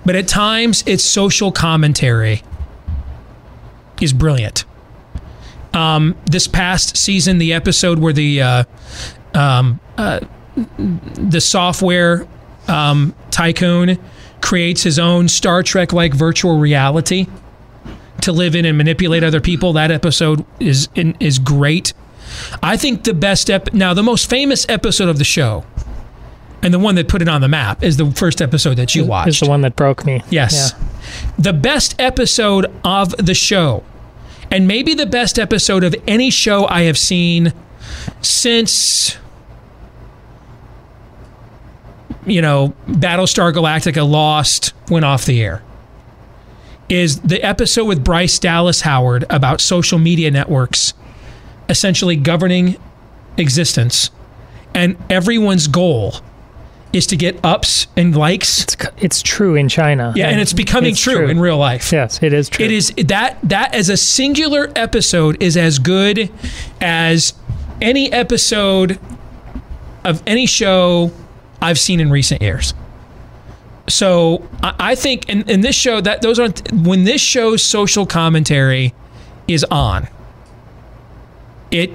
But 0.07 0.17
at 0.17 0.27
times, 0.27 0.83
its 0.87 1.05
social 1.05 1.53
commentary 1.53 2.43
is 4.01 4.15
brilliant. 4.15 4.65
Um, 5.75 6.17
this 6.25 6.49
past 6.49 6.97
season, 6.97 7.37
the 7.37 7.53
episode 7.53 7.99
where 7.99 8.15
the 8.15 8.41
uh, 8.41 8.65
um, 9.35 9.79
uh, 9.99 10.21
the 10.77 11.41
software 11.41 12.27
um, 12.67 13.15
tycoon 13.31 13.99
creates 14.40 14.83
his 14.83 14.98
own 14.98 15.29
Star 15.29 15.62
Trek 15.62 15.92
like 15.92 16.14
virtual 16.14 16.59
reality 16.59 17.26
to 18.22 18.33
live 18.33 18.55
in 18.55 18.64
and 18.64 18.76
manipulate 18.76 19.24
other 19.24 19.40
people, 19.40 19.72
that 19.74 19.90
episode 19.90 20.44
is 20.59 20.88
is 20.94 21.38
great. 21.38 21.92
I 22.62 22.76
think 22.76 23.05
the 23.05 23.14
best 23.14 23.50
ep- 23.50 23.72
now 23.72 23.94
the 23.94 24.03
most 24.03 24.29
famous 24.29 24.66
episode 24.68 25.09
of 25.09 25.18
the 25.18 25.24
show 25.24 25.64
and 26.62 26.72
the 26.74 26.79
one 26.79 26.94
that 26.96 27.09
put 27.09 27.22
it 27.22 27.29
on 27.29 27.40
the 27.40 27.48
map 27.48 27.83
is 27.83 27.96
the 27.96 28.11
first 28.12 28.42
episode 28.42 28.76
that 28.76 28.94
you 28.94 29.05
watched. 29.05 29.29
Is 29.29 29.40
the 29.40 29.48
one 29.48 29.62
that 29.62 29.76
broke 29.76 30.05
me. 30.05 30.22
Yes. 30.31 30.74
The 31.38 31.53
best 31.53 31.98
episode 31.98 32.66
of 32.85 33.16
the 33.16 33.35
show, 33.35 33.83
and 34.50 34.68
maybe 34.68 34.94
the 34.94 35.07
best 35.07 35.38
episode 35.38 35.85
of 35.85 35.94
any 36.07 36.31
show 36.31 36.66
I 36.66 36.83
have 36.83 36.98
seen 36.98 37.53
since, 38.20 39.16
you 42.27 42.43
know, 42.43 42.75
Battlestar 42.87 43.53
Galactica 43.53 44.09
Lost 44.09 44.73
went 44.91 45.05
off 45.05 45.25
the 45.25 45.43
air, 45.43 45.63
is 46.89 47.21
the 47.21 47.43
episode 47.43 47.85
with 47.85 48.05
Bryce 48.05 48.39
Dallas 48.39 48.83
Howard 48.83 49.25
about 49.31 49.61
social 49.61 49.99
media 49.99 50.31
networks 50.31 50.95
essentially 51.69 52.17
governing 52.17 52.77
existence. 53.37 54.11
And 54.75 54.97
everyone's 55.09 55.67
goal 55.67 56.15
is 56.93 57.07
to 57.09 57.17
get 57.17 57.39
ups 57.45 57.87
and 57.97 58.17
likes. 58.17 58.63
It's, 58.63 58.77
it's 58.99 59.23
true 59.23 59.55
in 59.55 59.69
China. 59.69 60.13
Yeah, 60.17 60.29
and 60.29 60.41
it's 60.41 60.53
becoming 60.53 60.93
It's 60.93 61.01
true, 61.01 61.29
in 61.29 61.39
real 61.39 61.59
life. 61.59 61.93
Yes, 61.93 62.23
it 62.23 62.33
is 62.33 62.49
true. 62.49 62.65
It 62.65 62.73
is 62.73 62.93
that 63.07 63.39
that 63.45 63.75
as 63.75 63.89
a 63.89 63.97
singular 63.97 64.73
episode 64.75 65.41
is 65.43 65.57
as 65.57 65.79
good 65.79 66.31
as 66.81 67.35
any 67.81 68.13
episode 68.13 68.99
of 70.05 70.23
any 70.27 70.47
show 70.47 71.13
I've 71.62 71.79
seen 71.79 72.01
in 72.01 72.11
recent 72.11 72.42
years. 72.42 72.75
So 73.88 74.49
I, 74.62 74.94
think 74.94 75.29
in, 75.29 75.49
in 75.51 75.62
this 75.62 75.75
show 75.75 76.01
that 76.01 76.23
those 76.23 76.38
aren't 76.38 76.70
when 76.73 77.05
this 77.05 77.20
show's 77.20 77.62
social 77.62 78.07
commentary 78.07 78.94
is 79.49 79.64
on. 79.64 80.09
It 81.70 81.90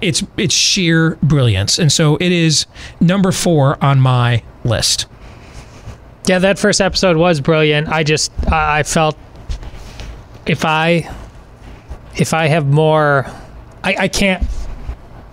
it's 0.00 0.22
it's 0.36 0.54
sheer 0.54 1.16
brilliance, 1.22 1.78
and 1.78 1.90
so 1.90 2.16
it 2.16 2.32
is 2.32 2.66
number 3.00 3.32
four 3.32 3.82
on 3.82 4.00
my 4.00 4.42
list. 4.64 5.06
Yeah, 6.26 6.38
that 6.40 6.58
first 6.58 6.80
episode 6.80 7.16
was 7.16 7.40
brilliant. 7.40 7.88
I 7.88 8.02
just 8.02 8.32
I 8.50 8.82
felt 8.82 9.16
if 10.46 10.64
I 10.64 11.12
if 12.16 12.34
I 12.34 12.46
have 12.46 12.66
more 12.66 13.26
I, 13.84 13.96
I 14.00 14.08
can't 14.08 14.44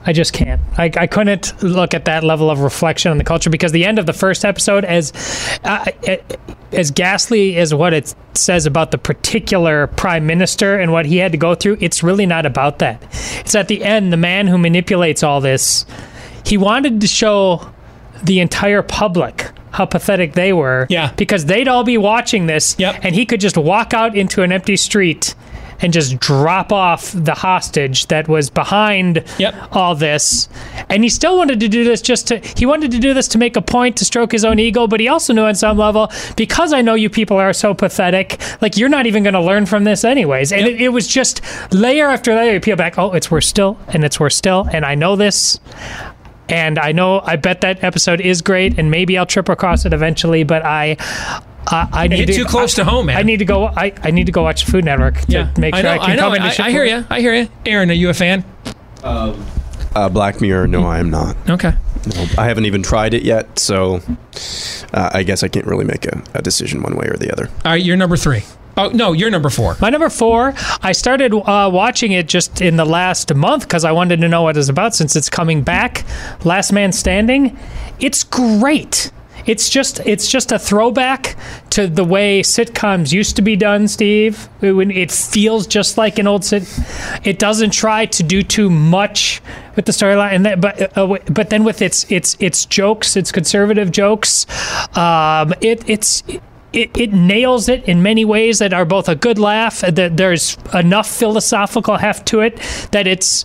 I 0.06 0.14
just 0.14 0.32
can't. 0.34 0.62
I, 0.78 0.90
I 0.96 1.08
couldn't 1.08 1.62
look 1.62 1.94
at 1.94 2.06
that 2.06 2.24
level 2.24 2.50
of 2.50 2.62
reflection 2.62 3.12
on 3.12 3.18
the 3.18 3.24
culture 3.24 3.50
because 3.50 3.72
the 3.74 3.86
end 3.86 4.00
of 4.00 4.06
the 4.06 4.14
first 4.14 4.46
episode, 4.46 4.86
as 4.86 5.12
uh, 5.64 5.86
as 6.72 6.92
ghastly 6.92 7.58
as 7.58 7.74
what 7.74 7.94
it 7.94 8.16
says 8.34 8.66
about 8.66 8.92
the 8.92 8.98
particular 8.98 9.88
prime 9.88 10.26
minister 10.26 10.80
and 10.80 10.92
what 10.94 11.06
he 11.06 11.18
had 11.18 11.32
to 11.34 11.38
go 11.38 11.54
through, 11.54 11.78
it's 11.82 12.02
really 12.02 12.26
not 12.26 12.46
about 12.46 12.80
that. 12.80 13.04
It's 13.42 13.56
at 13.56 13.68
the 13.68 13.84
end, 13.84 14.14
the 14.14 14.18
man 14.18 14.48
who 14.48 14.58
manipulates 14.58 15.22
all 15.22 15.42
this, 15.42 15.86
he 16.46 16.58
wanted 16.58 17.02
to 17.02 17.08
show 17.08 17.70
the 18.24 18.40
entire 18.40 18.82
public 18.82 19.52
how 19.72 19.86
pathetic 19.86 20.34
they 20.34 20.52
were. 20.54 20.88
Yeah. 20.90 21.12
Because 21.16 21.46
they'd 21.46 21.68
all 21.68 21.84
be 21.84 21.98
watching 21.98 22.48
this, 22.48 22.76
Yep. 22.80 23.02
and 23.04 23.14
he 23.14 23.26
could 23.26 23.40
just 23.40 23.58
walk 23.58 23.94
out 23.94 24.16
into 24.16 24.42
an 24.44 24.52
empty 24.52 24.78
street 24.78 25.36
and 25.82 25.94
just 25.94 26.20
drop 26.20 26.72
off 26.72 27.12
the 27.16 27.34
hostage 27.34 28.08
that 28.08 28.28
was 28.28 28.50
behind 28.50 29.24
Yep. 29.38 29.56
all 29.76 29.96
this. 29.96 30.50
And 30.90 31.04
he 31.04 31.10
still 31.10 31.38
wanted 31.38 31.60
to 31.62 31.68
do 31.68 31.84
this 31.84 32.02
just 32.02 32.28
to, 32.28 32.40
he 32.40 32.66
wanted 32.66 32.92
to 32.92 33.00
do 33.00 33.14
this 33.14 33.28
to 33.30 33.38
make 33.38 33.56
a 33.56 33.62
point, 33.62 33.96
to 33.98 34.06
stroke 34.06 34.32
his 34.32 34.44
own 34.44 34.60
ego, 34.60 34.88
but 34.88 35.00
he 35.00 35.08
also 35.08 35.34
knew 35.34 35.44
on 35.44 35.56
some 35.56 35.78
level, 35.78 36.12
because 36.36 36.74
I 36.74 36.82
know 36.82 36.96
you 36.96 37.10
people 37.10 37.38
are 37.38 37.54
so 37.54 37.74
pathetic, 37.74 38.40
like 38.62 38.78
you're 38.78 38.90
not 38.90 39.06
even 39.06 39.24
going 39.24 39.34
to 39.34 39.42
learn 39.42 39.66
from 39.66 39.84
this 39.84 40.04
anyways. 40.04 40.52
And 40.52 40.62
Yep. 40.66 40.72
it, 40.72 40.82
it 40.82 40.90
was 40.90 41.08
just 41.08 41.42
layer 41.74 42.08
after 42.08 42.36
layer, 42.36 42.54
you 42.54 42.60
peel 42.60 42.76
back, 42.76 42.98
oh, 42.98 43.12
it's 43.14 43.32
worse 43.32 43.48
still, 43.48 43.78
and 43.88 44.04
it's 44.04 44.20
worse 44.20 44.36
still, 44.36 44.68
and 44.72 44.86
I 44.86 44.96
know 44.96 45.16
this. 45.16 45.60
And 46.50 46.80
I 46.80 46.94
know, 46.94 47.22
I 47.24 47.36
bet 47.36 47.62
that 47.62 47.84
episode 47.84 48.20
is 48.22 48.42
great, 48.42 48.80
and 48.80 48.90
maybe 48.90 49.18
I'll 49.20 49.28
trip 49.28 49.50
across 49.50 49.86
it 49.86 49.94
eventually. 49.94 50.44
But 50.44 50.66
I, 50.66 50.98
I, 51.68 51.88
I 51.92 52.08
need 52.08 52.20
hit 52.20 52.28
to, 52.28 52.34
too 52.34 52.46
close 52.46 52.74
to 52.76 52.84
home, 52.84 53.08
man. 53.08 53.18
I 53.18 53.24
need 53.24 53.38
to 53.38 53.46
go. 53.46 53.66
I, 53.68 53.94
I 54.02 54.12
need 54.12 54.26
to 54.26 54.32
go 54.32 54.44
watch 54.44 54.66
Food 54.66 54.86
Network 54.86 55.20
to 55.22 55.52
make 55.58 55.74
I 55.76 55.82
sure 55.82 55.84
know. 55.84 55.92
I, 55.92 55.98
can 55.98 56.10
I, 56.12 56.16
know. 56.16 56.22
come 56.22 56.36
into 56.36 56.64
I, 56.64 56.66
I 56.66 56.72
hear 56.72 56.86
you. 56.86 57.06
I 57.10 57.22
hear 57.22 57.36
you. 57.36 57.50
Aaron, 57.66 57.90
are 57.92 57.94
you 57.94 58.10
a 58.10 58.14
fan? 58.14 58.44
Uh, 59.04 60.10
Black 60.10 60.42
Mirror, 60.42 60.68
no, 60.68 60.86
I 60.86 61.00
am 61.00 61.10
not. 61.10 61.36
Okay. 61.50 61.74
No, 62.16 62.26
I 62.38 62.46
haven't 62.46 62.66
even 62.66 62.82
tried 62.82 63.14
it 63.14 63.24
yet, 63.24 63.60
so 63.60 64.02
uh, 64.94 65.10
I 65.14 65.24
guess 65.24 65.44
I 65.44 65.48
can't 65.48 65.66
really 65.66 65.86
make 65.86 66.06
a, 66.06 66.24
a 66.34 66.42
decision 66.42 66.82
one 66.82 66.96
way 66.96 67.08
or 67.08 67.18
the 67.18 67.32
other. 67.32 67.48
All 67.66 67.72
right, 67.72 67.84
you're 67.84 67.98
number 67.98 68.16
three. 68.16 68.44
Oh 68.78 68.90
no, 68.90 69.12
you're 69.12 69.30
number 69.30 69.50
four. 69.50 69.76
My 69.82 69.90
number 69.90 70.10
four, 70.10 70.54
I 70.82 70.94
started 70.94 71.34
uh, 71.34 71.70
watching 71.72 72.14
it 72.14 72.30
just 72.30 72.62
in 72.62 72.78
the 72.78 72.86
last 72.86 73.34
month 73.36 73.64
because 73.64 73.84
I 73.84 73.92
wanted 73.92 74.22
to 74.22 74.30
know 74.30 74.44
what 74.44 74.56
it's 74.56 74.70
about 74.70 74.96
since 74.96 75.18
it's 75.18 75.30
coming 75.30 75.64
back. 75.64 76.06
Last 76.46 76.72
Man 76.72 76.94
Standing, 76.94 77.60
it's 78.00 78.24
great. 78.24 79.12
It's 79.50 79.68
just 79.68 80.00
it's 80.06 80.30
just 80.30 80.52
a 80.52 80.60
throwback 80.60 81.36
to 81.72 81.88
the 81.88 82.04
way 82.04 82.44
sitcoms 82.44 83.12
used 83.12 83.36
to 83.38 83.42
be 83.42 83.56
done, 83.56 83.88
Steve. 83.88 84.48
It, 84.62 84.74
it 84.92 85.12
feels 85.12 85.66
just 85.66 85.98
like 85.98 86.20
an 86.20 86.28
old 86.28 86.46
sit. 86.46 86.64
It 87.24 87.40
doesn't 87.40 87.72
try 87.72 88.06
to 88.06 88.22
do 88.22 88.44
too 88.44 88.70
much 88.70 89.42
with 89.76 89.86
the 89.86 89.92
storyline, 89.92 90.34
and 90.34 90.46
that, 90.46 90.62
but 90.62 90.96
uh, 90.96 91.18
but 91.32 91.50
then 91.50 91.64
with 91.64 91.82
its 91.82 92.06
its 92.12 92.38
its 92.40 92.68
jokes, 92.68 93.16
its 93.16 93.32
conservative 93.32 93.92
jokes, 93.92 94.46
um, 94.96 95.56
it 95.62 95.90
it's. 95.90 96.24
It, 96.72 96.96
it 96.96 97.12
nails 97.12 97.68
it 97.68 97.84
in 97.86 98.04
many 98.04 98.26
ways 98.26 98.60
that 98.60 98.74
are 98.74 98.86
both 98.86 99.10
a 99.10 99.16
good 99.16 99.40
laugh 99.40 99.82
that 99.82 100.18
there's 100.18 100.56
enough 100.72 101.10
philosophical 101.10 101.98
heft 101.98 102.28
to 102.28 102.42
it 102.42 102.58
that 102.92 103.08
it's 103.08 103.44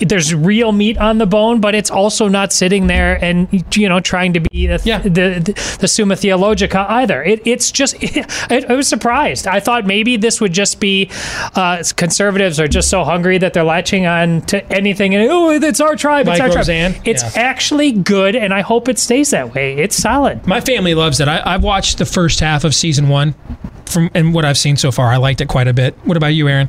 there's 0.00 0.34
real 0.34 0.72
meat 0.72 0.98
on 0.98 1.18
the 1.18 1.26
bone, 1.26 1.60
but 1.60 1.74
it's 1.74 1.90
also 1.90 2.28
not 2.28 2.52
sitting 2.52 2.86
there 2.86 3.22
and 3.22 3.48
you 3.76 3.88
know 3.88 4.00
trying 4.00 4.32
to 4.32 4.40
be 4.40 4.66
the 4.66 4.80
Yeah. 4.84 4.98
the, 4.98 5.08
the, 5.10 5.76
the 5.80 5.88
Summa 5.88 6.16
Theologica 6.16 6.86
either. 6.88 7.22
It, 7.22 7.46
it's 7.46 7.70
just 7.70 7.96
I, 8.50 8.64
I 8.68 8.72
was 8.74 8.88
surprised. 8.88 9.46
I 9.46 9.60
thought 9.60 9.86
maybe 9.86 10.16
this 10.16 10.40
would 10.40 10.52
just 10.52 10.80
be 10.80 11.10
uh, 11.54 11.82
conservatives 11.96 12.58
are 12.58 12.68
just 12.68 12.90
so 12.90 13.04
hungry 13.04 13.38
that 13.38 13.52
they're 13.52 13.62
latching 13.64 14.06
on 14.06 14.42
to 14.42 14.64
anything 14.72 15.14
and 15.14 15.28
oh 15.30 15.50
it's 15.50 15.80
our 15.80 15.94
tribe, 15.96 16.26
it's 16.28 16.38
Mike 16.38 16.42
our 16.56 16.62
tribe. 16.64 16.94
It's 17.04 17.22
Yeah. 17.22 17.42
actually 17.42 17.92
good, 17.92 18.34
and 18.34 18.52
I 18.52 18.60
hope 18.62 18.88
it 18.88 18.98
stays 18.98 19.30
that 19.30 19.54
way. 19.54 19.74
It's 19.76 19.96
solid. 19.96 20.46
My 20.46 20.60
family 20.60 20.94
loves 20.94 21.20
it. 21.20 21.28
I, 21.28 21.42
I've 21.44 21.62
watched 21.62 21.98
the 21.98 22.06
first 22.06 22.40
half 22.40 22.64
of 22.64 22.74
season 22.74 23.08
one, 23.08 23.34
from 23.86 24.10
and 24.14 24.34
what 24.34 24.44
I've 24.44 24.58
seen 24.58 24.76
so 24.76 24.90
far, 24.90 25.08
I 25.08 25.16
liked 25.16 25.40
it 25.40 25.48
quite 25.48 25.68
a 25.68 25.72
bit. 25.72 25.94
What 26.04 26.16
about 26.16 26.28
you, 26.28 26.48
Aaron? 26.48 26.68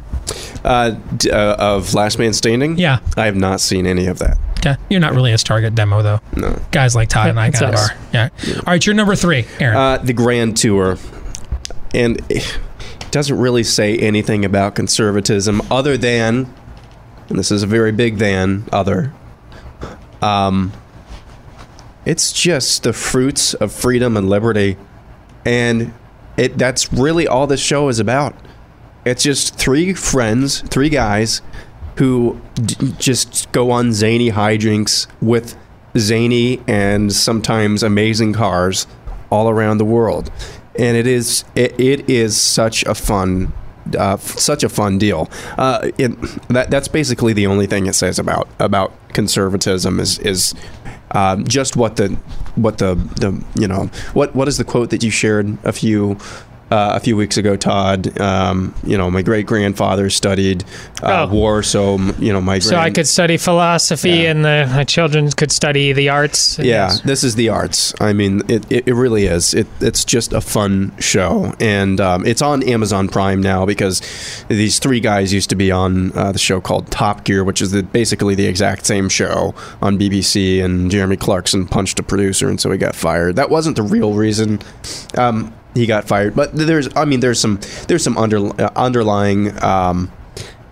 Uh, 0.64 0.92
d- 1.18 1.30
uh, 1.32 1.56
of 1.56 1.94
Last 1.94 2.20
Man 2.20 2.34
Standing? 2.34 2.78
Yeah. 2.78 3.00
I 3.18 3.26
have 3.26 3.36
not 3.36 3.60
seen 3.62 3.86
any 3.86 4.08
of 4.08 4.20
that. 4.20 4.38
Okay, 4.60 4.76
you're 4.90 5.02
not 5.02 5.14
really 5.14 5.32
his 5.32 5.44
target 5.44 5.76
demo 5.76 6.02
though. 6.02 6.20
No. 6.36 6.58
Guys 6.72 6.96
like 6.96 7.10
Todd 7.10 7.30
and 7.30 7.40
I 7.40 7.52
kind 7.52 7.74
of 7.74 7.80
are. 7.80 7.96
Yeah. 8.14 8.30
All 8.58 8.64
right, 8.68 8.86
you're 8.86 8.96
number 8.96 9.16
three, 9.16 9.46
Aaron. 9.60 9.76
Uh, 9.78 9.98
the 9.98 10.14
Grand 10.14 10.56
Tour. 10.58 10.98
And 11.94 12.22
doesn't 13.12 13.38
really 13.38 13.64
say 13.64 13.96
anything 13.98 14.44
about 14.44 14.74
conservatism 14.74 15.62
other 15.70 15.98
than, 15.98 16.52
and 17.30 17.38
this 17.38 17.52
is 17.52 17.62
a 17.62 17.68
very 17.68 17.92
big 17.92 18.18
than 18.18 18.68
other. 18.72 19.14
Um, 20.22 20.72
it's 22.06 22.34
just 22.34 22.84
the 22.84 22.94
fruits 22.94 23.54
of 23.54 23.72
freedom 23.72 24.18
and 24.18 24.30
liberty, 24.30 24.78
and 25.46 25.94
it 26.38 26.58
that's 26.58 26.92
really 26.92 27.28
all 27.28 27.48
this 27.48 27.62
show 27.62 27.90
is 27.90 28.00
about. 28.00 28.36
It's 29.06 29.24
just 29.24 29.56
three 29.56 29.94
friends, 29.94 30.62
three 30.62 30.90
guys, 30.90 31.42
who 31.98 32.40
d- 32.56 32.94
just 32.98 33.52
go 33.52 33.72
on 33.72 33.94
zany 33.94 34.32
hijinks 34.32 35.08
with 35.22 35.56
zany 35.98 36.62
and 36.68 37.12
sometimes 37.12 37.84
amazing 37.84 38.34
cars 38.34 38.88
all 39.30 39.50
around 39.50 39.78
the 39.78 39.86
world, 39.86 40.32
and 40.78 40.96
it 40.98 41.08
is 41.08 41.44
it, 41.56 41.80
it 41.80 42.10
is 42.10 42.40
such 42.40 42.84
a 42.84 42.96
fun. 42.96 43.54
Uh, 44.00 44.16
such 44.16 44.64
a 44.64 44.70
fun 44.70 44.98
deal. 44.98 45.30
Uh, 45.58 45.92
it, 45.98 46.10
that 46.48 46.72
that's 46.72 46.88
basically 46.88 47.34
the 47.34 47.46
only 47.46 47.68
thing 47.68 47.86
it 47.86 47.94
says 47.94 48.18
about 48.18 48.48
about 48.58 48.94
conservatism 49.10 50.00
is 50.00 50.20
is 50.20 50.56
um, 51.12 51.44
just 51.46 51.76
what 51.76 51.98
the 51.98 52.18
what 52.56 52.78
the 52.78 52.96
the 53.20 53.44
you 53.60 53.68
know 53.68 53.86
what 54.14 54.36
what 54.36 54.48
is 54.48 54.58
the 54.58 54.64
quote 54.64 54.90
that 54.90 55.04
you 55.04 55.10
shared 55.10 55.58
a 55.64 55.72
few 55.72 56.18
uh, 56.74 56.96
a 56.96 57.00
few 57.00 57.16
weeks 57.16 57.38
ago, 57.38 57.56
Todd. 57.56 58.20
Um, 58.20 58.74
you 58.84 58.98
know, 58.98 59.12
my 59.12 59.22
great 59.22 59.46
grandfather 59.46 60.10
studied 60.10 60.64
uh, 61.04 61.28
Oh. 61.30 61.34
war, 61.34 61.64
so 61.64 61.98
you 62.20 62.34
know 62.34 62.42
my 62.42 62.60
So 62.60 62.76
I 62.78 62.90
could 62.90 63.08
study 63.08 63.38
philosophy, 63.38 64.10
Yeah. 64.10 64.32
and 64.32 64.46
the 64.46 64.58
my 64.74 64.84
children 64.84 65.30
could 65.32 65.52
study 65.52 65.94
the 65.94 66.10
arts. 66.10 66.58
Yeah, 66.58 66.66
Yes. 66.88 67.02
this 67.02 67.24
is 67.24 67.36
the 67.36 67.50
arts. 67.50 67.94
I 68.00 68.14
mean, 68.14 68.42
it, 68.48 68.62
it, 68.72 68.88
it 68.88 68.94
really 68.96 69.26
is. 69.26 69.54
It, 69.54 69.68
it's 69.82 70.04
just 70.06 70.34
a 70.34 70.42
fun 70.42 70.92
show. 71.00 71.54
And 71.60 72.00
um, 72.02 72.26
it's 72.26 72.42
on 72.42 72.64
Amazon 72.64 73.08
Prime 73.08 73.42
now 73.42 73.66
because 73.66 74.02
these 74.48 74.80
three 74.80 75.00
guys 75.00 75.32
used 75.34 75.50
to 75.52 75.56
be 75.56 75.72
on 75.72 76.12
uh, 76.18 76.32
the 76.32 76.40
show 76.40 76.60
called 76.62 76.90
Top 76.90 77.24
Gear, 77.26 77.44
which 77.44 77.62
is 77.62 77.72
the, 77.72 77.84
basically 77.84 78.34
the 78.36 78.48
exact 78.48 78.86
same 78.86 79.10
show 79.10 79.54
on 79.82 79.98
BBC. 80.00 80.64
And 80.64 80.90
Jeremy 80.90 81.18
Clarkson 81.18 81.68
punched 81.68 82.00
a 82.00 82.04
producer, 82.04 82.50
and 82.50 82.60
so 82.60 82.72
he 82.72 82.78
got 82.78 82.96
fired. 82.96 83.36
That 83.36 83.50
wasn't 83.50 83.76
the 83.76 83.84
real 83.84 84.14
reason. 84.14 84.60
Um, 85.18 85.54
he 85.74 85.86
got 85.86 86.08
fired, 86.08 86.36
but 86.36 86.54
there's, 86.54 86.88
I 86.96 87.06
mean, 87.06 87.20
there's 87.20 87.40
some, 87.40 87.60
there's 87.88 88.04
some 88.04 88.18
under, 88.18 88.38
uh, 88.62 88.70
underlying 88.76 89.62
um, 89.64 90.12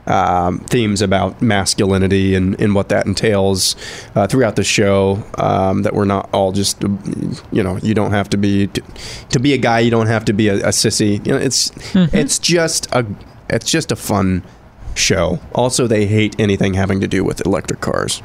um, 0.07 0.59
themes 0.59 1.01
about 1.01 1.41
masculinity 1.41 2.35
and, 2.35 2.59
and 2.59 2.75
what 2.75 2.89
that 2.89 3.05
entails 3.05 3.75
uh, 4.15 4.27
throughout 4.27 4.55
the 4.55 4.63
show. 4.63 5.23
Um, 5.37 5.83
that 5.83 5.93
we're 5.93 6.05
not 6.05 6.29
all 6.33 6.51
just, 6.51 6.81
you 7.51 7.63
know, 7.63 7.77
you 7.77 7.93
don't 7.93 8.11
have 8.11 8.29
to 8.29 8.37
be 8.37 8.67
to, 8.67 8.81
to 9.29 9.39
be 9.39 9.53
a 9.53 9.57
guy. 9.57 9.79
You 9.79 9.91
don't 9.91 10.07
have 10.07 10.25
to 10.25 10.33
be 10.33 10.47
a, 10.47 10.55
a 10.55 10.69
sissy. 10.69 11.25
You 11.25 11.33
know, 11.33 11.39
it's 11.39 11.71
it's 11.95 12.39
just 12.39 12.87
a 12.91 13.05
it's 13.49 13.69
just 13.69 13.91
a 13.91 13.95
fun 13.95 14.43
show. 14.95 15.39
Also, 15.53 15.87
they 15.87 16.05
hate 16.07 16.35
anything 16.39 16.73
having 16.73 16.99
to 17.01 17.07
do 17.07 17.23
with 17.23 17.45
electric 17.45 17.81
cars. 17.81 18.21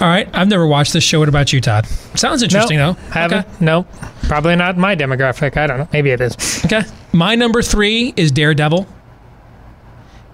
All 0.00 0.08
right, 0.08 0.28
I've 0.32 0.48
never 0.48 0.66
watched 0.66 0.92
this 0.92 1.04
show. 1.04 1.18
What 1.18 1.28
about 1.28 1.52
you, 1.52 1.60
Todd? 1.60 1.86
Sounds 2.14 2.42
interesting 2.42 2.78
Nope, 2.78 2.96
though. 2.96 3.02
Haven't. 3.10 3.46
Okay. 3.46 3.64
No. 3.64 3.84
Probably 4.22 4.56
not 4.56 4.76
my 4.76 4.94
demographic. 4.96 5.56
I 5.56 5.66
don't 5.66 5.78
know. 5.78 5.88
Maybe 5.92 6.10
it 6.10 6.20
is. 6.20 6.64
Okay. 6.64 6.82
My 7.12 7.34
number 7.34 7.62
three 7.62 8.14
is 8.16 8.32
Daredevil. 8.32 8.86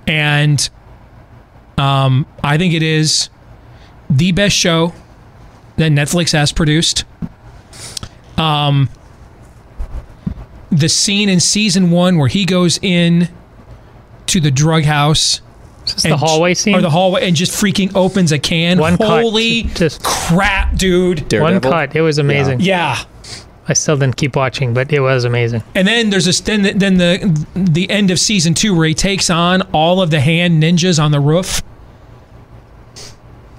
And 0.06 0.68
um, 1.76 2.26
I 2.42 2.58
think 2.58 2.74
it 2.74 2.82
is 2.82 3.28
the 4.08 4.32
best 4.32 4.56
show 4.56 4.92
that 5.76 5.92
Netflix 5.92 6.32
has 6.32 6.52
produced. 6.52 7.04
Um, 8.36 8.88
the 10.70 10.88
scene 10.88 11.28
in 11.28 11.40
season 11.40 11.90
one 11.90 12.18
where 12.18 12.28
he 12.28 12.44
goes 12.44 12.78
in 12.82 13.28
to 14.26 14.40
the 14.40 14.50
drug 14.50 14.84
house. 14.84 15.40
Is 15.88 15.94
this 15.94 16.02
the 16.04 16.16
hallway 16.16 16.54
scene? 16.54 16.74
Or 16.74 16.80
the 16.80 16.90
hallway 16.90 17.26
and 17.26 17.36
just 17.36 17.52
freaking 17.52 17.94
opens 17.94 18.32
a 18.32 18.38
can. 18.38 18.78
One 18.78 18.96
cut. 18.96 19.22
Holy 19.22 19.62
Just- 19.62 20.02
crap, 20.02 20.76
dude. 20.76 21.32
One 21.32 21.60
cut. 21.60 21.94
It 21.96 22.02
was 22.02 22.18
amazing. 22.18 22.60
Yeah. 22.60 22.98
I 23.70 23.74
still 23.74 23.98
didn't 23.98 24.16
keep 24.16 24.34
watching, 24.34 24.72
but 24.72 24.90
it 24.92 25.00
was 25.00 25.24
amazing. 25.24 25.62
And 25.74 25.86
then 25.86 26.08
there's 26.08 26.24
this 26.24 26.40
then 26.40 26.62
then 26.78 26.96
the 26.96 27.46
the 27.54 27.90
end 27.90 28.10
of 28.10 28.18
season 28.18 28.54
two 28.54 28.74
where 28.74 28.86
he 28.86 28.94
takes 28.94 29.28
on 29.28 29.60
all 29.72 30.00
of 30.00 30.10
the 30.10 30.20
hand 30.20 30.62
ninjas 30.62 31.02
on 31.02 31.12
the 31.12 31.20
roof. 31.20 31.62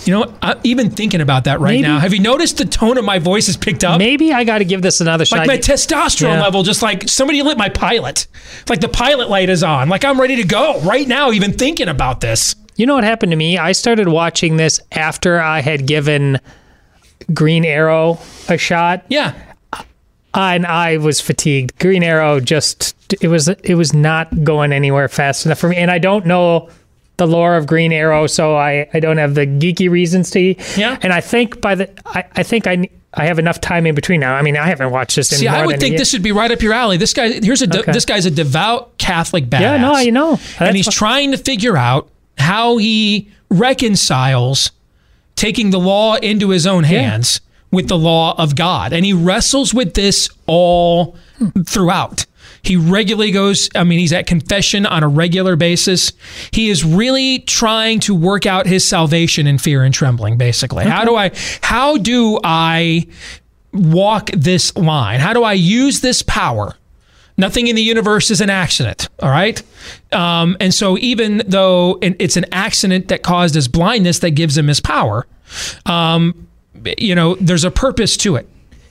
You 0.05 0.13
know. 0.13 0.33
I'm 0.41 0.59
even 0.63 0.89
thinking 0.91 1.21
about 1.21 1.43
that 1.43 1.59
right 1.59 1.71
Maybe- 1.73 1.81
now. 1.83 1.99
Have 1.99 2.13
you 2.13 2.19
noticed 2.21 2.57
the 2.57 2.65
tone 2.65 2.97
of 2.97 3.05
my 3.05 3.19
voice 3.19 3.47
has 3.47 3.57
picked 3.57 3.83
up? 3.83 3.97
Maybe 3.99 4.31
I 4.33 4.43
got 4.43 4.59
to 4.59 4.65
give 4.65 4.81
this 4.81 5.01
another 5.01 5.25
shot. 5.25 5.39
Like 5.39 5.47
my 5.47 5.57
testosterone 5.57 6.35
Yeah. 6.35 6.41
level, 6.41 6.63
just 6.63 6.81
like 6.81 7.07
somebody 7.09 7.41
lit 7.41 7.57
my 7.57 7.69
pilot. 7.69 8.27
Like 8.69 8.79
the 8.81 8.89
pilot 8.89 9.29
light 9.29 9.49
is 9.49 9.63
on. 9.63 9.89
Like 9.89 10.05
I'm 10.05 10.19
ready 10.19 10.35
to 10.37 10.43
go 10.43 10.79
right 10.81 11.07
now, 11.07 11.31
even 11.31 11.53
thinking 11.53 11.87
about 11.89 12.21
this. 12.21 12.55
You 12.77 12.85
know 12.85 12.95
what 12.95 13.03
happened 13.03 13.31
to 13.31 13.35
me? 13.35 13.57
I 13.57 13.73
started 13.73 14.07
watching 14.07 14.55
this 14.57 14.79
after 14.93 15.39
I 15.41 15.59
had 15.61 15.85
given 15.85 16.39
Green 17.33 17.65
Arrow 17.65 18.19
a 18.47 18.57
shot, 18.57 19.03
Yeah. 19.09 19.33
and 20.33 20.65
I 20.65 20.97
was 20.97 21.19
fatigued. 21.19 21.77
Green 21.79 22.03
Arrow 22.03 22.39
just 22.39 22.95
it 23.21 23.27
was 23.27 23.47
it 23.49 23.75
was 23.75 23.93
not 23.93 24.43
going 24.45 24.71
anywhere 24.71 25.09
fast 25.09 25.45
enough 25.45 25.59
for 25.59 25.67
me, 25.69 25.75
and 25.75 25.91
I 25.91 25.97
don't 25.97 26.25
know 26.25 26.69
the 27.19 27.27
lore 27.27 27.55
of 27.55 27.67
Green 27.67 27.91
Arrow, 27.93 28.25
so 28.25 28.55
I 28.57 28.89
I 28.93 28.99
don't 28.99 29.17
have 29.17 29.35
the 29.35 29.45
geeky 29.45 29.89
reasons 29.89 30.31
to. 30.31 30.55
Yeah. 30.75 30.97
and 31.03 31.13
I 31.13 31.21
think 31.21 31.61
by 31.61 31.75
the 31.75 31.87
I, 32.07 32.23
I 32.35 32.43
think 32.43 32.65
I. 32.65 32.89
I 33.11 33.25
have 33.25 33.39
enough 33.39 33.59
time 33.59 33.87
in 33.87 33.95
between 33.95 34.19
now. 34.19 34.35
I 34.35 34.43
mean, 34.43 34.55
I 34.55 34.67
haven't 34.67 34.91
watched 34.91 35.15
this 35.15 35.31
in 35.31 35.39
See, 35.39 35.47
I 35.47 35.65
would 35.65 35.79
think 35.79 35.97
this 35.97 36.11
should 36.11 36.21
be 36.21 36.31
right 36.31 36.51
up 36.51 36.61
your 36.61 36.73
alley. 36.73 36.95
This 36.97 37.11
guy, 37.11 37.31
here's 37.41 37.63
a 37.63 37.65
de- 37.65 37.79
Okay. 37.79 37.91
this 37.91 38.05
guy's 38.05 38.27
a 38.27 38.31
devout 38.31 38.99
Catholic 38.99 39.45
badass. 39.45 39.61
Yeah, 39.61 39.77
no, 39.77 39.93
I 39.95 40.11
know. 40.11 40.39
and 40.59 40.75
he's 40.75 40.85
wh- 40.85 40.91
trying 40.95 41.31
to 41.31 41.37
figure 41.39 41.75
out 41.75 42.07
how 42.37 42.77
he 42.77 43.27
reconciles 43.49 44.71
taking 45.35 45.71
the 45.71 45.79
law 45.79 46.17
into 46.17 46.49
his 46.49 46.67
own 46.67 46.83
hands 46.83 47.41
with 47.71 47.87
the 47.87 47.97
law 47.97 48.35
of 48.37 48.55
God. 48.55 48.93
And 48.93 49.03
he 49.03 49.13
wrestles 49.13 49.73
with 49.73 49.95
this 49.95 50.29
all 50.45 51.15
throughout. 51.65 52.25
He 52.61 52.75
regularly 52.75 53.31
goes, 53.31 53.69
I 53.75 53.83
mean, 53.83 53.99
he's 53.99 54.13
at 54.13 54.27
confession 54.27 54.85
on 54.85 55.03
a 55.03 55.07
regular 55.07 55.55
basis. 55.55 56.11
He 56.51 56.69
is 56.69 56.83
really 56.83 57.39
trying 57.39 57.99
to 58.01 58.15
work 58.15 58.45
out 58.45 58.67
his 58.67 58.85
salvation 58.85 59.47
in 59.47 59.57
fear 59.57 59.83
and 59.83 59.93
trembling, 59.93 60.37
basically. 60.37 60.85
How 60.85 61.05
do 61.05 61.15
I 61.15 61.31
how 61.61 61.97
do 61.97 62.39
I 62.43 63.07
walk 63.73 64.31
this 64.31 64.75
line? 64.75 65.19
How 65.19 65.33
do 65.33 65.43
I 65.43 65.53
use 65.53 66.01
this 66.01 66.21
power? 66.21 66.75
Nothing 67.37 67.67
in 67.67 67.75
the 67.77 67.81
universe 67.81 68.31
is 68.31 68.41
an 68.41 68.49
accident, 68.49 69.07
all 69.21 69.29
right? 69.29 69.61
Um, 70.11 70.57
and 70.59 70.73
so, 70.73 70.97
even 70.97 71.41
though 71.47 71.97
it's 72.01 72.35
an 72.35 72.45
accident 72.51 73.07
that 73.07 73.23
caused 73.23 73.55
his 73.55 73.69
blindness 73.69 74.19
that 74.19 74.31
gives 74.31 74.57
him 74.57 74.67
his 74.67 74.81
power, 74.81 75.25
um, 75.85 76.49
you 76.97 77.15
know, 77.15 77.35
there's 77.35 77.63
a 77.63 77.71
purpose 77.71 78.17
to 78.17 78.35
it. 78.35 78.45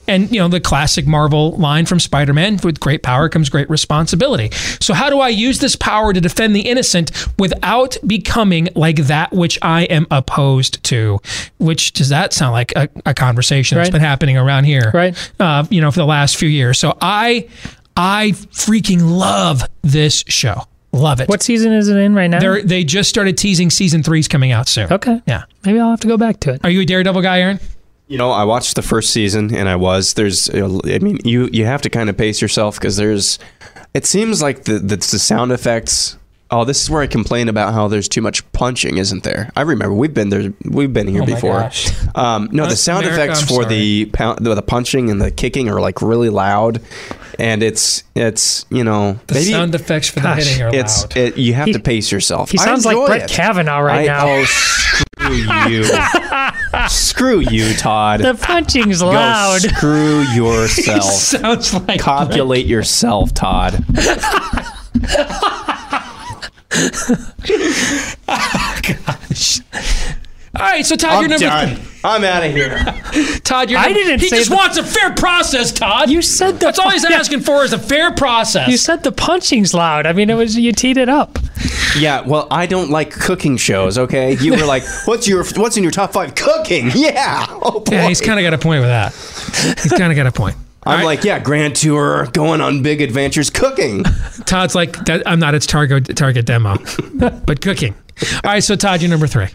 And, 0.08 0.30
you 0.32 0.40
know, 0.40 0.48
the 0.48 0.60
classic 0.60 1.06
Marvel 1.06 1.52
line 1.52 1.86
from 1.86 2.00
Spider 2.00 2.32
Man 2.32 2.58
with 2.64 2.80
great 2.80 3.02
power 3.02 3.28
comes 3.28 3.48
great 3.48 3.68
responsibility. 3.70 4.50
So, 4.80 4.94
how 4.94 5.10
do 5.10 5.20
I 5.20 5.28
use 5.28 5.58
this 5.58 5.76
power 5.76 6.12
to 6.12 6.20
defend 6.20 6.56
the 6.56 6.62
innocent 6.62 7.12
without 7.38 7.96
becoming 8.06 8.68
like 8.74 8.96
that 8.96 9.32
which 9.32 9.58
I 9.62 9.82
am 9.84 10.06
opposed 10.10 10.82
to? 10.84 11.20
Which 11.58 11.92
does 11.92 12.08
that 12.08 12.32
sound 12.32 12.52
like 12.52 12.72
a, 12.74 12.88
a 13.06 13.14
conversation 13.14 13.76
that's 13.78 13.90
been 13.90 14.00
happening 14.00 14.36
around 14.36 14.64
here? 14.64 14.90
Right. 14.92 15.32
uh, 15.38 15.64
you 15.70 15.80
know, 15.80 15.90
for 15.90 16.00
the 16.00 16.06
last 16.06 16.36
few 16.36 16.48
years. 16.48 16.78
So 16.78 16.96
I, 17.00 17.48
I 17.96 18.30
freaking 18.52 19.18
love 19.18 19.62
this 19.82 20.24
show. 20.28 20.62
Love 20.92 21.20
it. 21.20 21.28
What 21.28 21.42
season 21.42 21.72
is 21.72 21.88
it 21.88 21.96
in 21.98 22.14
right 22.14 22.28
now? 22.28 22.40
They're, 22.40 22.62
they 22.62 22.82
just 22.82 23.10
started 23.10 23.36
teasing 23.36 23.68
season 23.70 24.02
three's 24.02 24.26
coming 24.26 24.52
out 24.52 24.68
soon. 24.68 24.90
okay. 24.90 25.20
Yeah. 25.26 25.44
Maybe 25.64 25.78
I'll 25.78 25.90
have 25.90 26.00
to 26.00 26.08
go 26.08 26.16
back 26.16 26.40
to 26.40 26.54
it. 26.54 26.60
Are 26.64 26.70
you 26.70 26.80
a 26.80 26.84
Daredevil 26.86 27.20
guy, 27.20 27.40
Aaron? 27.40 27.60
You 28.08 28.16
know, 28.18 28.30
I 28.30 28.44
watched 28.44 28.74
the 28.76 28.82
first 28.82 29.10
season, 29.10 29.54
and 29.54 29.68
I 29.68 29.76
was 29.76 30.14
there's. 30.14 30.48
I 30.54 30.98
mean, 31.00 31.18
you 31.24 31.48
you 31.52 31.66
have 31.66 31.82
to 31.82 31.90
kind 31.90 32.08
of 32.08 32.16
pace 32.16 32.40
yourself 32.40 32.76
because 32.80 32.96
there's. 32.96 33.38
It 33.94 34.06
seems 34.06 34.40
like 34.42 34.64
the, 34.64 34.78
the 34.78 34.96
the 34.96 35.18
sound 35.18 35.52
effects. 35.52 36.16
Oh, 36.50 36.64
this 36.64 36.82
is 36.82 36.88
where 36.88 37.02
I 37.02 37.06
complain 37.06 37.50
about 37.50 37.74
how 37.74 37.88
there's 37.88 38.08
too 38.08 38.22
much 38.22 38.50
punching, 38.52 38.96
isn't 38.96 39.22
there? 39.22 39.50
I 39.54 39.60
remember 39.60 39.94
we've 39.94 40.14
been 40.14 40.30
there. 40.30 40.54
We've 40.64 40.90
been 40.90 41.06
here 41.06 41.22
Oh 41.22 41.26
my 41.26 41.34
before. 41.34 41.60
gosh. 41.60 41.90
Um, 42.14 42.48
no, 42.50 42.64
Uh, 42.64 42.68
the 42.70 42.76
sound 42.76 43.04
America, 43.04 43.24
effects 43.24 43.42
I'm 43.42 43.46
for 43.48 43.62
sorry. 43.64 43.74
the, 43.74 44.04
pound, 44.06 44.46
the 44.46 44.54
the 44.54 44.62
punching 44.62 45.10
and 45.10 45.20
the 45.20 45.30
kicking 45.30 45.68
are 45.68 45.78
like 45.78 46.00
really 46.00 46.30
loud, 46.30 46.80
and 47.38 47.62
it's 47.62 48.04
it's 48.14 48.64
you 48.70 48.82
know 48.84 49.20
The 49.26 49.34
maybe 49.34 49.50
sound 49.50 49.74
effects 49.74 50.08
for 50.08 50.20
Gosh, 50.20 50.38
the 50.44 50.44
hitting 50.48 50.62
are 50.62 50.74
it's 50.74 51.02
loud. 51.02 51.16
it, 51.18 51.36
you 51.36 51.52
have 51.52 51.66
He- 51.66 51.74
to 51.74 51.80
pace 51.80 52.10
yourself. 52.10 52.50
He 52.50 52.56
sounds 52.56 52.86
like 52.86 52.96
Brett 53.06 53.24
it. 53.24 53.30
Kavanaugh 53.30 53.80
right 53.80 54.08
I- 54.08 54.12
now. 54.14 54.26
Oh, 54.26 54.44
screw 54.46 55.34
you! 55.70 55.84
screw 56.88 57.40
you, 57.40 57.74
Todd. 57.74 58.20
The 58.20 58.34
punching's 58.34 59.00
Go 59.00 59.08
loud. 59.10 59.60
screw 59.60 60.20
yourself. 60.34 61.02
Sounds 61.04 61.74
like 61.74 62.00
Copulate 62.00 62.66
yourself, 62.66 63.32
Todd. 63.34 63.84
Oh, 68.30 68.80
All 70.56 70.62
right, 70.62 70.84
so 70.84 70.96
Todd, 70.96 71.10
I'm 71.12 71.20
you're 71.22 71.28
number 71.30 71.46
done. 71.46 71.76
three. 71.76 71.84
I'm 72.04 72.24
out 72.24 72.44
of 72.44 72.52
here. 72.52 72.78
Todd, 73.44 73.70
you're 73.70 73.78
I 73.78 73.84
number- 73.86 73.98
didn't 74.00 74.20
He 74.20 74.28
say 74.28 74.38
just 74.38 74.50
the- 74.50 74.56
wants 74.56 74.78
a 74.78 74.82
fair 74.84 75.12
process, 75.14 75.72
Todd. 75.72 76.08
You 76.10 76.22
said 76.22 76.52
the 76.54 76.66
That's 76.66 76.78
all 76.78 76.90
he's 76.90 77.04
asking 77.04 77.40
for 77.40 77.64
is 77.64 77.72
a 77.72 77.78
fair 77.78 78.12
process. 78.12 78.68
You 78.68 78.76
said 78.78 79.02
the 79.02 79.12
punching's 79.12 79.74
loud. 79.74 80.06
I 80.06 80.12
mean, 80.12 80.30
it 80.30 80.34
was 80.34 80.56
you 80.56 80.72
teed 80.72 80.96
it 80.96 81.08
up. 81.08 81.38
Yeah, 81.98 82.20
well, 82.22 82.46
I 82.50 82.66
don't 82.66 82.90
like 82.90 83.10
cooking 83.10 83.56
shows. 83.56 83.98
Okay, 83.98 84.36
you 84.36 84.52
were 84.52 84.64
like, 84.64 84.84
"What's 85.06 85.26
your 85.28 85.44
What's 85.56 85.76
in 85.76 85.82
your 85.82 85.92
top 85.92 86.12
five 86.12 86.34
cooking?" 86.34 86.90
Yeah. 86.94 87.46
Oh 87.48 87.80
boy. 87.80 87.92
yeah, 87.92 88.08
he's 88.08 88.20
kind 88.20 88.38
of 88.38 88.44
got 88.44 88.54
a 88.54 88.58
point 88.58 88.80
with 88.80 88.88
that. 88.90 89.12
He's 89.82 89.92
kind 89.92 90.12
of 90.12 90.16
got 90.16 90.26
a 90.26 90.32
point. 90.32 90.56
I'm 90.84 90.98
right, 91.00 91.04
like, 91.04 91.24
yeah, 91.24 91.38
grand 91.40 91.74
tour, 91.76 92.26
going 92.32 92.60
on 92.60 92.82
big 92.82 93.02
adventures, 93.02 93.50
cooking. 93.50 94.04
Todd's 94.46 94.74
like, 94.74 94.96
I'm 95.26 95.38
not 95.40 95.54
its 95.54 95.66
target 95.66 96.16
target 96.16 96.46
demo, 96.46 96.76
but 97.14 97.60
cooking. 97.60 97.94
All 98.32 98.40
right, 98.52 98.62
so 98.64 98.74
Todd, 98.76 99.02
you're 99.02 99.10
number 99.10 99.26
three. 99.26 99.48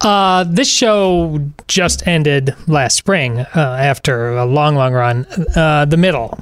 Uh, 0.00 0.44
this 0.44 0.68
show 0.70 1.40
just 1.68 2.06
ended 2.06 2.54
last 2.66 2.96
spring 2.96 3.40
uh, 3.40 3.48
after 3.54 4.36
a 4.36 4.44
long, 4.44 4.74
long 4.76 4.92
run. 4.92 5.26
Uh, 5.54 5.84
the 5.84 5.96
middle. 5.96 6.38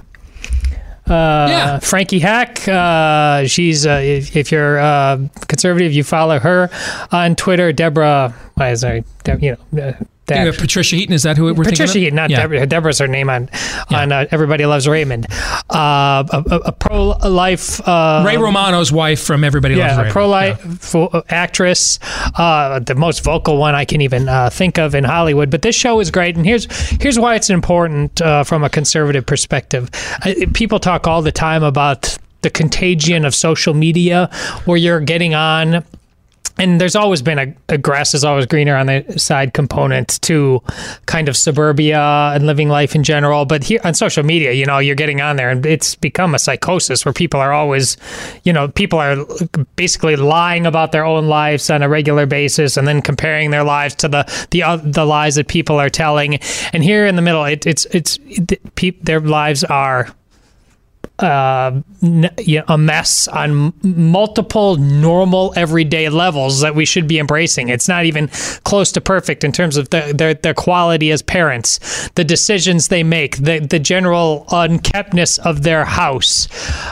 Uh, 1.07 1.47
Yeah. 1.49 1.79
Frankie 1.81 2.19
Heck. 2.19 2.67
Uh, 2.67 3.47
she's 3.47 3.87
uh, 3.87 4.01
if, 4.03 4.35
if 4.37 4.51
you're 4.51 4.79
uh, 4.79 5.19
conservative, 5.49 5.93
you 5.93 6.03
follow 6.03 6.39
her 6.39 6.71
on 7.13 7.37
Twitter. 7.37 7.73
Deborah, 7.73 8.35
why 8.55 8.71
is? 8.71 8.81
Deb- 8.81 9.43
You 9.43 9.57
know, 9.73 9.95
uh, 10.31 10.35
have 10.35 10.49
actress. 10.49 10.61
Patricia 10.61 10.97
Heaton, 10.97 11.15
is 11.15 11.23
that 11.25 11.37
who 11.37 11.45
we're 11.45 11.65
Patricia 11.65 11.87
thinking 11.87 11.89
of? 11.89 11.95
Heaton, 11.95 12.17
not 12.17 12.31
yeah. 12.31 12.41
Deborah. 12.41 12.67
Deborah's 12.67 12.99
her 12.99 13.09
name 13.09 13.31
on 13.31 13.49
on 13.91 14.13
uh, 14.13 14.27
Everybody 14.31 14.67
Loves 14.67 14.89
Raymond. 14.89 15.27
Uh, 15.71 16.25
a, 16.31 16.45
a, 16.51 16.57
a 16.67 16.73
pro 16.73 17.09
life. 17.09 17.87
Uh, 17.87 18.23
Ray 18.27 18.37
Romano's 18.37 18.93
wife 18.93 19.23
from 19.23 19.45
Everybody 19.45 19.75
Loves 19.77 19.93
yeah, 19.93 19.95
a 19.95 19.99
Raymond. 19.99 20.13
pro 20.13 20.29
life 20.29 20.95
actress, 21.29 21.99
uh, 22.37 22.79
the 22.81 22.95
most 22.95 23.23
vocal 23.25 23.59
one 23.59 23.75
I 23.75 23.85
can 23.85 24.01
even 24.01 24.29
uh, 24.29 24.51
think 24.51 24.79
of 24.79 24.95
in 24.95 25.05
Hollywood. 25.05 25.51
But 25.51 25.63
this 25.63 25.77
show 25.77 26.01
is 26.01 26.11
great, 26.11 26.37
and 26.37 26.47
here's 26.47 26.67
here's 27.01 27.19
why 27.19 27.35
it's 27.35 27.51
important 27.51 28.21
uh, 28.21 28.45
from 28.45 28.65
a 28.65 28.71
conservative 28.71 29.27
perspective. 29.27 29.91
I, 30.21 30.47
people 30.55 30.79
talk 30.79 31.07
all 31.07 31.23
the 31.23 31.33
time 31.33 31.63
about 31.63 32.17
the 32.43 32.51
contagion 32.51 33.25
of 33.25 33.35
social 33.35 33.75
media, 33.75 34.29
where 34.67 34.77
you're 34.77 35.01
getting 35.01 35.35
on 35.35 35.85
and 36.59 36.81
there's 36.81 36.95
always 36.95 37.21
been 37.21 37.39
a, 37.39 37.55
a 37.69 37.79
grass 37.79 38.15
is 38.15 38.25
always 38.25 38.47
greener 38.47 38.77
on 38.77 38.87
the 38.87 39.05
side 39.17 39.55
component 39.55 40.21
to 40.23 40.63
kind 41.07 41.29
of 41.29 41.37
suburbia 41.37 42.01
and 42.35 42.47
living 42.47 42.69
life 42.69 42.95
in 42.95 43.03
general. 43.03 43.45
But 43.45 43.65
here 43.65 43.81
on 43.83 43.95
social 43.95 44.23
media, 44.23 44.53
you 44.53 44.65
know, 44.65 44.79
you're 44.79 44.95
getting 44.95 45.21
on 45.21 45.37
there 45.37 45.51
and 45.51 45.67
it's 45.67 45.97
become 45.97 46.35
a 46.35 46.39
psychosis 46.39 47.05
where 47.05 47.13
people 47.13 47.41
are 47.41 47.53
always, 47.53 47.97
you 48.45 48.53
know, 48.53 48.69
people 48.69 49.01
are 49.01 49.17
basically 49.75 50.15
lying 50.17 50.65
about 50.65 50.93
their 50.93 51.05
own 51.05 51.27
lives 51.27 51.71
on 51.71 51.83
a 51.83 51.89
regular 51.89 52.27
basis 52.27 52.77
and 52.77 52.87
then 52.87 53.03
comparing 53.03 53.51
their 53.51 53.65
lives 53.65 53.95
to 53.97 54.09
the 54.09 54.47
the 54.51 54.63
uh, 54.63 54.77
the 54.77 55.05
lies 55.05 55.35
that 55.35 55.49
people 55.49 55.81
are 55.81 55.91
telling. 55.91 56.37
And 56.73 56.85
here 56.85 57.07
in 57.07 57.17
the 57.17 57.23
middle, 57.23 57.45
it, 57.45 57.67
it's 57.67 57.85
it's 57.87 58.19
it, 58.27 58.75
pe- 58.77 58.91
their 59.03 59.21
lives 59.21 59.65
are 59.65 60.15
uh, 61.21 61.81
you 62.01 62.59
know, 62.59 62.65
a 62.67 62.77
mess 62.77 63.29
on 63.29 63.73
multiple 63.83 64.77
normal 64.77 65.53
everyday 65.57 66.09
levels 66.09 66.61
that 66.61 66.75
we 66.75 66.85
should 66.85 67.07
be 67.07 67.21
embracing. 67.21 67.69
It's 67.69 67.87
not 67.89 68.05
even 68.05 68.29
close 68.65 68.91
to 68.93 69.01
perfect 69.01 69.45
in 69.45 69.53
terms 69.53 69.77
of 69.77 69.91
the, 69.91 70.13
their 70.17 70.35
their 70.35 70.55
quality 70.55 71.13
as 71.13 71.23
parents, 71.23 72.09
the 72.17 72.25
decisions 72.25 72.89
they 72.89 73.05
make, 73.05 73.37
the 73.37 73.61
the 73.61 73.79
general 73.79 74.45
unkeptness 74.51 75.39
of 75.39 75.63
their 75.63 75.85
house, 75.85 76.49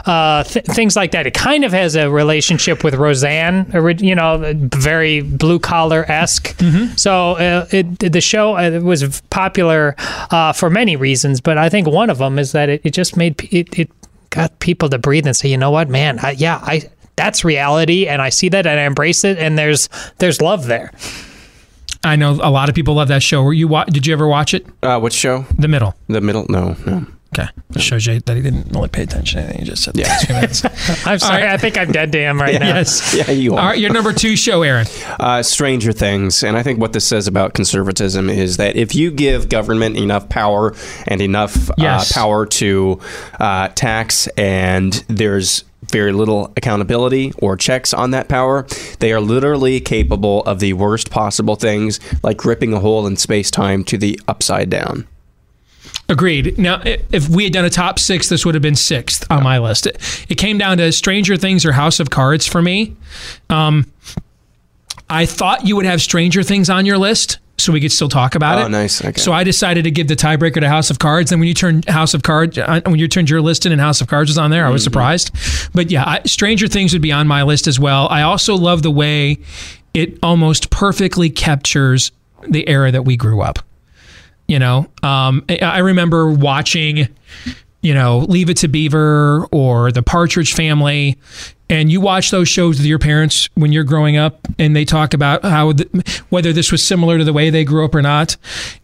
uh, 0.06 0.44
th- 0.44 0.66
things 0.66 0.94
like 0.94 1.10
that. 1.10 1.26
It 1.26 1.34
kind 1.34 1.64
of 1.64 1.72
has 1.72 1.96
a 1.96 2.08
relationship 2.08 2.84
with 2.84 2.94
Roseanne, 2.94 3.70
you 3.98 4.14
know, 4.14 4.52
very 4.54 5.20
blue 5.22 5.58
collar 5.58 6.04
esque. 6.08 6.56
So 6.96 7.32
uh, 7.32 7.66
it, 7.70 7.98
the 7.98 8.20
show 8.20 8.56
uh, 8.56 8.80
was 8.80 9.20
popular 9.30 9.96
uh, 10.30 10.52
for 10.52 10.70
many 10.70 10.94
reasons, 10.94 11.40
but 11.40 11.58
I 11.58 11.68
think 11.68 11.88
one 11.88 12.08
of 12.08 12.18
them 12.18 12.38
is 12.38 12.52
that 12.52 12.68
it, 12.68 12.82
it 12.84 12.90
just 12.90 13.16
made 13.16 13.42
it, 13.52 13.78
it 13.78 13.90
got 14.32 14.58
people 14.58 14.88
to 14.88 14.98
breathe 14.98 15.26
and 15.26 15.36
say, 15.36 15.48
you 15.48 15.56
know 15.56 15.70
what, 15.70 15.88
man, 15.88 16.18
I, 16.18 16.32
yeah, 16.32 16.58
I 16.60 16.90
that's 17.14 17.44
reality, 17.44 18.06
and 18.08 18.20
I 18.20 18.30
see 18.30 18.48
that 18.48 18.66
and 18.66 18.80
I 18.80 18.84
embrace 18.84 19.22
it, 19.22 19.38
and 19.38 19.56
there's 19.56 19.88
there's 20.18 20.40
love 20.40 20.66
there. 20.66 20.90
I 22.04 22.16
know 22.16 22.32
a 22.42 22.50
lot 22.50 22.68
of 22.68 22.74
people 22.74 22.94
love 22.94 23.08
that 23.08 23.22
show. 23.22 23.42
Were 23.44 23.52
you 23.52 23.68
wa- 23.68 23.84
Did 23.84 24.06
you 24.06 24.12
ever 24.12 24.26
watch 24.26 24.54
it? 24.54 24.66
Uh, 24.82 24.98
which 24.98 25.12
show? 25.12 25.44
The 25.58 25.68
Middle. 25.68 25.94
The 26.08 26.20
middle? 26.20 26.46
No, 26.48 26.74
no. 26.84 27.06
Okay. 27.34 27.48
Shows 27.78 28.06
you 28.06 28.20
that 28.20 28.36
he 28.36 28.42
didn't 28.42 28.72
really 28.72 28.88
pay 28.88 29.04
attention 29.04 29.38
to 29.40 29.44
anything 29.46 29.60
you 29.64 29.70
just 29.70 29.84
said. 29.84 29.96
Yeah. 29.96 30.16
Two 30.18 30.34
minutes. 30.34 30.64
I'm 31.06 31.18
sorry, 31.18 31.42
right. 31.44 31.52
I 31.52 31.56
think 31.56 31.78
I'm 31.78 31.90
dead 31.90 32.12
to 32.12 32.18
him 32.18 32.38
right 32.38 32.60
now. 32.60 32.66
yes. 32.74 33.14
Yeah, 33.14 33.30
you 33.30 33.54
are. 33.54 33.60
All 33.60 33.66
right, 33.68 33.78
your 33.78 33.90
number 33.92 34.12
two 34.12 34.36
show, 34.36 34.60
Aaron. 34.62 34.86
Uh, 35.18 35.42
Stranger 35.42 35.92
Things. 35.92 36.42
And 36.44 36.58
I 36.58 36.62
think 36.62 36.78
what 36.78 36.92
this 36.92 37.06
says 37.06 37.26
about 37.26 37.54
conservatism 37.54 38.28
is 38.28 38.58
that 38.58 38.76
if 38.76 38.94
you 38.94 39.10
give 39.10 39.48
government 39.48 39.96
enough 39.96 40.28
power 40.28 40.74
and 41.08 41.22
enough 41.22 41.70
Yes. 41.78 42.10
uh, 42.14 42.20
power 42.20 42.44
to 42.46 43.00
uh, 43.40 43.68
tax, 43.68 44.26
and 44.36 44.92
there's 45.08 45.64
very 45.90 46.12
little 46.12 46.52
accountability 46.56 47.32
or 47.38 47.56
checks 47.56 47.92
on 47.94 48.10
that 48.12 48.28
power, 48.28 48.66
they 49.00 49.10
are 49.12 49.20
literally 49.20 49.80
capable 49.80 50.42
of 50.44 50.58
the 50.60 50.74
worst 50.74 51.10
possible 51.10 51.56
things, 51.56 51.98
like 52.22 52.44
ripping 52.44 52.72
a 52.74 52.80
hole 52.80 53.06
in 53.06 53.16
space 53.16 53.50
time 53.50 53.84
to 53.84 53.96
the 53.96 54.20
upside 54.28 54.68
down. 54.70 55.06
Agreed. 56.08 56.58
Now, 56.58 56.82
if 56.84 57.28
we 57.28 57.44
had 57.44 57.52
done 57.52 57.64
a 57.64 57.70
top 57.70 57.98
six, 57.98 58.28
this 58.28 58.44
would 58.44 58.54
have 58.54 58.62
been 58.62 58.74
sixth 58.76 59.26
on 59.30 59.42
my 59.42 59.58
list. 59.58 59.86
It, 59.86 60.26
it 60.28 60.34
came 60.34 60.58
down 60.58 60.76
to 60.78 60.92
Stranger 60.92 61.36
Things 61.36 61.64
or 61.64 61.72
House 61.72 62.00
of 62.00 62.10
Cards 62.10 62.46
for 62.46 62.60
me. 62.60 62.94
Um, 63.48 63.90
I 65.08 65.26
thought 65.26 65.66
you 65.66 65.76
would 65.76 65.86
have 65.86 66.02
Stranger 66.02 66.42
Things 66.42 66.68
on 66.70 66.84
your 66.86 66.98
list, 66.98 67.38
so 67.58 67.72
we 67.72 67.80
could 67.80 67.92
still 67.92 68.08
talk 68.08 68.34
about 68.34 68.58
Oh, 68.60 68.66
it. 68.66 68.70
nice. 68.70 69.02
Okay. 69.02 69.20
So 69.20 69.32
I 69.32 69.44
decided 69.44 69.84
to 69.84 69.90
give 69.90 70.08
the 70.08 70.16
tiebreaker 70.16 70.60
to 70.60 70.68
House 70.68 70.90
of 70.90 70.98
Cards. 70.98 71.32
And 71.32 71.40
when 71.40 71.48
you 71.48 71.54
turned 71.54 71.86
House 71.86 72.12
of 72.14 72.22
Cards, 72.22 72.58
uh, 72.58 72.80
when 72.86 72.98
you 72.98 73.08
turned 73.08 73.30
your 73.30 73.40
list 73.40 73.64
in 73.64 73.72
and 73.72 73.80
House 73.80 74.00
of 74.00 74.08
Cards 74.08 74.28
was 74.30 74.38
on 74.38 74.50
there, 74.50 74.66
I 74.66 74.70
was 74.70 74.82
surprised. 74.84 75.30
But 75.72 75.90
yeah, 75.90 76.04
I, 76.04 76.20
Stranger 76.26 76.66
Things 76.68 76.92
would 76.92 77.02
be 77.02 77.12
on 77.12 77.26
my 77.26 77.42
list 77.42 77.66
as 77.66 77.78
well. 77.78 78.08
I 78.10 78.22
also 78.22 78.54
love 78.56 78.82
the 78.82 78.90
way 78.90 79.38
it 79.94 80.18
almost 80.22 80.70
perfectly 80.70 81.30
captures 81.30 82.10
the 82.48 82.68
era 82.68 82.90
that 82.90 83.04
we 83.04 83.16
grew 83.16 83.40
up. 83.40 83.60
You 84.52 84.58
know, 84.58 84.86
um, 85.02 85.46
I- 85.48 85.78
remember 85.78 86.30
watching, 86.30 87.08
you 87.80 87.94
know, 87.94 88.18
Leave 88.18 88.50
It 88.50 88.58
to 88.58 88.68
Beaver 88.68 89.46
or 89.50 89.90
The 89.90 90.02
Partridge 90.02 90.52
Family, 90.52 91.16
and 91.70 91.90
you 91.90 92.02
watch 92.02 92.30
those 92.30 92.50
shows 92.50 92.76
with 92.76 92.84
your 92.84 92.98
parents 92.98 93.48
when 93.54 93.72
you're 93.72 93.82
growing 93.82 94.18
up, 94.18 94.46
and 94.58 94.76
they 94.76 94.84
talk 94.84 95.14
about 95.14 95.42
how 95.42 95.72
th- 95.72 95.88
whether 96.28 96.52
this 96.52 96.70
was 96.70 96.84
similar 96.84 97.16
to 97.16 97.24
the 97.24 97.32
way 97.32 97.48
they 97.48 97.64
grew 97.64 97.82
up 97.82 97.94
or 97.94 98.02
not. 98.02 98.36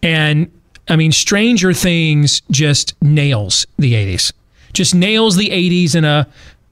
And 0.03 0.51
I 0.89 0.97
mean, 0.97 1.12
Stranger 1.12 1.75
Things 1.75 2.41
just 2.51 2.95
nails 3.03 3.66
the 3.79 3.93
80s, 3.93 4.33
just 4.73 4.95
nails 4.95 5.37
the 5.37 5.51
80s 5.51 5.95
in 5.95 6.07
a 6.07 6.27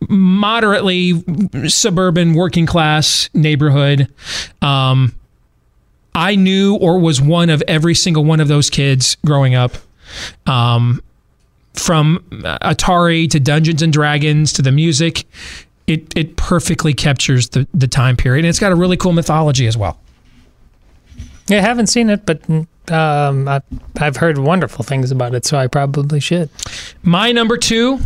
moderately 0.08 1.22
suburban 1.68 2.32
working 2.32 2.64
class 2.64 3.28
neighborhood. 3.34 4.08
Um, 4.62 5.12
I 6.16 6.34
knew 6.34 6.76
or 6.76 6.98
was 6.98 7.20
one 7.20 7.50
of 7.50 7.62
every 7.68 7.94
single 7.94 8.24
one 8.24 8.40
of 8.40 8.48
those 8.48 8.70
kids 8.70 9.16
growing 9.24 9.54
up. 9.54 9.72
Um, 10.46 11.02
from 11.74 12.24
Atari 12.30 13.28
to 13.30 13.38
Dungeons 13.38 13.82
and 13.82 13.92
Dragons 13.92 14.54
to 14.54 14.62
the 14.62 14.72
music, 14.72 15.26
it 15.86 16.16
it 16.16 16.36
perfectly 16.36 16.94
captures 16.94 17.50
the 17.50 17.68
the 17.74 17.86
time 17.86 18.16
period, 18.16 18.44
and 18.44 18.48
it's 18.48 18.58
got 18.58 18.72
a 18.72 18.74
really 18.74 18.96
cool 18.96 19.12
mythology 19.12 19.66
as 19.66 19.76
well. 19.76 20.00
Yeah, 21.48 21.58
I 21.58 21.60
haven't 21.60 21.88
seen 21.88 22.08
it, 22.08 22.24
but 22.24 22.40
um, 22.90 23.46
I, 23.46 23.60
I've 24.00 24.16
heard 24.16 24.38
wonderful 24.38 24.84
things 24.84 25.10
about 25.10 25.34
it, 25.34 25.44
so 25.44 25.58
I 25.58 25.66
probably 25.66 26.18
should. 26.18 26.48
My 27.02 27.30
number 27.30 27.58
two 27.58 28.00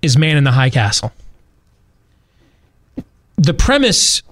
is 0.00 0.16
Man 0.16 0.38
in 0.38 0.44
the 0.44 0.52
High 0.52 0.70
Castle. 0.70 1.12
The 3.36 3.54
premise 3.54 4.22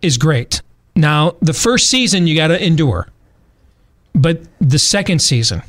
is 0.00 0.16
great. 0.16 0.62
Now, 0.96 1.36
the 1.40 1.52
first 1.52 1.88
season 1.88 2.26
you 2.26 2.36
got 2.36 2.48
to 2.48 2.64
endure, 2.64 3.08
but 4.14 4.42
the 4.60 4.78
second 4.78 5.20
season, 5.20 5.62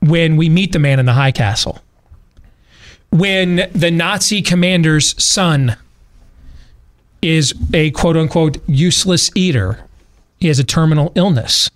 when 0.00 0.36
we 0.36 0.48
meet 0.48 0.72
the 0.72 0.78
man 0.78 0.98
in 0.98 1.06
the 1.06 1.12
high 1.12 1.32
castle, 1.32 1.80
when 3.10 3.68
the 3.72 3.90
Nazi 3.90 4.42
commander's 4.42 5.22
son 5.22 5.76
is 7.22 7.54
a 7.74 7.90
quote 7.92 8.16
unquote 8.16 8.58
useless 8.68 9.30
eater, 9.34 9.84
he 10.38 10.48
has 10.48 10.58
a 10.58 10.64
terminal 10.64 11.12
illness, 11.14 11.70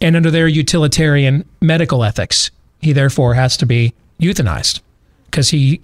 and 0.00 0.16
under 0.16 0.30
their 0.30 0.48
utilitarian 0.48 1.44
medical 1.60 2.04
ethics, 2.04 2.50
he 2.80 2.92
therefore 2.92 3.34
has 3.34 3.56
to 3.58 3.66
be 3.66 3.92
euthanized 4.20 4.80
because 5.26 5.50
he, 5.50 5.80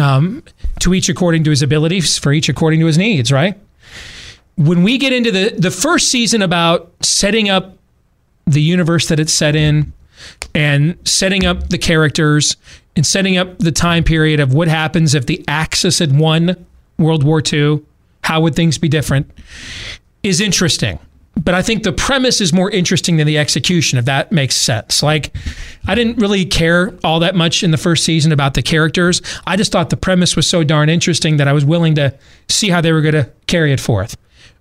um, 0.00 0.42
to 0.80 0.94
each 0.94 1.08
according 1.08 1.44
to 1.44 1.50
his 1.50 1.62
abilities, 1.62 2.18
for 2.18 2.32
each 2.32 2.48
according 2.48 2.80
to 2.80 2.86
his 2.86 2.98
needs, 2.98 3.32
right? 3.32 3.58
When 4.58 4.82
we 4.82 4.98
get 4.98 5.12
into 5.12 5.30
the 5.30 5.54
the 5.56 5.70
first 5.70 6.10
season 6.10 6.42
about 6.42 6.92
setting 7.00 7.48
up 7.48 7.78
the 8.46 8.60
universe 8.60 9.08
that 9.08 9.18
it's 9.20 9.32
set 9.32 9.54
in 9.54 9.92
and 10.54 10.98
setting 11.04 11.46
up 11.46 11.68
the 11.68 11.78
characters 11.78 12.56
and 12.96 13.06
setting 13.06 13.36
up 13.38 13.58
the 13.58 13.72
time 13.72 14.04
period 14.04 14.40
of 14.40 14.52
what 14.52 14.68
happens 14.68 15.14
if 15.14 15.26
the 15.26 15.44
Axis 15.46 15.98
had 16.00 16.18
won 16.18 16.66
World 16.98 17.22
War 17.22 17.40
II, 17.40 17.82
how 18.24 18.40
would 18.40 18.56
things 18.56 18.78
be 18.78 18.88
different? 18.88 19.30
is 20.22 20.40
interesting. 20.40 20.98
But 21.36 21.54
I 21.54 21.62
think 21.62 21.84
the 21.84 21.92
premise 21.92 22.40
is 22.40 22.52
more 22.52 22.68
interesting 22.70 23.16
than 23.16 23.26
the 23.26 23.38
execution, 23.38 23.98
if 23.98 24.06
that 24.06 24.32
makes 24.32 24.56
sense. 24.56 25.04
Like, 25.04 25.32
I 25.86 25.94
didn't 25.94 26.16
really 26.18 26.44
care 26.44 26.92
all 27.04 27.20
that 27.20 27.36
much 27.36 27.62
in 27.62 27.70
the 27.70 27.76
first 27.76 28.04
season 28.04 28.32
about 28.32 28.54
the 28.54 28.62
characters. 28.62 29.22
I 29.46 29.56
just 29.56 29.70
thought 29.70 29.90
the 29.90 29.96
premise 29.96 30.34
was 30.34 30.50
so 30.50 30.64
darn 30.64 30.88
interesting 30.88 31.36
that 31.36 31.46
I 31.46 31.52
was 31.52 31.64
willing 31.64 31.94
to 31.94 32.12
see 32.48 32.70
how 32.70 32.80
they 32.80 32.92
were 32.92 33.02
going 33.02 33.14
to 33.14 33.30
carry 33.46 33.72
it 33.72 33.78
forth. 33.78 34.16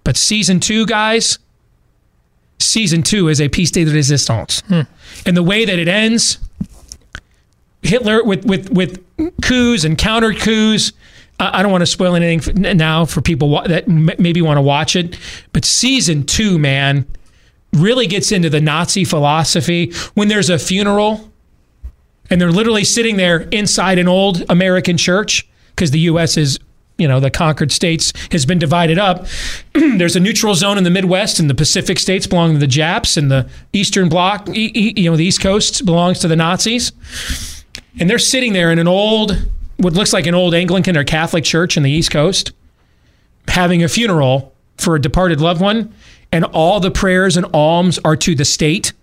But 0.07 0.15
season 0.15 0.61
two, 0.61 0.85
guys, 0.85 1.37
season 2.59 3.03
two 3.03 3.27
is 3.27 3.41
a 3.41 3.49
piece 3.49 3.71
de 3.71 3.83
resistance. 3.83 4.61
Hmm. 4.61 4.83
And 5.25 5.35
the 5.35 5.43
way 5.43 5.65
that 5.65 5.77
it 5.77 5.89
ends, 5.89 6.37
Hitler 7.81 8.23
with 8.23 8.45
with 8.45 8.69
with 8.69 9.03
coups 9.41 9.83
and 9.83 9.97
counter 9.97 10.31
coups. 10.31 10.93
I 11.41 11.59
I 11.59 11.61
don't 11.61 11.73
want 11.73 11.81
to 11.81 11.87
spoil 11.87 12.15
anything 12.15 12.61
now 12.77 13.03
for 13.03 13.19
people 13.19 13.49
wa- 13.49 13.67
that 13.67 13.89
m- 13.89 14.09
maybe 14.17 14.41
want 14.41 14.55
to 14.55 14.61
watch 14.61 14.95
it, 14.95 15.19
but 15.51 15.65
season 15.65 16.23
two, 16.23 16.57
man, 16.57 17.05
really 17.73 18.07
gets 18.07 18.31
into 18.31 18.49
the 18.49 18.61
Nazi 18.61 19.03
philosophy. 19.03 19.91
When 20.13 20.29
there's 20.29 20.49
a 20.49 20.57
funeral, 20.57 21.29
and 22.29 22.39
they're 22.39 22.49
literally 22.49 22.85
sitting 22.85 23.17
there 23.17 23.41
inside 23.51 23.99
an 23.99 24.07
old 24.07 24.45
American 24.47 24.95
church 24.95 25.45
because 25.71 25.91
the 25.91 25.99
U.S. 26.11 26.37
is, 26.37 26.59
you 26.97 27.07
know, 27.07 27.19
the 27.19 27.29
conquered 27.29 27.71
states 27.71 28.11
has 28.31 28.45
been 28.45 28.59
divided 28.59 28.97
up. 28.97 29.25
there's 29.73 30.15
a 30.15 30.19
neutral 30.19 30.55
zone 30.55 30.77
in 30.77 30.83
the 30.83 30.89
Midwest, 30.89 31.39
and 31.39 31.49
the 31.49 31.55
Pacific 31.55 31.99
states 31.99 32.27
belong 32.27 32.53
to 32.53 32.59
the 32.59 32.67
Japs, 32.67 33.17
and 33.17 33.31
the 33.31 33.49
Eastern 33.73 34.09
Bloc, 34.09 34.47
you 34.53 35.09
know, 35.09 35.15
the 35.15 35.25
East 35.25 35.41
Coast 35.41 35.85
belongs 35.85 36.19
to 36.19 36.27
the 36.27 36.35
Nazis. 36.35 36.91
And 37.99 38.09
they're 38.09 38.19
sitting 38.19 38.53
there 38.53 38.71
in 38.71 38.79
an 38.79 38.87
old 38.87 39.47
what 39.77 39.93
looks 39.93 40.11
like 40.11 40.25
an 40.25 40.33
old 40.33 40.55
anglican 40.55 40.97
or 40.97 41.03
catholic 41.03 41.43
church 41.43 41.77
in 41.77 41.83
the 41.83 41.91
east 41.91 42.09
coast 42.09 42.51
having 43.47 43.83
a 43.83 43.87
funeral 43.87 44.51
for 44.77 44.95
a 44.95 45.01
departed 45.01 45.39
loved 45.39 45.61
one 45.61 45.93
and 46.31 46.45
all 46.45 46.79
the 46.79 46.91
prayers 46.91 47.37
and 47.37 47.45
alms 47.53 47.99
are 48.03 48.15
to 48.15 48.35
the 48.35 48.45
state. 48.45 48.93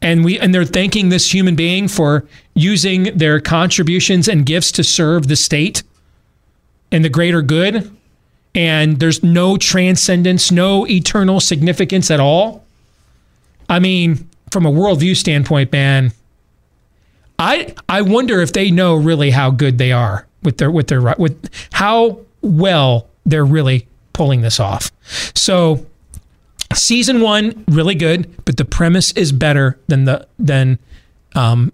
And 0.00 0.24
we 0.24 0.38
and 0.38 0.54
they're 0.54 0.64
thanking 0.64 1.08
this 1.08 1.32
human 1.32 1.56
being 1.56 1.88
for 1.88 2.26
using 2.54 3.04
their 3.16 3.40
contributions 3.40 4.28
and 4.28 4.44
gifts 4.44 4.70
to 4.72 4.84
serve 4.84 5.28
the 5.28 5.36
state 5.36 5.82
and 6.92 7.04
the 7.04 7.08
greater 7.08 7.42
good 7.42 7.90
and 8.54 9.00
there's 9.00 9.22
no 9.22 9.56
transcendence 9.56 10.50
no 10.50 10.86
eternal 10.86 11.40
significance 11.40 12.10
at 12.10 12.20
all 12.20 12.64
i 13.68 13.78
mean 13.78 14.28
from 14.50 14.64
a 14.66 14.70
worldview 14.70 15.16
standpoint 15.16 15.72
man 15.72 16.12
I 17.38 17.74
I 17.88 18.02
wonder 18.02 18.40
if 18.40 18.52
they 18.52 18.70
know 18.70 18.94
really 18.94 19.30
how 19.30 19.50
good 19.50 19.78
they 19.78 19.92
are 19.92 20.26
with 20.42 20.58
their 20.58 20.70
with 20.70 20.88
their 20.88 21.14
with 21.18 21.50
how 21.72 22.20
well 22.42 23.08
they're 23.26 23.44
really 23.44 23.88
pulling 24.12 24.42
this 24.42 24.60
off. 24.60 24.92
So 25.34 25.86
season 26.72 27.20
one 27.20 27.64
really 27.68 27.94
good, 27.94 28.30
but 28.44 28.56
the 28.56 28.64
premise 28.64 29.12
is 29.12 29.32
better 29.32 29.78
than 29.88 30.04
the 30.04 30.26
than 30.38 30.78
um 31.34 31.72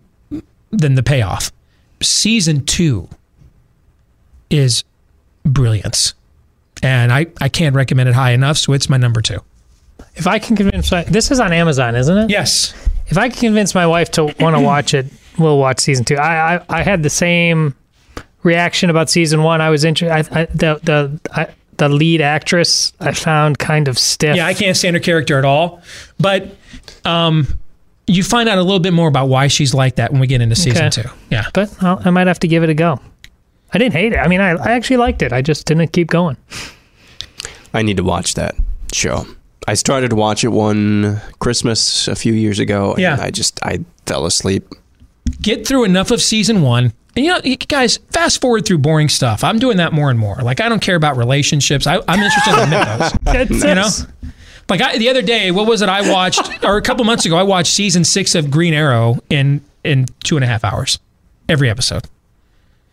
than 0.71 0.95
the 0.95 1.03
payoff. 1.03 1.53
Season 2.03 2.65
two 2.65 3.09
is 4.49 4.85
brilliance. 5.53 6.15
And 6.83 7.13
I, 7.13 7.27
I 7.41 7.49
can't 7.49 7.75
recommend 7.75 8.09
it 8.09 8.15
high 8.15 8.31
enough, 8.33 8.57
so 8.57 8.73
it's 8.73 8.89
my 8.89 8.97
number 8.97 9.21
two. 9.21 9.41
If 10.15 10.27
I 10.27 10.39
can 10.39 10.57
convince 10.57 10.91
my, 10.91 11.05
this 11.05 11.31
is 11.31 11.39
on 11.41 11.53
Amazon, 11.53 11.95
isn't 11.95 12.17
it? 12.17 12.31
Yes. 12.31 12.73
If 13.09 13.19
I 13.19 13.29
can 13.29 13.39
convince 13.39 13.75
my 13.75 13.87
wife 13.87 14.11
to 14.13 14.25
want 14.41 14.57
to 14.57 14.61
watch 14.61 14.95
it, 14.95 15.07
we'll 15.39 15.59
watch 15.59 15.81
season 15.81 16.05
two. 16.05 16.17
I 16.17 16.57
I, 16.57 16.65
I 16.69 16.83
had 16.83 17.03
the 17.03 17.11
same 17.11 17.75
reaction 18.43 18.89
about 18.89 19.11
season 19.11 19.43
one. 19.43 19.61
I 19.61 19.69
was 19.71 19.85
interested. 19.85 20.33
I, 20.33 20.43
I, 20.43 20.45
the 20.47 20.81
the 20.83 21.21
I, 21.33 21.49
the 21.77 21.89
lead 21.89 22.21
actress 22.21 22.93
I 23.01 23.13
found 23.13 23.59
kind 23.59 23.89
of 23.89 23.99
stiff. 23.99 24.37
Yeah, 24.37 24.47
I 24.47 24.55
can't 24.55 24.77
stand 24.77 24.97
her 24.97 25.01
character 25.01 25.39
at 25.39 25.45
all. 25.45 25.83
But 26.19 26.55
um, 27.05 27.59
you 28.07 28.23
find 28.23 28.49
out 28.49 28.59
a 28.59 28.63
little 28.63 28.81
bit 28.81 28.93
more 28.93 29.09
about 29.09 29.29
why 29.29 29.49
she's 29.49 29.75
like 29.75 29.97
that 29.97 30.13
when 30.13 30.21
we 30.21 30.27
get 30.27 30.41
into 30.41 30.57
season 30.57 30.87
Okay. 30.87 31.03
two. 31.03 31.09
Yeah. 31.31 31.45
but 31.55 31.75
I'll, 31.83 32.01
I 32.05 32.11
might 32.11 32.27
have 32.27 32.41
to 32.41 32.49
give 32.49 32.63
it 32.63 32.69
a 32.71 32.75
go. 32.75 33.01
I 33.73 33.79
didn't 33.79 33.95
hate 33.95 34.13
it. 34.13 34.19
I 34.19 34.29
mean, 34.29 34.41
I, 34.41 34.51
I 34.53 34.73
actually 34.73 34.97
liked 34.97 35.23
it. 35.23 35.33
I 35.33 35.43
just 35.43 35.67
didn't 35.67 35.93
keep 35.93 36.09
going. 36.09 36.37
I 37.73 37.83
need 37.83 37.97
to 37.99 38.03
watch 38.03 38.35
that 38.35 38.57
show. 38.93 39.27
I 39.69 39.75
started 39.75 40.11
to 40.11 40.17
watch 40.17 40.43
it 40.43 40.49
one 40.49 41.21
Christmas 41.39 42.09
a 42.09 42.17
few 42.17 42.33
years 42.33 42.59
ago. 42.59 42.93
And 42.93 43.01
Yeah. 43.01 43.19
I 43.21 43.31
just 43.31 43.65
I 43.65 43.85
fell 44.07 44.27
asleep. 44.27 44.67
Get 45.41 45.67
through 45.67 45.85
enough 45.85 46.11
of 46.11 46.21
season 46.21 46.63
one. 46.63 46.93
And 47.17 47.25
you 47.25 47.33
know, 47.33 47.57
guys, 47.69 47.99
fast 48.11 48.41
forward 48.41 48.65
through 48.65 48.79
boring 48.79 49.09
stuff. 49.09 49.45
I'm 49.45 49.59
doing 49.59 49.77
that 49.77 49.93
more 49.93 50.11
and 50.11 50.19
more. 50.19 50.37
Like, 50.37 50.61
I 50.61 50.69
don't 50.69 50.81
care 50.81 50.95
about 50.95 51.17
relationships. 51.17 51.87
I, 51.87 51.97
I'm 52.09 52.21
interested 52.21 52.53
in 52.53 52.71
the 52.71 52.79
mythos. 52.79 53.13
That's 53.23 53.65
You 53.65 53.75
know? 53.75 54.33
Like 54.69 54.81
I, 54.81 54.99
the 54.99 55.09
other 55.09 55.23
day, 55.23 55.51
what 55.51 55.67
was 55.67 55.83
it? 55.83 55.89
I 55.89 56.09
watched, 56.13 56.65
or 56.65 56.77
a 56.77 56.83
couple 56.83 57.05
months 57.05 57.27
ago, 57.27 57.37
I 57.37 57.43
watched 57.43 57.73
season 57.73 58.05
six 58.05 58.37
of 58.37 58.51
Green 58.51 58.73
Arrow 58.73 59.19
in 59.29 59.63
in 59.83 60.07
two 60.23 60.37
and 60.37 60.45
a 60.45 60.47
half 60.47 60.65
hours, 60.65 60.99
every 61.49 61.69
episode. 61.69 62.05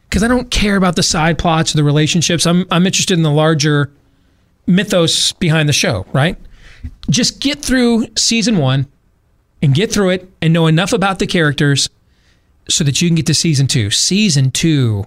Because 0.10 0.24
I 0.24 0.28
don't 0.28 0.50
care 0.50 0.78
about 0.78 0.96
the 0.96 1.04
side 1.04 1.38
plots 1.38 1.74
or 1.74 1.78
the 1.78 1.84
relationships. 1.84 2.46
I'm 2.46 2.66
I'm 2.72 2.86
interested 2.86 3.16
in 3.18 3.24
the 3.24 3.32
larger 3.32 3.92
mythos 4.66 5.34
behind 5.34 5.68
the 5.68 5.74
show. 5.74 6.06
Right? 6.14 6.38
Just 7.10 7.40
get 7.42 7.62
through 7.62 8.08
season 8.18 8.58
one, 8.58 8.88
and 9.62 9.74
get 9.74 9.92
through 9.92 10.12
it, 10.12 10.32
and 10.42 10.54
know 10.54 10.68
enough 10.68 10.94
about 10.94 11.20
the 11.20 11.28
characters, 11.28 11.90
so 12.70 12.84
that 12.84 13.02
you 13.02 13.10
can 13.10 13.16
get 13.16 13.26
to 13.26 13.34
season 13.34 13.68
two. 13.68 13.90
Season 13.90 14.52
two. 14.52 15.06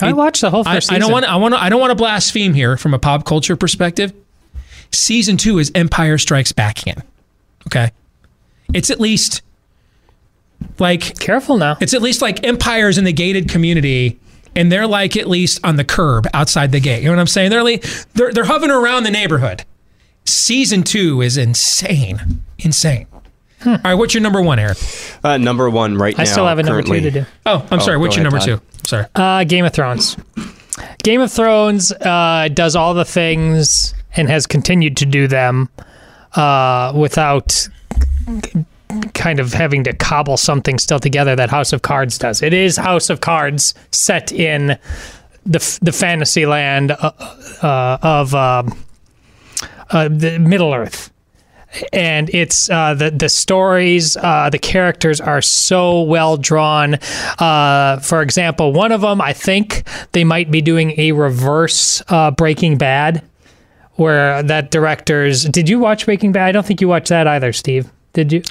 I 0.00 0.12
watched 0.12 0.40
the 0.40 0.50
whole 0.50 0.66
I, 0.66 0.74
first 0.74 0.90
I 0.90 0.96
season. 0.96 1.00
don't 1.02 1.12
want. 1.12 1.24
I 1.24 1.36
want. 1.36 1.54
I 1.54 1.68
don't 1.68 1.80
want 1.80 1.92
to 1.92 1.96
blaspheme 1.96 2.52
here 2.52 2.76
from 2.76 2.94
a 2.94 2.98
pop 2.98 3.24
culture 3.24 3.56
perspective. 3.56 4.12
Season 4.90 5.36
two 5.36 5.58
is 5.58 5.72
Empire 5.74 6.18
Strikes 6.18 6.52
Back 6.52 6.82
again. 6.82 7.02
Okay, 7.68 7.92
it's 8.74 8.90
at 8.90 9.00
least 9.00 9.42
like 10.78 11.18
Careful 11.18 11.56
now. 11.56 11.76
it's 11.80 11.94
at 11.94 12.02
least 12.02 12.22
like 12.22 12.44
Empire's 12.44 12.98
in 12.98 13.04
the 13.04 13.12
gated 13.12 13.48
community, 13.48 14.18
and 14.56 14.70
they're 14.70 14.86
like 14.86 15.16
at 15.16 15.28
least 15.28 15.64
on 15.64 15.76
the 15.76 15.84
curb 15.84 16.26
outside 16.34 16.72
the 16.72 16.80
gate. 16.80 17.02
You 17.02 17.08
know 17.08 17.12
what 17.16 17.20
I'm 17.20 17.26
saying? 17.26 17.50
They're 17.50 17.62
like, 17.64 17.82
they're 18.14 18.32
they're 18.32 18.44
hovering 18.44 18.70
around 18.70 19.04
the 19.04 19.10
neighborhood. 19.10 19.64
Season 20.26 20.82
two 20.82 21.20
is 21.20 21.36
insane, 21.36 22.42
insane. 22.58 23.06
All 23.66 23.78
right, 23.82 23.94
what's 23.94 24.12
your 24.12 24.22
number 24.22 24.42
one, 24.42 24.58
Eric? 24.58 24.76
Uh, 25.22 25.38
number 25.38 25.70
one 25.70 25.96
right 25.96 26.14
now. 26.16 26.22
I 26.22 26.24
still 26.26 26.46
have 26.46 26.58
a 26.58 26.62
number 26.62 26.82
two 26.82 27.00
to 27.00 27.10
do. 27.10 27.24
Oh, 27.46 27.66
I'm 27.70 27.80
sorry. 27.80 27.96
What's 27.96 28.14
your 28.14 28.26
ahead, 28.26 28.32
number 28.32 28.46
Todd. 28.58 28.60
two? 28.76 28.86
Sorry. 28.86 29.06
Uh, 29.14 29.44
Game 29.44 29.64
of 29.64 29.72
Thrones. 29.72 30.16
Game 31.02 31.20
of 31.22 31.32
Thrones 31.32 31.90
uh, 31.92 32.48
does 32.52 32.76
all 32.76 32.92
the 32.92 33.04
things 33.06 33.94
and 34.16 34.28
has 34.28 34.46
continued 34.46 34.98
to 34.98 35.06
do 35.06 35.26
them 35.28 35.70
uh, 36.34 36.92
without 36.94 37.68
kind 39.14 39.40
of 39.40 39.52
having 39.52 39.84
to 39.84 39.92
cobble 39.92 40.36
something 40.36 40.78
still 40.78 41.00
together 41.00 41.36
that 41.36 41.50
House 41.50 41.72
of 41.72 41.82
Cards 41.82 42.18
does. 42.18 42.42
It 42.42 42.52
is 42.52 42.76
House 42.76 43.10
of 43.10 43.20
Cards 43.20 43.74
set 43.90 44.32
in 44.32 44.78
the 45.46 45.78
the 45.82 45.92
fantasy 45.92 46.46
land 46.46 46.92
uh, 46.92 47.12
uh, 47.62 47.98
of 48.02 48.34
um 48.34 48.78
uh, 49.90 50.08
the 50.08 50.38
Middle 50.38 50.72
Earth 50.74 51.10
and 51.92 52.30
it's 52.32 52.70
uh, 52.70 52.94
the 52.94 53.10
the 53.10 53.28
stories, 53.28 54.16
uh, 54.16 54.48
the 54.50 54.58
characters 54.58 55.20
are 55.20 55.42
so 55.42 56.02
well 56.02 56.36
drawn. 56.36 56.96
Uh, 57.38 57.98
for 57.98 58.22
example, 58.22 58.72
one 58.72 58.92
of 58.92 59.00
them, 59.00 59.20
I 59.20 59.32
think 59.32 59.82
they 60.12 60.24
might 60.24 60.50
be 60.50 60.62
doing 60.62 60.94
a 60.98 61.12
reverse 61.12 62.02
Breaking 62.36 62.78
Bad, 62.78 63.22
where 63.94 64.42
that 64.42 64.70
director's. 64.70 65.44
Did 65.44 65.68
you 65.68 65.78
watch 65.78 66.04
Breaking 66.04 66.32
Bad? 66.32 66.46
I 66.46 66.52
don't 66.52 66.64
think 66.64 66.80
you 66.80 66.88
watched 66.88 67.08
that 67.08 67.26
either, 67.26 67.52
Steve. 67.52 67.90
Did 68.14 68.32
you? 68.32 68.42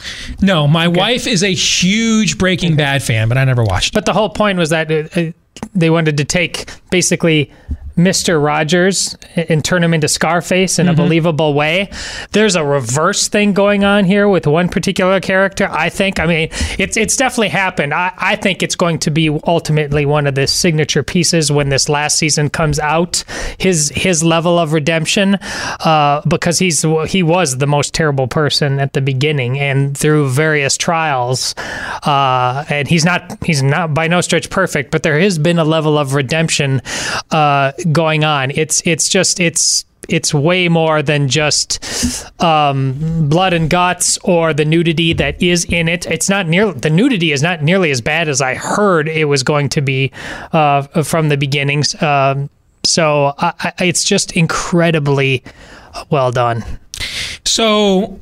No, 0.42 0.68
my 0.68 0.88
wife 0.88 1.26
is 1.26 1.42
a 1.42 1.54
huge 1.54 2.38
Breaking 2.38 2.76
Bad 2.76 3.02
fan, 3.02 3.30
but 3.30 3.38
I 3.38 3.46
never 3.46 3.64
watched. 3.64 3.94
But 3.94 4.06
the 4.06 4.14
whole 4.14 4.30
point 4.30 4.60
was 4.60 4.70
that 4.70 4.92
uh, 4.92 5.08
uh, 5.20 5.32
they 5.74 5.90
wanted 5.90 6.18
to 6.18 6.26
take 6.26 6.70
basically 6.92 7.52
Mr. 7.98 8.44
Rogers 8.44 9.16
and 9.36 9.64
turn 9.64 9.84
him 9.84 9.94
into 9.94 10.08
Scarface 10.08 10.80
in 10.80 10.88
a 10.88 10.94
believable 10.94 11.54
way. 11.54 11.90
There's 12.32 12.56
a 12.56 12.66
reverse 12.66 13.28
thing 13.28 13.54
going 13.54 13.84
on 13.84 14.06
here 14.06 14.28
with 14.28 14.48
one 14.48 14.70
particular 14.70 15.20
character. 15.20 15.68
I 15.70 15.90
think. 15.90 16.20
I 16.20 16.26
mean, 16.26 16.50
it's 16.80 16.98
it's 16.98 17.16
definitely 17.16 17.50
happened. 17.50 17.94
I, 17.94 18.12
I 18.18 18.36
think 18.36 18.64
it's 18.64 18.76
going 18.76 19.00
to 19.00 19.12
be 19.12 19.30
ultimately 19.46 20.06
one 20.06 20.26
of 20.26 20.36
the 20.36 20.48
signature 20.48 21.04
pieces 21.04 21.52
when 21.52 21.70
this 21.70 21.88
last 21.88 22.18
season 22.18 22.50
comes 22.50 22.80
out. 22.80 23.24
His 23.60 23.90
his 23.90 24.24
level 24.24 24.58
of 24.58 24.74
redemption, 24.74 25.36
uh, 25.36 26.22
because 26.28 26.60
he's 26.60 26.84
he 27.08 27.22
was 27.22 27.58
the 27.58 27.68
most 27.68 27.94
terrible 27.94 28.28
person 28.28 28.80
at 28.80 28.94
the 28.94 29.02
beginning, 29.02 29.60
and 29.60 29.96
through 29.96 30.30
various 30.30 30.78
trials, 30.78 31.54
uh, 32.04 32.66
and 32.70 32.88
he's 32.88 33.06
not 33.06 33.38
he's 33.46 33.62
not 33.62 33.94
by 33.94 34.08
no 34.08 34.22
stretch 34.22 34.50
perfect, 34.50 34.90
but 34.90 35.04
there 35.04 35.20
has 35.20 35.38
been 35.38 35.60
a 35.60 35.66
level 35.66 35.98
of 35.98 36.14
redemption 36.14 36.82
uh, 37.32 37.72
going 37.92 38.24
on. 38.24 38.52
It's 38.52 38.82
it's 38.86 39.10
just 39.10 39.40
it's 39.40 39.86
it's 40.10 40.34
way 40.34 40.68
more 40.68 41.02
than 41.02 41.30
just 41.30 41.82
um, 42.44 43.30
blood 43.30 43.54
and 43.54 43.70
guts 43.70 44.18
or 44.24 44.54
the 44.54 44.66
nudity 44.66 45.14
that 45.14 45.42
is 45.42 45.64
in 45.66 45.88
it. 45.88 46.06
It's 46.08 46.30
not 46.30 46.48
near 46.48 46.74
the 46.74 46.90
nudity 46.90 47.32
is 47.32 47.42
not 47.42 47.64
nearly 47.64 47.90
as 47.92 48.02
bad 48.02 48.28
as 48.28 48.42
I 48.42 48.56
heard 48.56 49.08
it 49.08 49.26
was 49.26 49.44
going 49.44 49.70
to 49.70 49.82
be 49.82 50.12
uh, 50.52 50.82
from 51.04 51.30
the 51.30 51.38
beginnings. 51.38 52.02
Um, 52.02 52.50
So 52.86 53.34
I, 53.38 53.54
I, 53.80 53.86
it's 53.86 54.04
just 54.04 54.34
incredibly 54.34 55.42
well 56.10 56.32
done. 56.32 56.66
So 57.46 58.20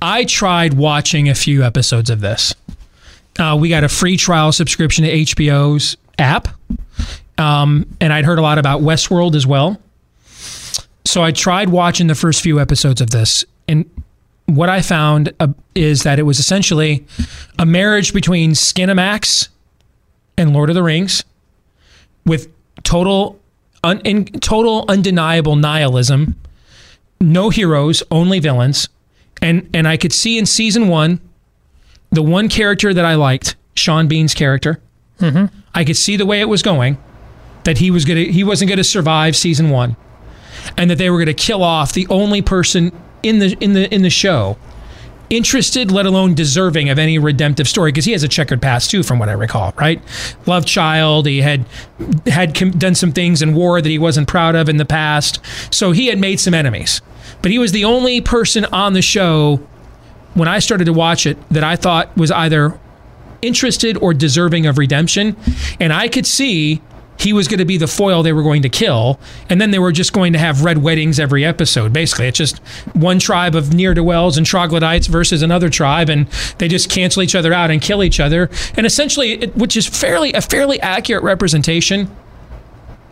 I 0.00 0.24
tried 0.26 0.74
watching 0.74 1.28
a 1.28 1.34
few 1.34 1.64
episodes 1.64 2.08
of 2.08 2.20
this. 2.20 2.54
Uh, 3.38 3.56
we 3.58 3.68
got 3.68 3.82
a 3.82 3.88
free 3.88 4.16
trial 4.16 4.52
subscription 4.52 5.04
to 5.04 5.10
HBO's 5.10 5.96
app. 6.18 6.46
Um, 7.38 7.86
and 8.00 8.12
I'd 8.12 8.24
heard 8.24 8.38
a 8.38 8.42
lot 8.42 8.58
about 8.58 8.80
Westworld 8.80 9.34
as 9.34 9.46
well. 9.46 9.80
So 11.04 11.22
I 11.22 11.32
tried 11.32 11.68
watching 11.68 12.06
the 12.06 12.14
first 12.14 12.42
few 12.42 12.60
episodes 12.60 13.00
of 13.00 13.10
this. 13.10 13.44
And 13.68 13.88
what 14.46 14.68
I 14.68 14.82
found 14.82 15.32
uh, 15.40 15.48
is 15.74 16.02
that 16.02 16.18
it 16.18 16.22
was 16.22 16.38
essentially 16.38 17.04
a 17.58 17.66
marriage 17.66 18.12
between 18.12 18.52
Skinamax 18.52 19.48
and 20.36 20.52
Lord 20.52 20.70
of 20.70 20.74
the 20.74 20.82
Rings 20.82 21.24
with 22.24 22.48
total, 22.82 23.38
un, 23.82 24.00
in, 24.00 24.24
total 24.24 24.84
undeniable 24.88 25.56
nihilism 25.56 26.36
no 27.24 27.50
heroes, 27.50 28.02
only 28.10 28.38
villains. 28.38 28.88
And 29.42 29.68
and 29.74 29.88
I 29.88 29.96
could 29.96 30.12
see 30.12 30.38
in 30.38 30.46
season 30.46 30.88
one, 30.88 31.20
the 32.10 32.22
one 32.22 32.48
character 32.48 32.94
that 32.94 33.04
I 33.04 33.14
liked, 33.14 33.56
Sean 33.74 34.06
Bean's 34.06 34.34
character. 34.34 34.80
I 35.74 35.84
could 35.84 35.96
see 35.96 36.16
the 36.16 36.26
way 36.26 36.40
it 36.40 36.48
was 36.48 36.62
going, 36.62 36.98
that 37.64 37.78
he 37.78 37.90
was 37.90 38.04
gonna 38.04 38.24
he 38.24 38.44
wasn't 38.44 38.68
gonna 38.68 38.84
survive 38.84 39.36
season 39.36 39.70
one, 39.70 39.96
and 40.76 40.90
that 40.90 40.98
they 40.98 41.10
were 41.10 41.18
gonna 41.18 41.34
kill 41.34 41.62
off 41.62 41.92
the 41.92 42.06
only 42.08 42.42
person 42.42 42.92
in 43.22 43.38
the 43.38 43.56
in 43.60 43.72
the 43.72 43.92
in 43.92 44.02
the 44.02 44.10
show 44.10 44.56
interested, 45.30 45.90
let 45.90 46.06
alone 46.06 46.34
deserving 46.34 46.88
of 46.88 46.98
any 46.98 47.18
redemptive 47.18 47.68
story, 47.68 47.90
because 47.90 48.04
he 48.04 48.12
has 48.12 48.22
a 48.22 48.28
checkered 48.28 48.60
past 48.60 48.90
too, 48.90 49.02
from 49.02 49.18
what 49.18 49.28
I 49.28 49.32
recall. 49.32 49.72
Right, 49.76 50.00
love 50.46 50.66
child. 50.66 51.26
He 51.26 51.40
had 51.40 51.66
had 52.26 52.78
done 52.78 52.94
some 52.94 53.12
things 53.12 53.42
in 53.42 53.54
war 53.54 53.80
that 53.80 53.88
he 53.88 53.98
wasn't 53.98 54.28
proud 54.28 54.54
of 54.54 54.68
in 54.68 54.76
the 54.76 54.84
past, 54.84 55.40
so 55.70 55.92
he 55.92 56.06
had 56.06 56.18
made 56.18 56.40
some 56.40 56.54
enemies. 56.54 57.00
But 57.42 57.50
he 57.50 57.58
was 57.58 57.72
the 57.72 57.84
only 57.84 58.20
person 58.20 58.64
on 58.66 58.92
the 58.92 59.02
show 59.02 59.60
when 60.34 60.48
I 60.48 60.58
started 60.58 60.86
to 60.86 60.92
watch 60.92 61.26
it 61.26 61.36
that 61.50 61.64
I 61.64 61.76
thought 61.76 62.14
was 62.16 62.30
either 62.30 62.78
interested 63.42 63.96
or 63.98 64.14
deserving 64.14 64.66
of 64.66 64.78
redemption, 64.78 65.36
and 65.80 65.92
I 65.92 66.08
could 66.08 66.26
see. 66.26 66.80
He 67.24 67.32
was 67.32 67.48
going 67.48 67.58
to 67.58 67.64
be 67.64 67.78
the 67.78 67.86
foil 67.86 68.22
they 68.22 68.34
were 68.34 68.42
going 68.42 68.60
to 68.62 68.68
kill, 68.68 69.18
and 69.48 69.58
then 69.58 69.70
they 69.70 69.78
were 69.78 69.92
just 69.92 70.12
going 70.12 70.34
to 70.34 70.38
have 70.38 70.62
red 70.62 70.78
weddings 70.78 71.18
every 71.18 71.42
episode. 71.42 71.90
Basically, 71.90 72.26
it's 72.26 72.36
just 72.36 72.58
one 72.92 73.18
tribe 73.18 73.54
of 73.54 73.72
near 73.72 73.94
to 73.94 74.04
wells 74.04 74.36
and 74.36 74.46
troglodytes 74.46 75.06
versus 75.06 75.40
another 75.40 75.70
tribe, 75.70 76.10
and 76.10 76.26
they 76.58 76.68
just 76.68 76.90
cancel 76.90 77.22
each 77.22 77.34
other 77.34 77.54
out 77.54 77.70
and 77.70 77.80
kill 77.80 78.04
each 78.04 78.20
other. 78.20 78.50
And 78.76 78.84
essentially, 78.84 79.32
it, 79.32 79.56
which 79.56 79.74
is 79.74 79.86
fairly 79.86 80.34
a 80.34 80.42
fairly 80.42 80.78
accurate 80.82 81.24
representation 81.24 82.14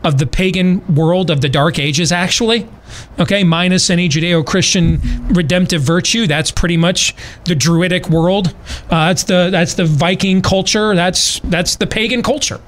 of 0.05 0.19
the 0.19 0.27
pagan 0.27 0.95
world 0.95 1.31
of 1.31 1.41
the 1.41 1.49
Dark 1.49 1.79
Ages, 1.79 2.13
actually. 2.13 2.69
Okay, 3.19 3.45
minus 3.45 3.89
any 3.89 4.09
Judeo 4.09 4.45
Christian 4.45 5.01
redemptive 5.29 5.81
virtue. 5.81 6.27
That's 6.27 6.51
pretty 6.51 6.77
much 6.77 7.15
the 7.45 7.55
Druidic 7.55 8.11
world. 8.11 8.49
Uh, 8.91 9.09
that's 9.09 9.25
the 9.25 9.49
that's 9.51 9.75
the 9.75 9.85
Viking 9.85 10.43
culture. 10.43 10.95
That's 10.95 11.41
that's 11.41 11.77
the 11.77 11.87
pagan 11.87 12.23
culture, 12.23 12.61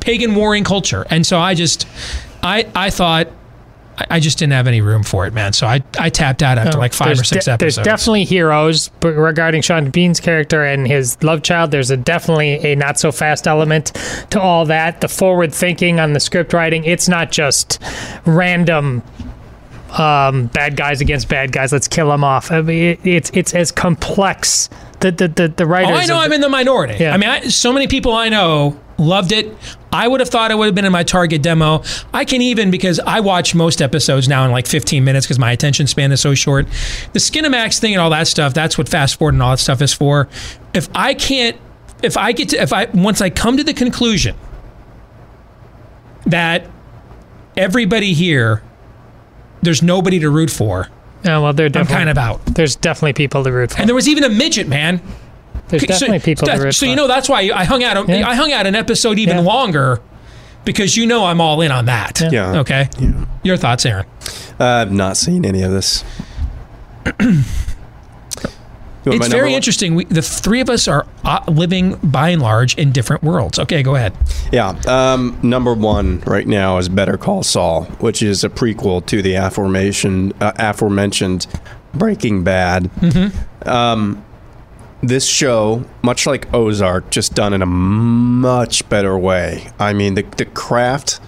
pagan 0.00 0.34
warring 0.34 0.64
culture. 0.64 1.06
And 1.10 1.26
so 1.26 1.38
I 1.38 1.54
just, 1.54 1.86
I 2.42 2.66
I 2.74 2.90
thought. 2.90 3.28
I- 4.10 4.20
just 4.20 4.38
didn't 4.38 4.52
have 4.52 4.68
any 4.68 4.80
room 4.80 5.02
for 5.02 5.26
it, 5.26 5.32
man. 5.34 5.52
So 5.52 5.66
I, 5.66 5.82
I 5.98 6.08
tapped 6.08 6.40
out 6.40 6.56
after 6.56 6.78
like 6.78 6.92
five 6.92 7.18
or 7.18 7.24
six 7.24 7.46
de- 7.46 7.50
episodes. 7.50 7.74
There's 7.74 7.84
definitely 7.84 8.22
heroes, 8.26 8.90
but 9.00 9.14
regarding 9.14 9.60
Sean 9.60 9.90
Bean's 9.90 10.20
character 10.20 10.64
and 10.64 10.86
his 10.86 11.20
love 11.20 11.42
child, 11.42 11.72
there's 11.72 11.90
a 11.90 11.96
definitely 11.96 12.64
a 12.64 12.76
not 12.76 13.00
so 13.00 13.10
fast 13.10 13.48
element 13.48 13.86
to 14.30 14.40
all 14.40 14.64
that. 14.66 15.00
The 15.00 15.08
forward 15.08 15.52
thinking 15.52 15.98
on 15.98 16.12
the 16.12 16.20
script 16.20 16.52
writing, 16.52 16.84
it's 16.84 17.08
not 17.08 17.32
just 17.32 17.82
random 18.24 19.02
um, 19.98 20.46
bad 20.46 20.76
guys 20.76 21.00
against 21.00 21.28
bad 21.28 21.50
guys. 21.50 21.72
Let's 21.72 21.88
kill 21.88 22.10
them 22.10 22.22
off. 22.22 22.52
I 22.52 22.60
mean, 22.62 22.82
it, 22.84 23.00
it's 23.04 23.30
it's 23.34 23.52
as 23.52 23.72
complex. 23.72 24.68
The 25.00 25.10
the 25.10 25.26
the, 25.26 25.48
the 25.48 25.66
writers. 25.66 25.90
Oh, 25.90 25.94
I 25.94 26.06
know 26.06 26.18
I'm 26.20 26.32
in 26.32 26.40
the 26.40 26.48
minority. 26.48 26.96
Yeah. 27.00 27.14
I 27.14 27.16
mean, 27.16 27.30
I, 27.30 27.40
so 27.48 27.72
many 27.72 27.88
people 27.88 28.12
I 28.12 28.28
know 28.28 28.78
loved 28.98 29.32
it. 29.32 29.56
I 29.92 30.06
would 30.08 30.20
have 30.20 30.28
thought 30.28 30.50
it 30.50 30.58
would 30.58 30.66
have 30.66 30.74
been 30.74 30.84
in 30.84 30.92
my 30.92 31.02
target 31.04 31.40
demo. 31.42 31.82
I 32.12 32.24
can 32.24 32.42
even 32.42 32.70
because 32.70 32.98
I 33.00 33.20
watch 33.20 33.54
most 33.54 33.80
episodes 33.80 34.28
now 34.28 34.44
in 34.44 34.50
like 34.50 34.66
15 34.66 35.02
minutes 35.04 35.24
because 35.26 35.38
my 35.38 35.52
attention 35.52 35.86
span 35.86 36.12
is 36.12 36.20
so 36.20 36.34
short. 36.34 36.66
The 37.12 37.18
Skinamax 37.20 37.78
thing 37.80 37.94
and 37.94 38.00
all 38.00 38.10
that 38.10 38.26
stuff, 38.28 38.52
that's 38.54 38.76
what 38.76 38.88
fast 38.88 39.18
forward 39.18 39.34
and 39.34 39.42
all 39.42 39.50
that 39.52 39.58
stuff 39.58 39.80
is 39.80 39.94
for. 39.94 40.28
If 40.74 40.88
I 40.94 41.14
can't, 41.14 41.56
if 42.02 42.16
I 42.16 42.32
get 42.32 42.50
to, 42.50 42.60
if 42.62 42.72
I, 42.72 42.86
once 42.92 43.20
I 43.20 43.30
come 43.30 43.56
to 43.56 43.64
the 43.64 43.74
conclusion 43.74 44.36
that 46.26 46.66
everybody 47.56 48.12
here, 48.12 48.62
there's 49.62 49.82
nobody 49.82 50.18
to 50.20 50.30
root 50.30 50.50
for, 50.50 50.88
Yeah, 51.24 51.38
well, 51.38 51.52
they're 51.52 51.70
I'm 51.74 51.86
kind 51.86 52.08
of 52.10 52.18
out. 52.18 52.44
there's 52.46 52.76
definitely 52.76 53.14
people 53.14 53.42
to 53.44 53.52
root 53.52 53.72
for. 53.72 53.78
And 53.80 53.88
there 53.88 53.94
was 53.94 54.08
even 54.08 54.24
a 54.24 54.28
midget, 54.28 54.68
man. 54.68 55.00
There's 55.68 55.82
definitely 55.84 56.18
so, 56.20 56.24
people 56.24 56.46
that- 56.48 56.74
so 56.74 56.86
you 56.86 56.96
know 56.96 57.06
that's 57.08 57.28
why 57.28 57.50
I 57.54 57.64
hung 57.64 57.82
out. 57.84 58.08
Yeah. 58.08 58.28
I 58.28 58.34
hung 58.34 58.52
out 58.52 58.66
an 58.66 58.74
episode 58.74 59.18
even 59.18 59.38
Yeah. 59.38 59.42
longer 59.42 60.00
because 60.64 60.96
you 60.96 61.06
know 61.06 61.24
I'm 61.24 61.40
all 61.40 61.60
in 61.60 61.70
on 61.72 61.86
that. 61.86 62.20
Yeah. 62.32 62.58
Okay. 62.60 62.88
Your 63.42 63.56
thoughts, 63.56 63.86
Aaron? 63.86 64.06
I've 64.58 64.92
not 64.92 65.16
seen 65.16 65.44
any 65.44 65.62
of 65.62 65.70
this. 65.70 66.04
You 69.04 69.12
want 69.12 69.20
my 69.20 69.26
It's 69.26 69.28
very 69.34 69.50
one? 69.50 69.56
interesting. 69.56 69.94
We, 69.94 70.04
the 70.06 70.20
three 70.22 70.60
of 70.60 70.68
us 70.68 70.86
are 70.88 71.06
uh, 71.24 71.40
living 71.48 71.94
by 72.02 72.30
and 72.30 72.42
large 72.42 72.74
in 72.76 72.90
different 72.92 73.22
worlds. 73.22 73.58
Okay, 73.58 73.82
go 73.82 73.94
ahead. 73.94 74.12
Yeah. 74.52 74.70
Um, 74.86 75.38
number 75.42 75.72
one 75.72 76.20
right 76.26 76.46
now 76.46 76.78
is 76.78 76.88
Better 76.88 77.16
Call 77.16 77.42
Saul, 77.42 77.84
which 78.00 78.22
is 78.22 78.42
a 78.44 78.48
prequel 78.50 79.04
to 79.06 79.22
the 79.22 79.34
aforementioned, 79.34 80.34
uh, 80.42 80.52
aforementioned 80.58 81.46
Breaking 81.94 82.42
Bad. 82.44 82.90
Um, 83.64 84.22
this 85.02 85.26
show, 85.26 85.84
much 86.02 86.26
like 86.26 86.52
Ozark, 86.52 87.10
just 87.10 87.34
done 87.34 87.52
in 87.52 87.62
a 87.62 87.66
much 87.66 88.88
better 88.88 89.16
way. 89.18 89.70
I 89.78 89.92
mean, 89.92 90.14
the, 90.14 90.22
the 90.22 90.44
craft 90.44 91.20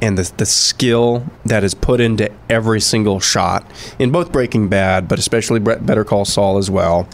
and 0.00 0.18
the, 0.18 0.32
the 0.36 0.46
skill 0.46 1.26
that 1.44 1.64
is 1.64 1.74
put 1.74 2.00
into 2.00 2.30
every 2.48 2.80
single 2.80 3.20
shot 3.20 3.70
in 3.98 4.10
both 4.10 4.32
Breaking 4.32 4.68
Bad, 4.68 5.08
but 5.08 5.18
especially 5.18 5.60
Better 5.60 6.04
Call 6.04 6.24
Saul 6.24 6.58
as 6.58 6.70
well, 6.70 7.08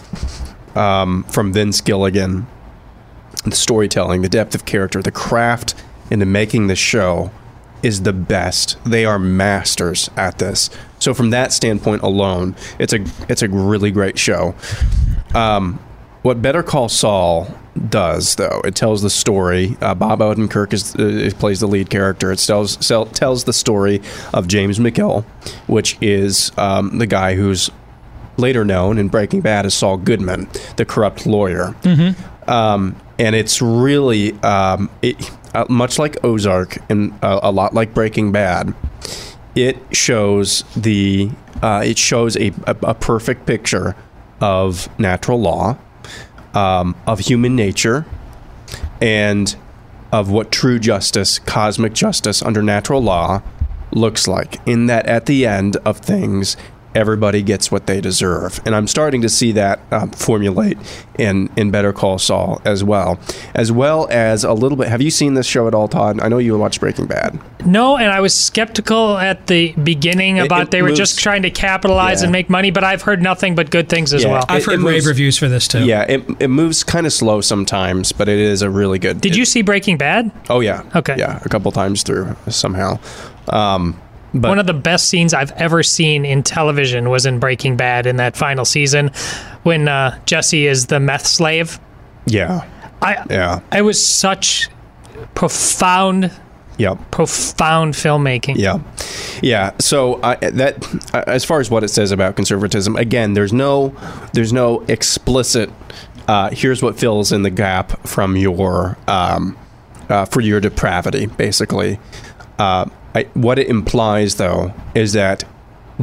um, 0.74 1.24
from 1.24 1.53
Vince 1.53 1.80
Gilligan 1.80 2.47
the 3.45 3.57
storytelling, 3.57 4.22
the 4.22 4.28
depth 4.28 4.55
of 4.55 4.64
character, 4.64 5.03
the 5.03 5.11
craft 5.11 5.74
into 6.11 6.26
making 6.26 6.66
the 6.66 6.76
show 6.76 7.30
is 7.82 8.03
the 8.03 8.12
best. 8.12 8.76
They 8.84 9.05
are 9.05 9.18
masters 9.18 10.11
at 10.16 10.38
this. 10.38 10.68
So 10.99 11.14
from 11.14 11.30
that 11.30 11.53
standpoint 11.53 12.03
alone, 12.03 12.55
it's 12.78 12.93
a 12.93 13.05
it's 13.28 13.43
a 13.43 13.49
really 13.49 13.91
great 13.91 14.18
show. 14.18 14.55
Um, 15.34 15.78
what 16.22 16.42
Better 16.42 16.62
Call 16.62 16.88
Saul 16.88 17.48
does, 17.88 18.34
though, 18.34 18.60
it 18.64 18.74
tells 18.74 19.00
the 19.00 19.10
story. 19.10 19.76
Uh, 19.80 19.94
Bob 19.94 20.20
Odenkirk 20.20 20.72
is 20.72 20.94
uh, 20.96 21.30
plays 21.38 21.60
the 21.60 21.66
lead 21.68 21.88
character. 21.88 22.30
It 22.30 22.38
tells 22.38 22.84
sell, 22.84 23.06
tells 23.06 23.44
the 23.44 23.52
story 23.52 24.02
of 24.34 24.46
James 24.48 24.78
McGill, 24.78 25.24
which 25.66 25.96
is 26.00 26.52
um, 26.58 26.98
the 26.98 27.06
guy 27.06 27.36
who's 27.36 27.70
later 28.36 28.64
known 28.64 28.98
in 28.98 29.08
Breaking 29.08 29.40
Bad 29.40 29.66
as 29.66 29.74
Saul 29.74 29.96
Goodman, 29.96 30.48
the 30.76 30.84
corrupt 30.84 31.26
lawyer. 31.26 31.74
Um, 32.46 32.96
and 33.18 33.34
it's 33.36 33.62
really 33.62 34.32
um, 34.40 34.90
it, 35.02 35.30
uh, 35.54 35.66
much 35.68 35.98
like 35.98 36.22
Ozark 36.24 36.78
and 36.90 37.12
uh, 37.22 37.40
a 37.42 37.50
lot 37.50 37.72
like 37.72 37.94
Breaking 37.94 38.32
Bad. 38.32 38.74
It 39.54 39.78
shows 39.92 40.64
the 40.76 41.30
uh, 41.62 41.82
it 41.84 41.98
shows 41.98 42.36
a, 42.36 42.48
a, 42.66 42.76
a 42.82 42.94
perfect 42.94 43.46
picture 43.46 43.96
of 44.41 44.88
natural 44.99 45.41
law, 45.41 45.78
um, 46.55 46.95
of 47.07 47.20
human 47.20 47.55
nature, 47.55 48.07
and 49.01 49.57
of 50.12 50.30
what 50.30 50.51
true 50.51 50.78
justice, 50.78 51.38
cosmic 51.38 51.93
justice 51.93 52.43
under 52.43 52.62
natural 52.62 53.03
law, 53.03 53.43
looks 53.93 54.26
like. 54.26 54.57
In 54.66 54.86
that, 54.86 55.07
at 55.07 55.26
the 55.26 55.47
end 55.47 55.76
of 55.78 55.99
things, 55.99 56.57
everybody 56.95 57.43
gets 57.43 57.70
what 57.70 57.86
they 57.86 58.01
deserve, 58.01 58.61
and 58.66 58.74
I'm 58.74 58.86
starting 58.86 59.22
to 59.22 59.28
see 59.28 59.53
that 59.53 59.80
um, 59.93 60.11
formulate 60.11 60.78
in 61.18 61.49
in 61.57 61.70
Better 61.70 61.93
Call 61.93 62.18
Saul 62.18 62.61
as 62.64 62.82
well, 62.82 63.18
as 63.55 63.70
well 63.70 64.09
as 64.11 64.45
a 64.45 64.53
little 64.53 64.76
bit. 64.76 64.88
Have 64.88 65.01
you 65.03 65.11
seen 65.11 65.34
this 65.34 65.47
show 65.47 65.68
at 65.68 65.74
all, 65.74 65.88
Todd? 65.88 66.20
I 66.20 66.28
know 66.28 66.38
you 66.38 66.57
watched 66.59 66.80
Breaking 66.80 67.07
Bad. 67.07 67.38
No, 67.66 67.97
and 67.97 68.11
I 68.11 68.20
was 68.20 68.34
skeptical 68.34 69.18
at 69.18 69.47
the 69.47 69.72
beginning 69.72 70.38
It- 70.38 70.47
about 70.47 70.62
it 70.62 70.70
they 70.70 70.82
were 70.82 70.93
just 70.93 71.18
trying 71.20 71.43
to 71.43 71.51
capitalize 71.51 72.20
Yeah. 72.20 72.26
and 72.26 72.32
make 72.32 72.49
money, 72.49 72.70
but 72.70 72.84
I've 72.84 73.03
heard 73.03 73.22
nothing 73.22 73.55
but 73.55 73.70
good 73.70 73.88
things 73.88 74.12
as 74.14 74.24
Yeah. 74.24 74.32
well. 74.32 74.45
I've 74.49 74.62
It- 74.62 74.66
heard 74.66 74.74
it 74.80 74.84
rave 74.84 74.95
moves- 74.95 75.07
reviews 75.07 75.36
for 75.38 75.49
this 75.49 75.68
too. 75.68 75.84
Yeah, 75.84 76.03
it, 76.09 76.24
it 76.41 76.49
moves 76.49 76.82
kind 76.82 77.07
of 77.07 77.12
slow 77.12 77.41
sometimes, 77.43 78.12
but 78.12 78.28
it 78.28 78.38
is 78.38 78.62
a 78.62 78.70
really 78.70 78.99
good. 78.99 79.20
Did 79.20 79.32
it- 79.32 79.38
you 79.38 79.45
see 79.45 79.62
Breaking 79.62 79.97
Bad? 79.99 80.30
Oh 80.49 80.61
yeah. 80.61 80.82
Okay. 80.97 81.14
Yeah, 81.18 81.38
a 81.45 81.49
couple 81.49 81.70
times 81.72 82.03
through 82.03 82.34
somehow. 82.49 82.99
Um, 83.49 83.97
but 84.34 84.48
One 84.48 84.58
of 84.58 84.66
the 84.66 84.74
best 84.74 85.08
scenes 85.08 85.34
I've 85.34 85.52
ever 85.52 85.82
seen 85.82 86.24
in 86.24 86.42
television 86.42 87.10
was 87.10 87.26
in 87.26 87.38
Breaking 87.38 87.76
Bad 87.76 88.06
in 88.06 88.16
that 88.16 88.36
final 88.36 88.64
season 88.64 89.10
when 89.62 89.88
uh, 89.88 90.18
Jesse 90.26 90.66
is 90.66 90.86
the 90.86 91.00
meth 91.00 91.26
slave. 91.26 91.78
yeah, 92.26 92.64
I 93.02 93.24
yeah. 93.30 93.60
it 93.72 93.82
was 93.82 94.04
such 94.04 94.68
profound 95.34 96.30
Yep. 96.78 97.10
profound 97.10 97.92
filmmaking. 97.92 98.56
Yeah, 98.56 98.78
yeah. 99.42 99.72
So 99.80 100.14
uh, 100.22 100.36
that, 100.40 100.82
uh, 101.12 101.24
as 101.26 101.44
far 101.44 101.60
as 101.60 101.70
what 101.70 101.84
it 101.84 101.88
says 101.88 102.10
about 102.10 102.36
conservatism, 102.36 102.96
again, 102.96 103.34
there's 103.34 103.52
no, 103.52 103.94
there's 104.32 104.52
no 104.52 104.80
explicit. 104.88 105.68
Uh, 106.26 106.48
here's 106.52 106.82
what 106.82 106.98
fills 106.98 107.32
in 107.32 107.42
the 107.42 107.50
gap 107.50 108.06
from 108.06 108.34
your, 108.34 108.96
um, 109.08 109.58
uh, 110.08 110.24
for 110.24 110.40
your 110.40 110.58
depravity, 110.58 111.26
basically. 111.26 111.98
I, 113.14 113.24
what 113.34 113.58
it 113.58 113.68
implies, 113.68 114.36
though, 114.36 114.72
is 114.94 115.12
that 115.14 115.44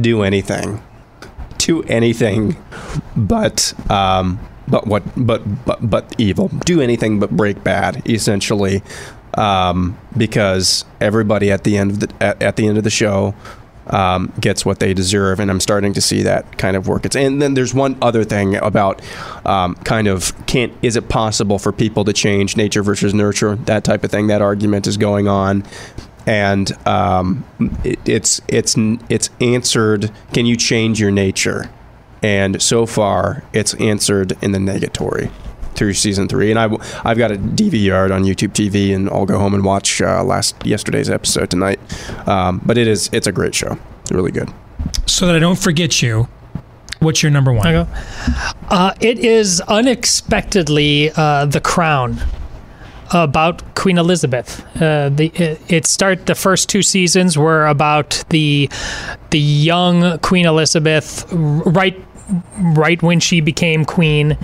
do 0.00 0.22
anything, 0.22 0.82
do 1.58 1.82
anything, 1.84 2.56
but. 3.16 3.74
Um, 3.90 4.40
but 4.70 4.86
what? 4.86 5.02
But 5.16 5.64
but 5.64 5.90
but 5.90 6.14
evil. 6.18 6.48
Do 6.48 6.80
anything 6.82 7.18
but 7.18 7.30
break 7.30 7.64
bad. 7.64 8.02
Essentially, 8.06 8.82
um, 9.34 9.96
because 10.16 10.84
everybody 11.00 11.50
at 11.50 11.64
the 11.64 11.78
end 11.78 11.90
of 11.92 12.00
the 12.00 12.12
at, 12.20 12.42
at 12.42 12.56
the 12.56 12.66
end 12.66 12.76
of 12.76 12.84
the 12.84 12.90
show 12.90 13.34
um, 13.88 14.32
gets 14.40 14.66
what 14.66 14.80
they 14.80 14.94
deserve, 14.94 15.40
and 15.40 15.50
I'm 15.50 15.60
starting 15.60 15.92
to 15.94 16.00
see 16.00 16.22
that 16.22 16.58
kind 16.58 16.76
of 16.76 16.88
work. 16.88 17.06
It's 17.06 17.16
and 17.16 17.40
then 17.40 17.54
there's 17.54 17.74
one 17.74 17.96
other 18.02 18.24
thing 18.24 18.56
about 18.56 19.00
um, 19.46 19.74
kind 19.76 20.08
of 20.08 20.34
can't 20.46 20.72
is 20.82 20.96
it 20.96 21.08
possible 21.08 21.58
for 21.58 21.72
people 21.72 22.04
to 22.04 22.12
change 22.12 22.56
nature 22.56 22.82
versus 22.82 23.14
nurture 23.14 23.56
that 23.56 23.84
type 23.84 24.04
of 24.04 24.10
thing. 24.10 24.26
That 24.26 24.42
argument 24.42 24.86
is 24.86 24.96
going 24.96 25.28
on. 25.28 25.64
And 26.28 26.70
um, 26.86 27.44
it, 27.84 27.98
it's 28.06 28.40
it's 28.48 28.76
it's 29.08 29.30
answered. 29.40 30.12
Can 30.34 30.44
you 30.44 30.56
change 30.56 31.00
your 31.00 31.10
nature? 31.10 31.70
And 32.22 32.60
so 32.60 32.84
far, 32.84 33.44
it's 33.52 33.74
answered 33.74 34.36
in 34.42 34.52
the 34.52 34.58
negatory 34.58 35.30
through 35.74 35.94
season 35.94 36.28
three. 36.28 36.50
And 36.50 36.58
I, 36.58 36.68
I've 37.04 37.16
got 37.16 37.30
a 37.30 37.36
DVR 37.36 38.12
on 38.12 38.24
YouTube 38.24 38.52
TV, 38.52 38.94
and 38.94 39.08
I'll 39.08 39.26
go 39.26 39.38
home 39.38 39.54
and 39.54 39.64
watch 39.64 40.02
uh, 40.02 40.22
last 40.24 40.56
yesterday's 40.66 41.08
episode 41.08 41.50
tonight. 41.50 41.80
Um, 42.28 42.60
but 42.66 42.76
it 42.76 42.88
is 42.88 43.08
it's 43.12 43.26
a 43.26 43.32
great 43.32 43.54
show, 43.54 43.78
it's 44.02 44.12
really 44.12 44.32
good. 44.32 44.50
So 45.06 45.26
that 45.26 45.36
I 45.36 45.38
don't 45.38 45.58
forget 45.58 46.02
you, 46.02 46.28
what's 46.98 47.22
your 47.22 47.30
number 47.30 47.52
one? 47.52 47.66
I 47.66 47.72
go. 47.72 47.88
Uh, 48.68 48.94
it 49.00 49.18
is 49.20 49.60
unexpectedly 49.62 51.10
uh, 51.16 51.46
The 51.46 51.60
Crown 51.60 52.20
about 53.12 53.74
Queen 53.74 53.98
Elizabeth. 53.98 54.64
Uh, 54.80 55.08
the 55.08 55.30
it, 55.34 55.60
it 55.68 55.86
start 55.86 56.26
the 56.26 56.34
first 56.34 56.68
two 56.68 56.82
seasons 56.82 57.38
were 57.38 57.66
about 57.66 58.24
the 58.30 58.68
the 59.30 59.38
young 59.38 60.18
Queen 60.20 60.46
Elizabeth 60.46 61.26
right 61.32 61.96
right 62.58 63.02
when 63.02 63.20
she 63.20 63.40
became 63.40 63.84
queen, 63.84 64.36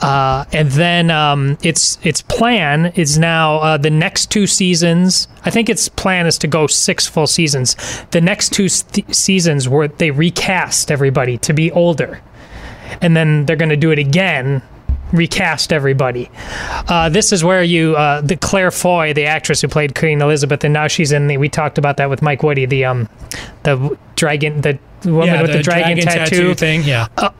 uh, 0.00 0.44
and 0.52 0.70
then 0.72 1.10
um, 1.10 1.56
its 1.62 1.98
its 2.02 2.22
plan 2.22 2.86
is 2.94 3.18
now 3.18 3.56
uh, 3.56 3.76
the 3.76 3.90
next 3.90 4.30
two 4.30 4.46
seasons. 4.46 5.28
I 5.44 5.50
think 5.50 5.68
its 5.68 5.88
plan 5.88 6.26
is 6.26 6.38
to 6.38 6.46
go 6.46 6.66
six 6.66 7.06
full 7.06 7.26
seasons. 7.26 7.76
The 8.10 8.20
next 8.20 8.52
two 8.52 8.68
seasons 8.68 9.68
where 9.68 9.88
they 9.88 10.10
recast 10.10 10.90
everybody 10.90 11.38
to 11.38 11.52
be 11.52 11.70
older, 11.72 12.20
and 13.00 13.16
then 13.16 13.46
they're 13.46 13.56
going 13.56 13.70
to 13.70 13.76
do 13.76 13.90
it 13.90 13.98
again 13.98 14.62
recast 15.12 15.72
everybody. 15.72 16.30
Uh, 16.88 17.08
this 17.08 17.32
is 17.32 17.44
where 17.44 17.62
you, 17.62 17.96
uh, 17.96 18.20
the 18.20 18.36
Claire 18.36 18.70
Foy, 18.70 19.12
the 19.12 19.26
actress 19.26 19.60
who 19.60 19.68
played 19.68 19.94
Queen 19.94 20.20
Elizabeth, 20.20 20.64
and 20.64 20.72
now 20.74 20.88
she's 20.88 21.12
in 21.12 21.26
the. 21.26 21.36
We 21.36 21.48
talked 21.48 21.78
about 21.78 21.96
that 21.98 22.10
with 22.10 22.22
Mike 22.22 22.42
Woody, 22.42 22.66
the 22.66 22.84
um, 22.84 23.08
the 23.62 23.96
dragon, 24.14 24.60
the 24.60 24.78
woman 25.04 25.26
yeah, 25.26 25.42
with 25.42 25.52
the, 25.52 25.62
dragon, 25.62 25.98
tattoo. 25.98 26.54
thing. 26.54 26.82
Yeah. 26.82 27.08
Uh, 27.16 27.30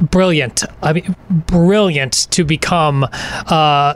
brilliant. 0.00 0.64
I 0.82 0.92
mean, 0.92 1.16
brilliant 1.30 2.30
to 2.30 2.44
become 2.44 3.06
uh, 3.12 3.94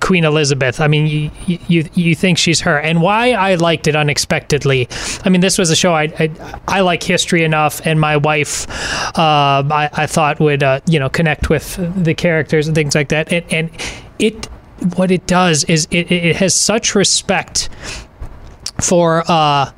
Queen 0.00 0.24
Elizabeth. 0.24 0.80
I 0.80 0.88
mean, 0.88 1.06
you, 1.46 1.58
you 1.68 1.88
you 1.94 2.14
think 2.14 2.38
she's 2.38 2.60
her, 2.60 2.78
and 2.78 3.00
why 3.02 3.32
I 3.32 3.54
liked 3.54 3.86
it 3.86 3.96
unexpectedly. 3.96 4.88
I 5.24 5.28
mean, 5.28 5.40
this 5.40 5.58
was 5.58 5.70
a 5.70 5.76
show 5.76 5.94
I 5.94 6.04
I, 6.18 6.30
I 6.66 6.80
like 6.80 7.02
history 7.02 7.44
enough, 7.44 7.84
and 7.86 8.00
my 8.00 8.16
wife, 8.16 8.68
uh, 9.18 9.62
I 9.70 9.90
I 9.92 10.06
thought 10.06 10.40
would 10.40 10.62
uh, 10.62 10.80
you 10.86 10.98
know 10.98 11.08
connect 11.08 11.50
with 11.50 11.76
the 12.02 12.14
characters 12.14 12.66
and 12.66 12.74
things 12.74 12.94
like 12.94 13.08
that, 13.08 13.32
and 13.32 13.44
and 13.52 13.70
it 14.18 14.46
what 14.96 15.10
it 15.10 15.26
does 15.26 15.64
is 15.64 15.88
it, 15.90 16.10
it 16.10 16.36
has 16.36 16.54
such 16.54 16.94
respect 16.94 17.68
for 18.80 19.24
uh 19.28 19.72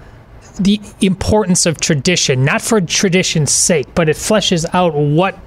the 0.59 0.79
importance 1.01 1.64
of 1.64 1.81
tradition, 1.81 2.45
not 2.45 2.61
for 2.61 2.83
tradition's 2.83 3.51
sake, 3.51 3.87
but 3.95 4.11
it 4.11 4.16
fleshes 4.16 4.66
out 4.75 4.95
what 4.95 5.39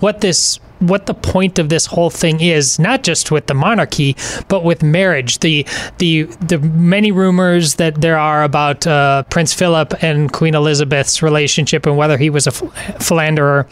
what 0.00 0.20
this 0.20 0.58
what 0.80 1.04
the 1.06 1.14
point 1.14 1.58
of 1.58 1.68
this 1.68 1.86
whole 1.86 2.10
thing 2.10 2.40
is 2.40 2.78
not 2.78 3.02
just 3.02 3.30
with 3.30 3.46
the 3.46 3.54
monarchy 3.54 4.16
but 4.48 4.64
with 4.64 4.82
marriage. 4.82 5.38
The 5.40 5.66
the 5.98 6.22
the 6.22 6.58
many 6.58 7.12
rumors 7.12 7.74
that 7.76 8.00
there 8.00 8.18
are 8.18 8.42
about 8.42 8.86
uh, 8.86 9.24
prince 9.24 9.54
philip 9.54 10.02
and 10.02 10.32
queen 10.32 10.54
elizabeth's 10.54 11.22
relationship 11.22 11.86
and 11.86 11.96
whether 11.96 12.16
he 12.16 12.30
was 12.30 12.46
a 12.46 12.50
philanderer 12.50 13.66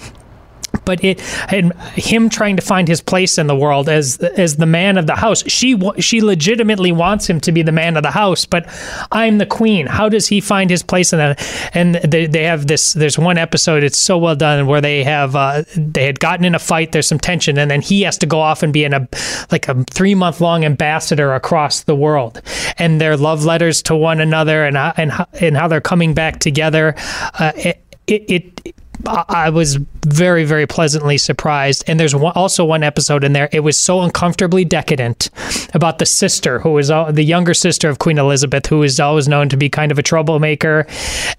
but 0.84 1.02
it 1.04 1.20
and 1.52 1.72
him 1.94 2.28
trying 2.28 2.56
to 2.56 2.62
find 2.62 2.88
his 2.88 3.00
place 3.00 3.38
in 3.38 3.46
the 3.46 3.56
world 3.56 3.88
as 3.88 4.18
as 4.18 4.56
the 4.56 4.66
man 4.66 4.96
of 4.96 5.06
the 5.06 5.14
house. 5.14 5.42
She 5.46 5.78
she 5.98 6.20
legitimately 6.20 6.92
wants 6.92 7.28
him 7.28 7.40
to 7.40 7.52
be 7.52 7.62
the 7.62 7.72
man 7.72 7.96
of 7.96 8.02
the 8.02 8.10
house 8.10 8.44
but 8.46 8.66
i'm 9.12 9.38
the 9.38 9.46
queen. 9.46 9.86
How 9.86 10.08
does 10.08 10.26
he 10.26 10.40
find 10.40 10.70
his 10.70 10.82
place 10.82 11.12
in 11.12 11.18
that? 11.18 11.70
And 11.74 11.96
they, 11.96 12.26
they 12.26 12.44
have 12.44 12.66
this 12.66 12.92
there's 12.94 13.18
one 13.18 13.38
episode 13.38 13.82
it's 13.82 13.98
so 13.98 14.18
well 14.18 14.36
done 14.36 14.66
where 14.66 14.80
they 14.80 15.04
have 15.04 15.36
uh, 15.36 15.64
they 15.76 16.06
had 16.06 16.20
gotten 16.20 16.44
in 16.44 16.54
a 16.54 16.58
fight 16.58 16.92
there's 16.92 17.08
some 17.08 17.18
tension 17.18 17.58
and 17.58 17.70
then 17.70 17.80
he 17.80 18.02
has 18.02 18.18
to 18.18 18.26
go 18.26 18.40
off 18.40 18.62
and 18.62 18.72
be 18.72 18.84
in 18.84 18.94
a 18.94 19.08
like 19.50 19.68
a 19.68 19.84
three 19.84 20.14
month 20.14 20.40
long 20.40 20.64
ambassador 20.64 21.34
across 21.34 21.82
the 21.82 21.94
world. 21.94 22.40
And 22.78 23.00
their 23.00 23.16
love 23.16 23.44
letters 23.44 23.82
to 23.82 23.96
one 23.96 24.20
another 24.20 24.64
and 24.64 24.76
and 24.76 25.12
and 25.40 25.56
how 25.56 25.68
they're 25.68 25.80
coming 25.80 26.14
back 26.14 26.40
together 26.40 26.94
uh, 27.38 27.52
it, 27.56 27.84
it, 28.06 28.30
it 28.66 28.74
I 29.06 29.50
was 29.50 29.76
very, 30.06 30.44
very 30.44 30.66
pleasantly 30.66 31.18
surprised. 31.18 31.84
And 31.86 32.00
there's 32.00 32.14
one, 32.14 32.32
also 32.34 32.64
one 32.64 32.82
episode 32.82 33.24
in 33.24 33.32
there. 33.32 33.48
It 33.52 33.60
was 33.60 33.78
so 33.78 34.00
uncomfortably 34.02 34.64
decadent 34.64 35.30
about 35.74 35.98
the 35.98 36.06
sister, 36.06 36.58
who 36.58 36.72
was 36.72 36.88
the 36.88 37.22
younger 37.22 37.54
sister 37.54 37.88
of 37.88 37.98
Queen 37.98 38.18
Elizabeth, 38.18 38.66
who 38.66 38.82
is 38.82 38.98
always 38.98 39.28
known 39.28 39.48
to 39.50 39.56
be 39.56 39.68
kind 39.68 39.92
of 39.92 39.98
a 39.98 40.02
troublemaker, 40.02 40.86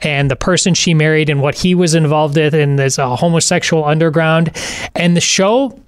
and 0.02 0.32
the 0.32 0.36
person 0.36 0.74
she 0.74 0.94
married 0.94 1.30
and 1.30 1.42
what 1.42 1.56
he 1.56 1.76
was 1.76 1.96
involved 1.96 2.38
in, 2.38 2.56
and 2.56 2.80
there's 2.80 2.98
a 2.98 3.06
uh, 3.06 3.16
homosexual 3.16 3.84
underground. 3.84 4.56
And 4.96 5.18
the 5.18 5.22
show, 5.22 5.80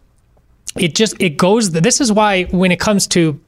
it 0.76 0.96
just 0.96 1.16
it 1.22 1.38
goes. 1.38 1.72
This 1.72 2.02
is 2.02 2.12
why 2.12 2.44
when 2.46 2.72
it 2.72 2.80
comes 2.80 3.08
to 3.08 3.40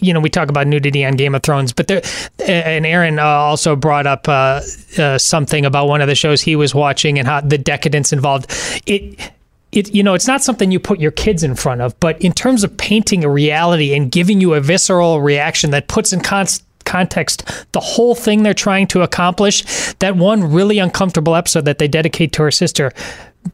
you 0.00 0.12
know, 0.12 0.20
we 0.20 0.30
talk 0.30 0.48
about 0.48 0.66
nudity 0.66 1.04
on 1.04 1.14
Game 1.14 1.34
of 1.34 1.42
Thrones, 1.42 1.72
but 1.72 1.88
there, 1.88 2.02
and 2.46 2.86
Aaron 2.86 3.18
uh, 3.18 3.24
also 3.24 3.76
brought 3.76 4.06
up 4.06 4.28
uh, 4.28 4.60
uh, 4.98 5.18
something 5.18 5.64
about 5.64 5.88
one 5.88 6.00
of 6.00 6.08
the 6.08 6.14
shows 6.14 6.42
he 6.42 6.56
was 6.56 6.74
watching 6.74 7.18
and 7.18 7.26
how 7.26 7.40
the 7.40 7.58
decadence 7.58 8.12
involved. 8.12 8.50
It, 8.86 9.32
it, 9.72 9.94
you 9.94 10.02
know, 10.02 10.14
it's 10.14 10.26
not 10.26 10.42
something 10.42 10.70
you 10.70 10.80
put 10.80 11.00
your 11.00 11.10
kids 11.10 11.42
in 11.42 11.54
front 11.54 11.80
of, 11.80 11.98
but 12.00 12.20
in 12.22 12.32
terms 12.32 12.64
of 12.64 12.76
painting 12.76 13.24
a 13.24 13.28
reality 13.28 13.94
and 13.94 14.10
giving 14.10 14.40
you 14.40 14.54
a 14.54 14.60
visceral 14.60 15.20
reaction 15.20 15.70
that 15.70 15.88
puts 15.88 16.12
in 16.12 16.20
context 16.20 17.42
the 17.72 17.80
whole 17.80 18.14
thing 18.14 18.42
they're 18.42 18.54
trying 18.54 18.86
to 18.86 19.02
accomplish, 19.02 19.94
that 19.94 20.16
one 20.16 20.52
really 20.52 20.78
uncomfortable 20.78 21.34
episode 21.34 21.64
that 21.64 21.78
they 21.78 21.88
dedicate 21.88 22.32
to 22.32 22.42
her 22.42 22.50
sister 22.50 22.92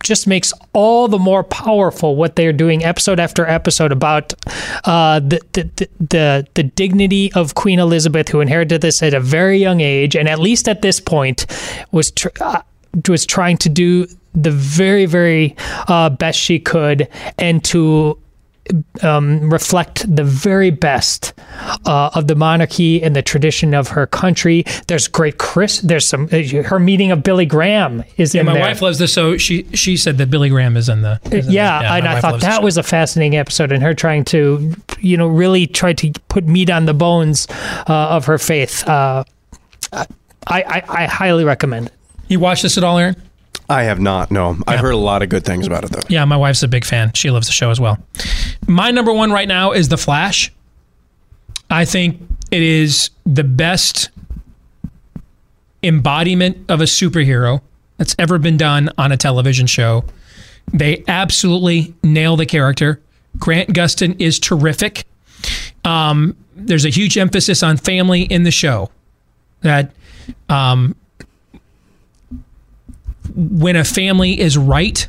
just 0.03 0.27
makes 0.27 0.53
all 0.73 1.09
the 1.09 1.19
more 1.19 1.45
powerful 1.45 2.17
what 2.17 2.37
they're 2.37 2.53
doing 2.53 2.85
episode 2.85 3.21
after 3.21 3.47
episode 3.47 3.93
about 3.93 4.33
uh, 4.85 5.21
the, 5.21 5.41
the, 5.53 5.89
the 6.01 6.47
the 6.55 6.63
dignity 6.63 7.33
of 7.35 7.55
Queen 7.55 7.79
Elizabeth, 7.79 8.29
who 8.29 8.41
inherited 8.41 8.81
this 8.81 9.03
at 9.03 9.15
a 9.15 9.21
very 9.21 9.59
young 9.59 9.81
age, 9.81 10.17
and 10.17 10.29
at 10.29 10.39
least 10.39 10.69
at 10.69 10.83
this 10.83 11.01
point 11.01 11.47
was 11.91 12.11
tr- 12.11 12.29
uh, 12.41 12.63
was 13.09 13.27
trying 13.27 13.57
to 13.59 13.69
do 13.69 14.07
the 14.35 14.51
very 14.51 15.07
very 15.07 15.57
uh, 15.89 16.09
best 16.11 16.39
she 16.39 16.59
could, 16.59 17.09
and 17.39 17.65
to 17.65 18.19
um, 19.03 19.51
reflect 19.51 20.15
the 20.15 20.25
very 20.25 20.71
best 20.71 21.35
uh, 21.85 22.11
of 22.15 22.27
the 22.27 22.35
monarchy 22.35 23.03
and 23.03 23.17
the 23.17 23.23
tradition 23.23 23.75
of 23.75 23.89
her 23.89 24.07
country. 24.07 24.65
There's 24.87 25.09
great 25.09 25.39
Chris. 25.39 25.81
There's 25.81 26.07
some 26.07 26.29
uh, 26.33 26.63
her 26.63 26.79
meeting 26.79 27.11
of 27.11 27.23
Billy 27.23 27.47
Graham 27.47 28.05
is 28.17 28.35
yeah, 28.35 28.41
in 28.41 28.47
my 28.47 28.55
there. 28.55 28.63
wife 28.63 28.83
loves 28.83 28.99
this. 28.99 29.13
So 29.13 29.37
she 29.37 29.65
she 29.75 29.97
said 29.97 30.19
that 30.19 30.31
Billy 30.31 30.49
Graham 30.49 30.77
is 30.77 30.89
in 30.89 31.03
the. 31.03 31.21
Is 31.31 31.47
in 31.47 31.53
yeah, 31.53 31.83
the, 31.83 31.89
and 31.89 32.09
I 32.09 32.21
thought 32.21 32.41
that 32.41 32.63
was 32.63 32.77
a 32.77 32.83
fascinating 32.83 33.39
episode, 33.39 33.73
and 33.73 33.83
her 33.83 33.95
trying 33.95 34.25
to, 34.27 34.75
you 35.01 35.17
know, 35.17 35.29
really 35.29 35.67
try 35.67 35.93
to 35.95 36.13
put 36.29 36.47
meat 36.47 36.71
on 36.71 36.87
the 36.87 36.95
bones 36.95 37.47
uh, 37.89 38.09
of 38.11 38.27
her 38.27 38.39
faith. 38.39 38.87
Uh, 38.89 39.25
I, 39.93 40.07
I 40.47 40.83
I 40.89 41.07
highly 41.07 41.45
recommend 41.45 41.89
it. 41.89 41.93
You 42.29 42.41
watch 42.41 42.63
this 42.63 42.79
at 42.79 42.85
all, 42.85 42.99
Aaron? 42.99 43.17
I 43.73 43.85
have 43.85 44.01
not. 44.01 44.31
No, 44.31 44.59
I've 44.67 44.81
heard 44.81 44.93
a 44.93 44.99
lot 44.99 45.23
of 45.23 45.31
good 45.31 45.45
things 45.45 45.67
about 45.67 45.85
it 45.85 45.91
though. 45.91 46.03
Yeah, 46.09 46.25
my 46.27 46.37
wife's 46.37 46.63
a 46.63 46.69
big 46.69 46.85
fan. 46.85 47.13
She 47.15 47.31
loves 47.31 47.47
the 47.47 47.53
show 47.53 47.71
as 47.71 47.81
well. 47.81 47.99
My 48.67 48.91
number 48.91 49.13
one 49.13 49.33
right 49.33 49.49
now 49.49 49.73
is 49.73 49.89
The 49.89 49.97
Flash. 49.97 50.53
I 51.71 51.87
think 51.87 52.21
it 52.51 52.63
is 52.63 53.11
the 53.25 53.45
best 53.45 54.11
embodiment 55.83 56.71
of 56.71 56.81
a 56.81 56.85
superhero 56.85 57.63
that's 57.97 58.15
ever 58.19 58.39
been 58.39 58.59
done 58.59 58.91
on 58.99 59.11
a 59.11 59.17
television 59.17 59.67
show. 59.67 60.05
They 60.73 61.03
absolutely 61.09 61.95
nail 62.03 62.37
the 62.37 62.47
character. 62.47 63.01
Grant 63.39 63.71
Gustin 63.71 64.21
is 64.21 64.39
terrific. 64.39 65.05
Um, 65.85 66.37
there's 66.55 66.85
a 66.85 66.91
huge 66.91 67.17
emphasis 67.17 67.63
on 67.63 67.79
family 67.79 68.23
in 68.23 68.43
the 68.43 68.51
show. 68.51 68.91
That 69.63 69.93
um, 70.49 70.95
when 73.35 73.77
a 73.77 73.85
family 73.85 74.39
is 74.41 74.57
right, 74.59 75.07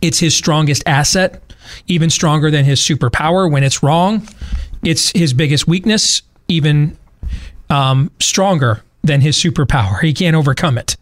it's 0.00 0.18
his 0.18 0.34
strongest 0.34 0.82
asset, 0.86 1.42
even 1.86 2.10
stronger 2.10 2.50
than 2.50 2.64
his 2.64 2.80
superpower. 2.80 3.50
When 3.50 3.62
it's 3.62 3.82
wrong, 3.82 4.26
it's 4.84 5.10
his 5.10 5.32
biggest 5.32 5.66
weakness, 5.66 6.22
even 6.48 6.96
um, 7.70 8.10
stronger 8.20 8.82
than 9.02 9.20
his 9.20 9.36
superpower. 9.36 10.00
He 10.00 10.12
can't 10.12 10.36
overcome 10.36 10.78
it. 10.78 10.96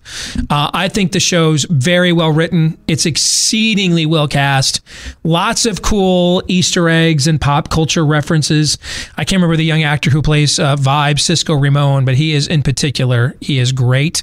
Uh, 0.49 0.71
I 0.73 0.89
think 0.89 1.13
the 1.13 1.21
show's 1.21 1.65
very 1.65 2.13
well 2.13 2.33
written. 2.33 2.79
It's 2.89 3.05
exceedingly 3.05 4.07
well 4.07 4.27
cast. 4.27 4.81
Lots 5.23 5.67
of 5.67 5.83
cool 5.83 6.43
Easter 6.49 6.89
eggs 6.89 7.27
and 7.27 7.41
pop 7.41 7.69
culture 7.69 8.05
references. 8.05 8.79
I 9.17 9.25
can't 9.25 9.39
remember 9.39 9.57
the 9.57 9.65
young 9.65 9.83
actor 9.83 10.11
who 10.11 10.23
plays 10.23 10.59
uh, 10.59 10.77
Vibe, 10.77 11.21
Cisco 11.21 11.55
Ramon, 11.55 12.05
but 12.05 12.15
he 12.15 12.33
is 12.33 12.47
in 12.47 12.63
particular, 12.63 13.37
he 13.41 13.59
is 13.59 13.73
great. 13.73 14.23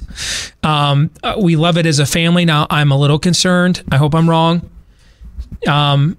Um, 0.62 1.10
uh, 1.22 1.36
we 1.40 1.56
love 1.56 1.78
it 1.78 1.86
as 1.86 1.98
a 1.98 2.06
family. 2.06 2.44
Now, 2.44 2.66
I'm 2.70 2.90
a 2.90 2.98
little 2.98 3.18
concerned. 3.18 3.82
I 3.92 3.96
hope 3.96 4.14
I'm 4.14 4.28
wrong. 4.28 4.68
Um, 5.66 6.16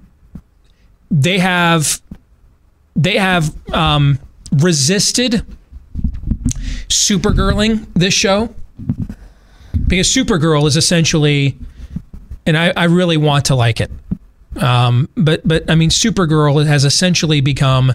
they 1.12 1.40
have 1.40 2.02
they 2.96 3.18
have 3.18 3.54
um, 3.74 4.20
resisted 4.52 5.46
supergirling 6.90 7.88
this 7.94 8.14
show 8.14 8.54
because 9.88 10.08
Supergirl 10.08 10.68
is 10.68 10.76
essentially, 10.78 11.58
and 12.46 12.58
I, 12.58 12.74
I 12.76 12.86
really 12.86 13.18
want 13.18 13.46
to 13.46 13.56
like 13.56 13.82
it. 13.82 13.92
Um, 14.58 15.10
but 15.16 15.48
but 15.48 15.70
I 15.70 15.76
mean, 15.76 15.90
Supergirl 15.90 16.66
has 16.66 16.86
essentially 16.86 17.42
become, 17.42 17.94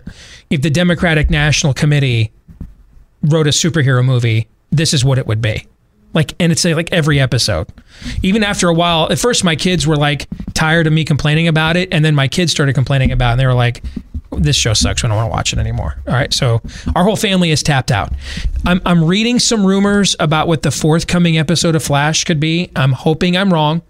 if 0.51 0.63
the 0.63 0.71
Democratic 0.71 1.31
National 1.31 1.75
Committee 1.75 2.33
wrote 3.23 3.47
a 3.47 3.51
superhero 3.51 4.05
movie, 4.05 4.49
this 4.71 4.95
is 4.95 5.05
what 5.05 5.19
it 5.19 5.27
would 5.27 5.41
be. 5.41 5.67
Like, 6.13 6.35
and 6.39 6.53
it's 6.53 6.65
like 6.65 6.93
every 6.93 7.19
episode. 7.19 7.67
Even 8.23 8.45
after 8.45 8.69
a 8.69 8.75
while, 8.75 9.11
at 9.11 9.19
first 9.19 9.43
my 9.43 9.57
kids 9.57 9.85
were 9.85 9.97
like 9.97 10.29
tired 10.55 10.87
of 10.87 10.93
me 10.93 11.05
complaining 11.05 11.49
about 11.49 11.77
it, 11.77 11.89
and 11.93 12.05
then 12.05 12.15
my 12.15 12.29
kids 12.29 12.53
started 12.53 12.75
complaining 12.75 13.11
about, 13.11 13.31
it, 13.31 13.33
and 13.33 13.41
they 13.41 13.47
were 13.47 13.55
like, 13.55 13.83
"This 14.39 14.57
show 14.57 14.75
sucks. 14.75 15.03
We 15.03 15.09
don't 15.09 15.17
want 15.17 15.29
to 15.29 15.31
watch 15.31 15.53
it 15.53 15.59
anymore." 15.59 15.97
All 16.07 16.15
right, 16.15 16.33
so 16.33 16.61
our 16.95 17.05
whole 17.05 17.17
family 17.17 17.51
is 17.51 17.63
tapped 17.63 17.91
out. 17.91 18.13
I'm 18.67 18.81
I'm 18.85 19.05
reading 19.05 19.39
some 19.39 19.65
rumors 19.65 20.17
about 20.21 20.49
what 20.49 20.63
the 20.63 20.71
forthcoming 20.71 21.39
episode 21.39 21.75
of 21.75 21.83
Flash 21.83 22.25
could 22.25 22.41
be. 22.41 22.71
I'm 22.77 22.93
hoping 22.93 23.37
I'm 23.37 23.53
wrong. 23.53 23.83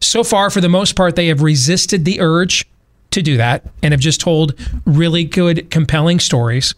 So 0.00 0.22
far, 0.22 0.50
for 0.50 0.60
the 0.60 0.68
most 0.68 0.94
part, 0.94 1.16
they 1.16 1.28
have 1.28 1.42
resisted 1.42 2.04
the 2.04 2.20
urge 2.20 2.66
to 3.12 3.22
do 3.22 3.36
that 3.38 3.64
and 3.82 3.92
have 3.92 4.00
just 4.00 4.20
told 4.20 4.54
really 4.84 5.24
good, 5.24 5.70
compelling 5.70 6.20
stories 6.20 6.74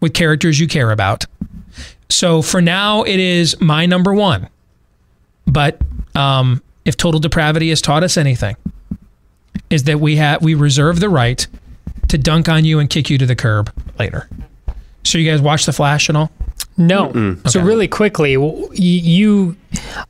with 0.00 0.12
characters 0.12 0.60
you 0.60 0.68
care 0.68 0.90
about. 0.90 1.24
So 2.10 2.42
for 2.42 2.60
now, 2.60 3.04
it 3.04 3.18
is 3.18 3.58
my 3.60 3.86
number 3.86 4.12
one. 4.12 4.48
But 5.46 5.80
um, 6.14 6.62
if 6.84 6.96
total 6.96 7.20
depravity 7.20 7.70
has 7.70 7.80
taught 7.80 8.02
us 8.04 8.16
anything, 8.16 8.56
is 9.70 9.84
that 9.84 9.98
we 9.98 10.16
have 10.16 10.42
we 10.42 10.54
reserve 10.54 11.00
the 11.00 11.08
right 11.08 11.46
to 12.12 12.18
dunk 12.18 12.48
on 12.48 12.64
you 12.64 12.78
and 12.78 12.88
kick 12.88 13.08
you 13.10 13.18
to 13.18 13.26
the 13.26 13.34
curb 13.34 13.72
later. 13.98 14.28
So 15.02 15.18
you 15.18 15.28
guys 15.28 15.40
watch 15.40 15.66
the 15.66 15.72
Flash 15.72 16.08
and 16.08 16.16
all? 16.16 16.30
No. 16.76 17.36
So 17.46 17.60
really 17.60 17.88
quickly, 17.88 18.32
you, 18.72 19.56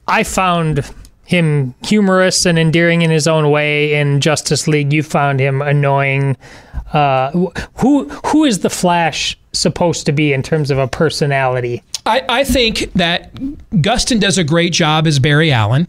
I 0.06 0.22
found 0.24 0.84
him 1.24 1.74
humorous 1.84 2.44
and 2.44 2.58
endearing 2.58 3.02
in 3.02 3.10
his 3.10 3.26
own 3.26 3.50
way. 3.50 3.94
In 3.94 4.20
Justice 4.20 4.66
League, 4.68 4.92
you 4.92 5.02
found 5.02 5.40
him 5.40 5.62
annoying. 5.62 6.36
Uh, 6.92 7.30
who 7.76 8.08
who 8.26 8.44
is 8.44 8.58
the 8.58 8.70
Flash 8.70 9.38
supposed 9.52 10.04
to 10.06 10.12
be 10.12 10.32
in 10.32 10.42
terms 10.42 10.70
of 10.70 10.78
a 10.78 10.88
personality? 10.88 11.82
I, 12.04 12.24
I 12.28 12.44
think 12.44 12.92
that 12.94 13.32
Gustin 13.74 14.20
does 14.20 14.38
a 14.38 14.44
great 14.44 14.72
job 14.72 15.06
as 15.06 15.18
Barry 15.18 15.52
Allen. 15.52 15.86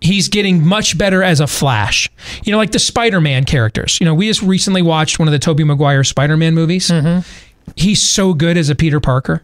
He's 0.00 0.28
getting 0.28 0.64
much 0.64 0.96
better 0.96 1.22
as 1.22 1.40
a 1.40 1.46
Flash. 1.46 2.08
You 2.44 2.52
know, 2.52 2.58
like 2.58 2.72
the 2.72 2.78
Spider 2.78 3.20
Man 3.20 3.44
characters. 3.44 3.98
You 4.00 4.04
know, 4.04 4.14
we 4.14 4.28
just 4.28 4.42
recently 4.42 4.82
watched 4.82 5.18
one 5.18 5.26
of 5.26 5.32
the 5.32 5.38
Tobey 5.38 5.64
Maguire 5.64 6.04
Spider 6.04 6.36
Man 6.36 6.54
movies. 6.54 6.88
Mm-hmm. 6.88 7.28
He's 7.76 8.02
so 8.02 8.32
good 8.32 8.56
as 8.56 8.70
a 8.70 8.74
Peter 8.74 9.00
Parker, 9.00 9.42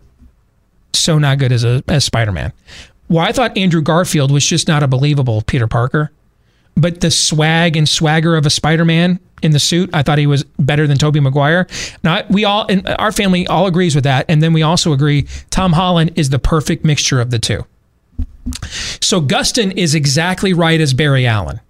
so 0.92 1.18
not 1.18 1.38
good 1.38 1.52
as 1.52 1.64
a 1.64 1.82
as 1.88 2.04
Spider 2.04 2.32
Man. 2.32 2.52
Well, 3.08 3.24
I 3.24 3.32
thought 3.32 3.56
Andrew 3.58 3.82
Garfield 3.82 4.30
was 4.30 4.46
just 4.46 4.68
not 4.68 4.82
a 4.82 4.88
believable 4.88 5.42
Peter 5.42 5.66
Parker, 5.66 6.10
but 6.76 7.00
the 7.00 7.10
swag 7.10 7.76
and 7.76 7.88
swagger 7.88 8.36
of 8.36 8.46
a 8.46 8.50
Spider 8.50 8.84
Man 8.84 9.18
in 9.42 9.52
the 9.52 9.60
suit, 9.60 9.90
I 9.92 10.02
thought 10.02 10.16
he 10.18 10.26
was 10.26 10.44
better 10.58 10.86
than 10.86 10.96
Tobey 10.96 11.20
Maguire. 11.20 11.66
Now 12.02 12.22
we 12.30 12.44
all, 12.44 12.66
and 12.68 12.88
our 12.98 13.12
family 13.12 13.46
all 13.46 13.66
agrees 13.66 13.94
with 13.94 14.04
that, 14.04 14.24
and 14.28 14.42
then 14.42 14.52
we 14.52 14.62
also 14.62 14.92
agree 14.92 15.26
Tom 15.50 15.72
Holland 15.74 16.12
is 16.16 16.30
the 16.30 16.38
perfect 16.38 16.84
mixture 16.84 17.20
of 17.20 17.30
the 17.30 17.38
two. 17.38 17.66
So 19.00 19.20
Gustin 19.20 19.76
is 19.76 19.94
exactly 19.94 20.52
right 20.52 20.80
as 20.80 20.94
Barry 20.94 21.26
Allen. 21.26 21.60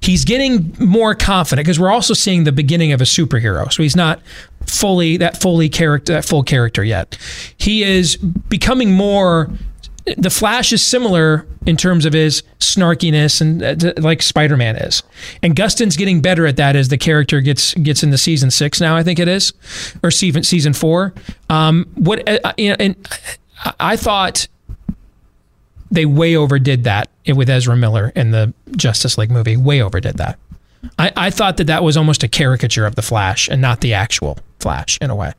He's 0.00 0.24
getting 0.24 0.74
more 0.78 1.14
confident 1.14 1.66
because 1.66 1.78
we're 1.78 1.90
also 1.90 2.14
seeing 2.14 2.44
the 2.44 2.52
beginning 2.52 2.92
of 2.92 3.00
a 3.00 3.04
superhero. 3.04 3.70
So 3.72 3.82
he's 3.82 3.96
not 3.96 4.20
fully 4.66 5.16
that 5.18 5.40
fully 5.40 5.68
character 5.68 6.12
that 6.14 6.24
full 6.24 6.42
character 6.42 6.82
yet. 6.84 7.18
He 7.58 7.82
is 7.82 8.16
becoming 8.16 8.92
more 8.92 9.50
the 10.16 10.30
Flash 10.30 10.72
is 10.72 10.82
similar 10.82 11.46
in 11.66 11.76
terms 11.76 12.06
of 12.06 12.14
his 12.14 12.42
snarkiness 12.58 13.40
and 13.40 13.62
uh, 13.84 13.92
like 14.00 14.22
Spider-Man 14.22 14.76
is. 14.76 15.02
And 15.42 15.54
Gustin's 15.54 15.96
getting 15.96 16.22
better 16.22 16.46
at 16.46 16.56
that 16.56 16.74
as 16.76 16.88
the 16.88 16.96
character 16.96 17.40
gets 17.42 17.74
gets 17.74 18.02
into 18.02 18.16
season 18.16 18.50
6 18.50 18.80
now 18.80 18.96
I 18.96 19.02
think 19.02 19.18
it 19.18 19.28
is 19.28 19.52
or 20.02 20.10
season 20.10 20.42
season 20.44 20.72
4. 20.72 21.12
Um 21.50 21.86
what 21.96 22.26
uh, 22.28 22.52
know 22.58 22.76
and 22.78 22.96
I- 23.64 23.74
I 23.80 23.96
thought 23.96 24.48
they 25.90 26.06
way 26.06 26.36
overdid 26.36 26.84
that 26.84 27.10
with 27.26 27.50
Ezra 27.50 27.76
Miller 27.76 28.12
in 28.14 28.30
the 28.30 28.52
Justice 28.72 29.18
League 29.18 29.30
movie. 29.30 29.56
Way 29.56 29.82
overdid 29.82 30.16
that. 30.18 30.38
I, 30.98 31.12
I 31.16 31.30
thought 31.30 31.56
that 31.58 31.66
that 31.66 31.82
was 31.82 31.96
almost 31.96 32.22
a 32.22 32.28
caricature 32.28 32.86
of 32.86 32.94
the 32.94 33.02
Flash 33.02 33.48
and 33.48 33.60
not 33.60 33.80
the 33.80 33.92
actual 33.94 34.38
Flash 34.60 34.98
in 35.00 35.10
a 35.10 35.14
way. 35.14 35.32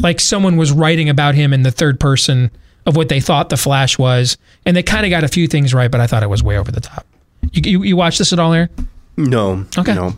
Like 0.00 0.20
someone 0.20 0.56
was 0.56 0.72
writing 0.72 1.08
about 1.08 1.34
him 1.34 1.52
in 1.52 1.62
the 1.62 1.70
third 1.70 1.98
person 1.98 2.50
of 2.86 2.96
what 2.96 3.08
they 3.08 3.20
thought 3.20 3.48
the 3.48 3.56
Flash 3.56 3.98
was, 3.98 4.36
and 4.64 4.76
they 4.76 4.82
kind 4.82 5.04
of 5.04 5.10
got 5.10 5.24
a 5.24 5.28
few 5.28 5.46
things 5.46 5.74
right, 5.74 5.90
but 5.90 6.00
I 6.00 6.06
thought 6.06 6.22
it 6.22 6.30
was 6.30 6.42
way 6.42 6.58
over 6.58 6.70
the 6.70 6.80
top. 6.80 7.06
You, 7.52 7.62
you, 7.64 7.82
you 7.82 7.96
watch 7.96 8.18
this 8.18 8.32
at 8.32 8.38
all, 8.38 8.52
Aaron? 8.52 8.70
No. 9.16 9.66
Okay. 9.76 9.94
No. 9.94 10.16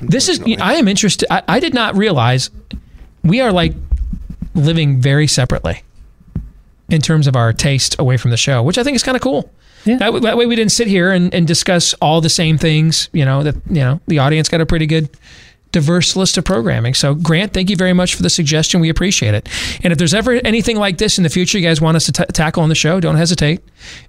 This 0.00 0.28
is. 0.28 0.40
I 0.60 0.74
am 0.74 0.88
interested. 0.88 1.30
I, 1.30 1.42
I 1.48 1.60
did 1.60 1.74
not 1.74 1.96
realize 1.96 2.50
we 3.22 3.40
are 3.40 3.52
like 3.52 3.74
living 4.54 5.00
very 5.00 5.26
separately 5.26 5.82
in 6.90 7.00
terms 7.00 7.26
of 7.26 7.36
our 7.36 7.52
taste 7.52 7.96
away 7.98 8.16
from 8.16 8.30
the 8.30 8.36
show, 8.36 8.62
which 8.62 8.78
I 8.78 8.84
think 8.84 8.94
is 8.94 9.02
kind 9.02 9.16
of 9.16 9.22
cool. 9.22 9.50
Yeah. 9.84 9.96
That, 9.98 10.22
that 10.22 10.36
way 10.36 10.46
we 10.46 10.56
didn't 10.56 10.72
sit 10.72 10.88
here 10.88 11.12
and, 11.12 11.32
and 11.32 11.46
discuss 11.46 11.94
all 11.94 12.20
the 12.20 12.28
same 12.28 12.58
things. 12.58 13.08
You 13.12 13.24
know 13.24 13.42
that 13.42 13.54
you 13.68 13.80
know 13.80 14.00
the 14.06 14.18
audience 14.18 14.48
got 14.48 14.60
a 14.60 14.66
pretty 14.66 14.86
good 14.86 15.08
diverse 15.72 16.16
list 16.16 16.38
of 16.38 16.44
programming. 16.44 16.94
So 16.94 17.14
Grant, 17.14 17.52
thank 17.52 17.70
you 17.70 17.76
very 17.76 17.92
much 17.92 18.14
for 18.14 18.22
the 18.22 18.30
suggestion. 18.30 18.80
We 18.80 18.88
appreciate 18.88 19.34
it. 19.34 19.48
And 19.84 19.92
if 19.92 19.98
there's 19.98 20.14
ever 20.14 20.32
anything 20.32 20.78
like 20.78 20.98
this 20.98 21.18
in 21.18 21.24
the 21.24 21.30
future 21.30 21.58
you 21.58 21.66
guys 21.66 21.80
want 21.80 21.96
us 21.96 22.06
to 22.06 22.12
t- 22.12 22.24
tackle 22.32 22.62
on 22.62 22.68
the 22.68 22.74
show, 22.74 22.98
don't 22.98 23.16
hesitate. 23.16 23.60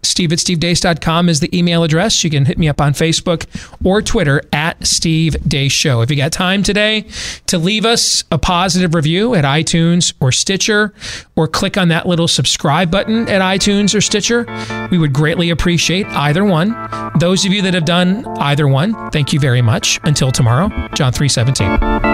Steve 0.01 0.31
at 0.31 0.39
stevedeace.com 0.39 1.29
is 1.29 1.39
the 1.39 1.57
email 1.57 1.83
address. 1.83 2.23
You 2.23 2.29
can 2.29 2.45
hit 2.45 2.57
me 2.57 2.67
up 2.67 2.81
on 2.81 2.93
Facebook 2.93 3.45
or 3.83 4.01
Twitter 4.01 4.41
at 4.51 4.85
Steve 4.85 5.35
Deace 5.47 5.71
Show. 5.71 6.01
If 6.01 6.09
you 6.09 6.17
got 6.17 6.31
time 6.31 6.63
today 6.63 7.05
to 7.47 7.57
leave 7.57 7.85
us 7.85 8.23
a 8.31 8.37
positive 8.37 8.95
review 8.95 9.35
at 9.35 9.43
iTunes 9.43 10.13
or 10.19 10.31
Stitcher, 10.31 10.93
or 11.35 11.47
click 11.47 11.77
on 11.77 11.87
that 11.89 12.05
little 12.05 12.27
subscribe 12.27 12.89
button 12.91 13.27
at 13.29 13.41
iTunes 13.41 13.95
or 13.95 14.01
Stitcher, 14.01 14.45
we 14.91 14.97
would 14.97 15.13
greatly 15.13 15.49
appreciate 15.49 16.05
either 16.07 16.43
one. 16.43 16.75
Those 17.19 17.45
of 17.45 17.53
you 17.53 17.61
that 17.63 17.73
have 17.73 17.85
done 17.85 18.25
either 18.39 18.67
one, 18.67 19.11
thank 19.11 19.33
you 19.33 19.39
very 19.39 19.61
much. 19.61 19.99
Until 20.03 20.31
tomorrow, 20.31 20.69
John 20.93 21.13
317. 21.13 22.06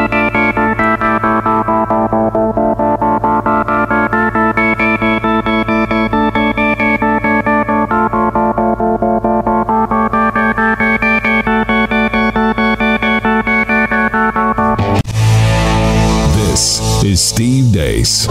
Is 17.13 17.21
Steve 17.21 17.65
Deace. 17.65 18.27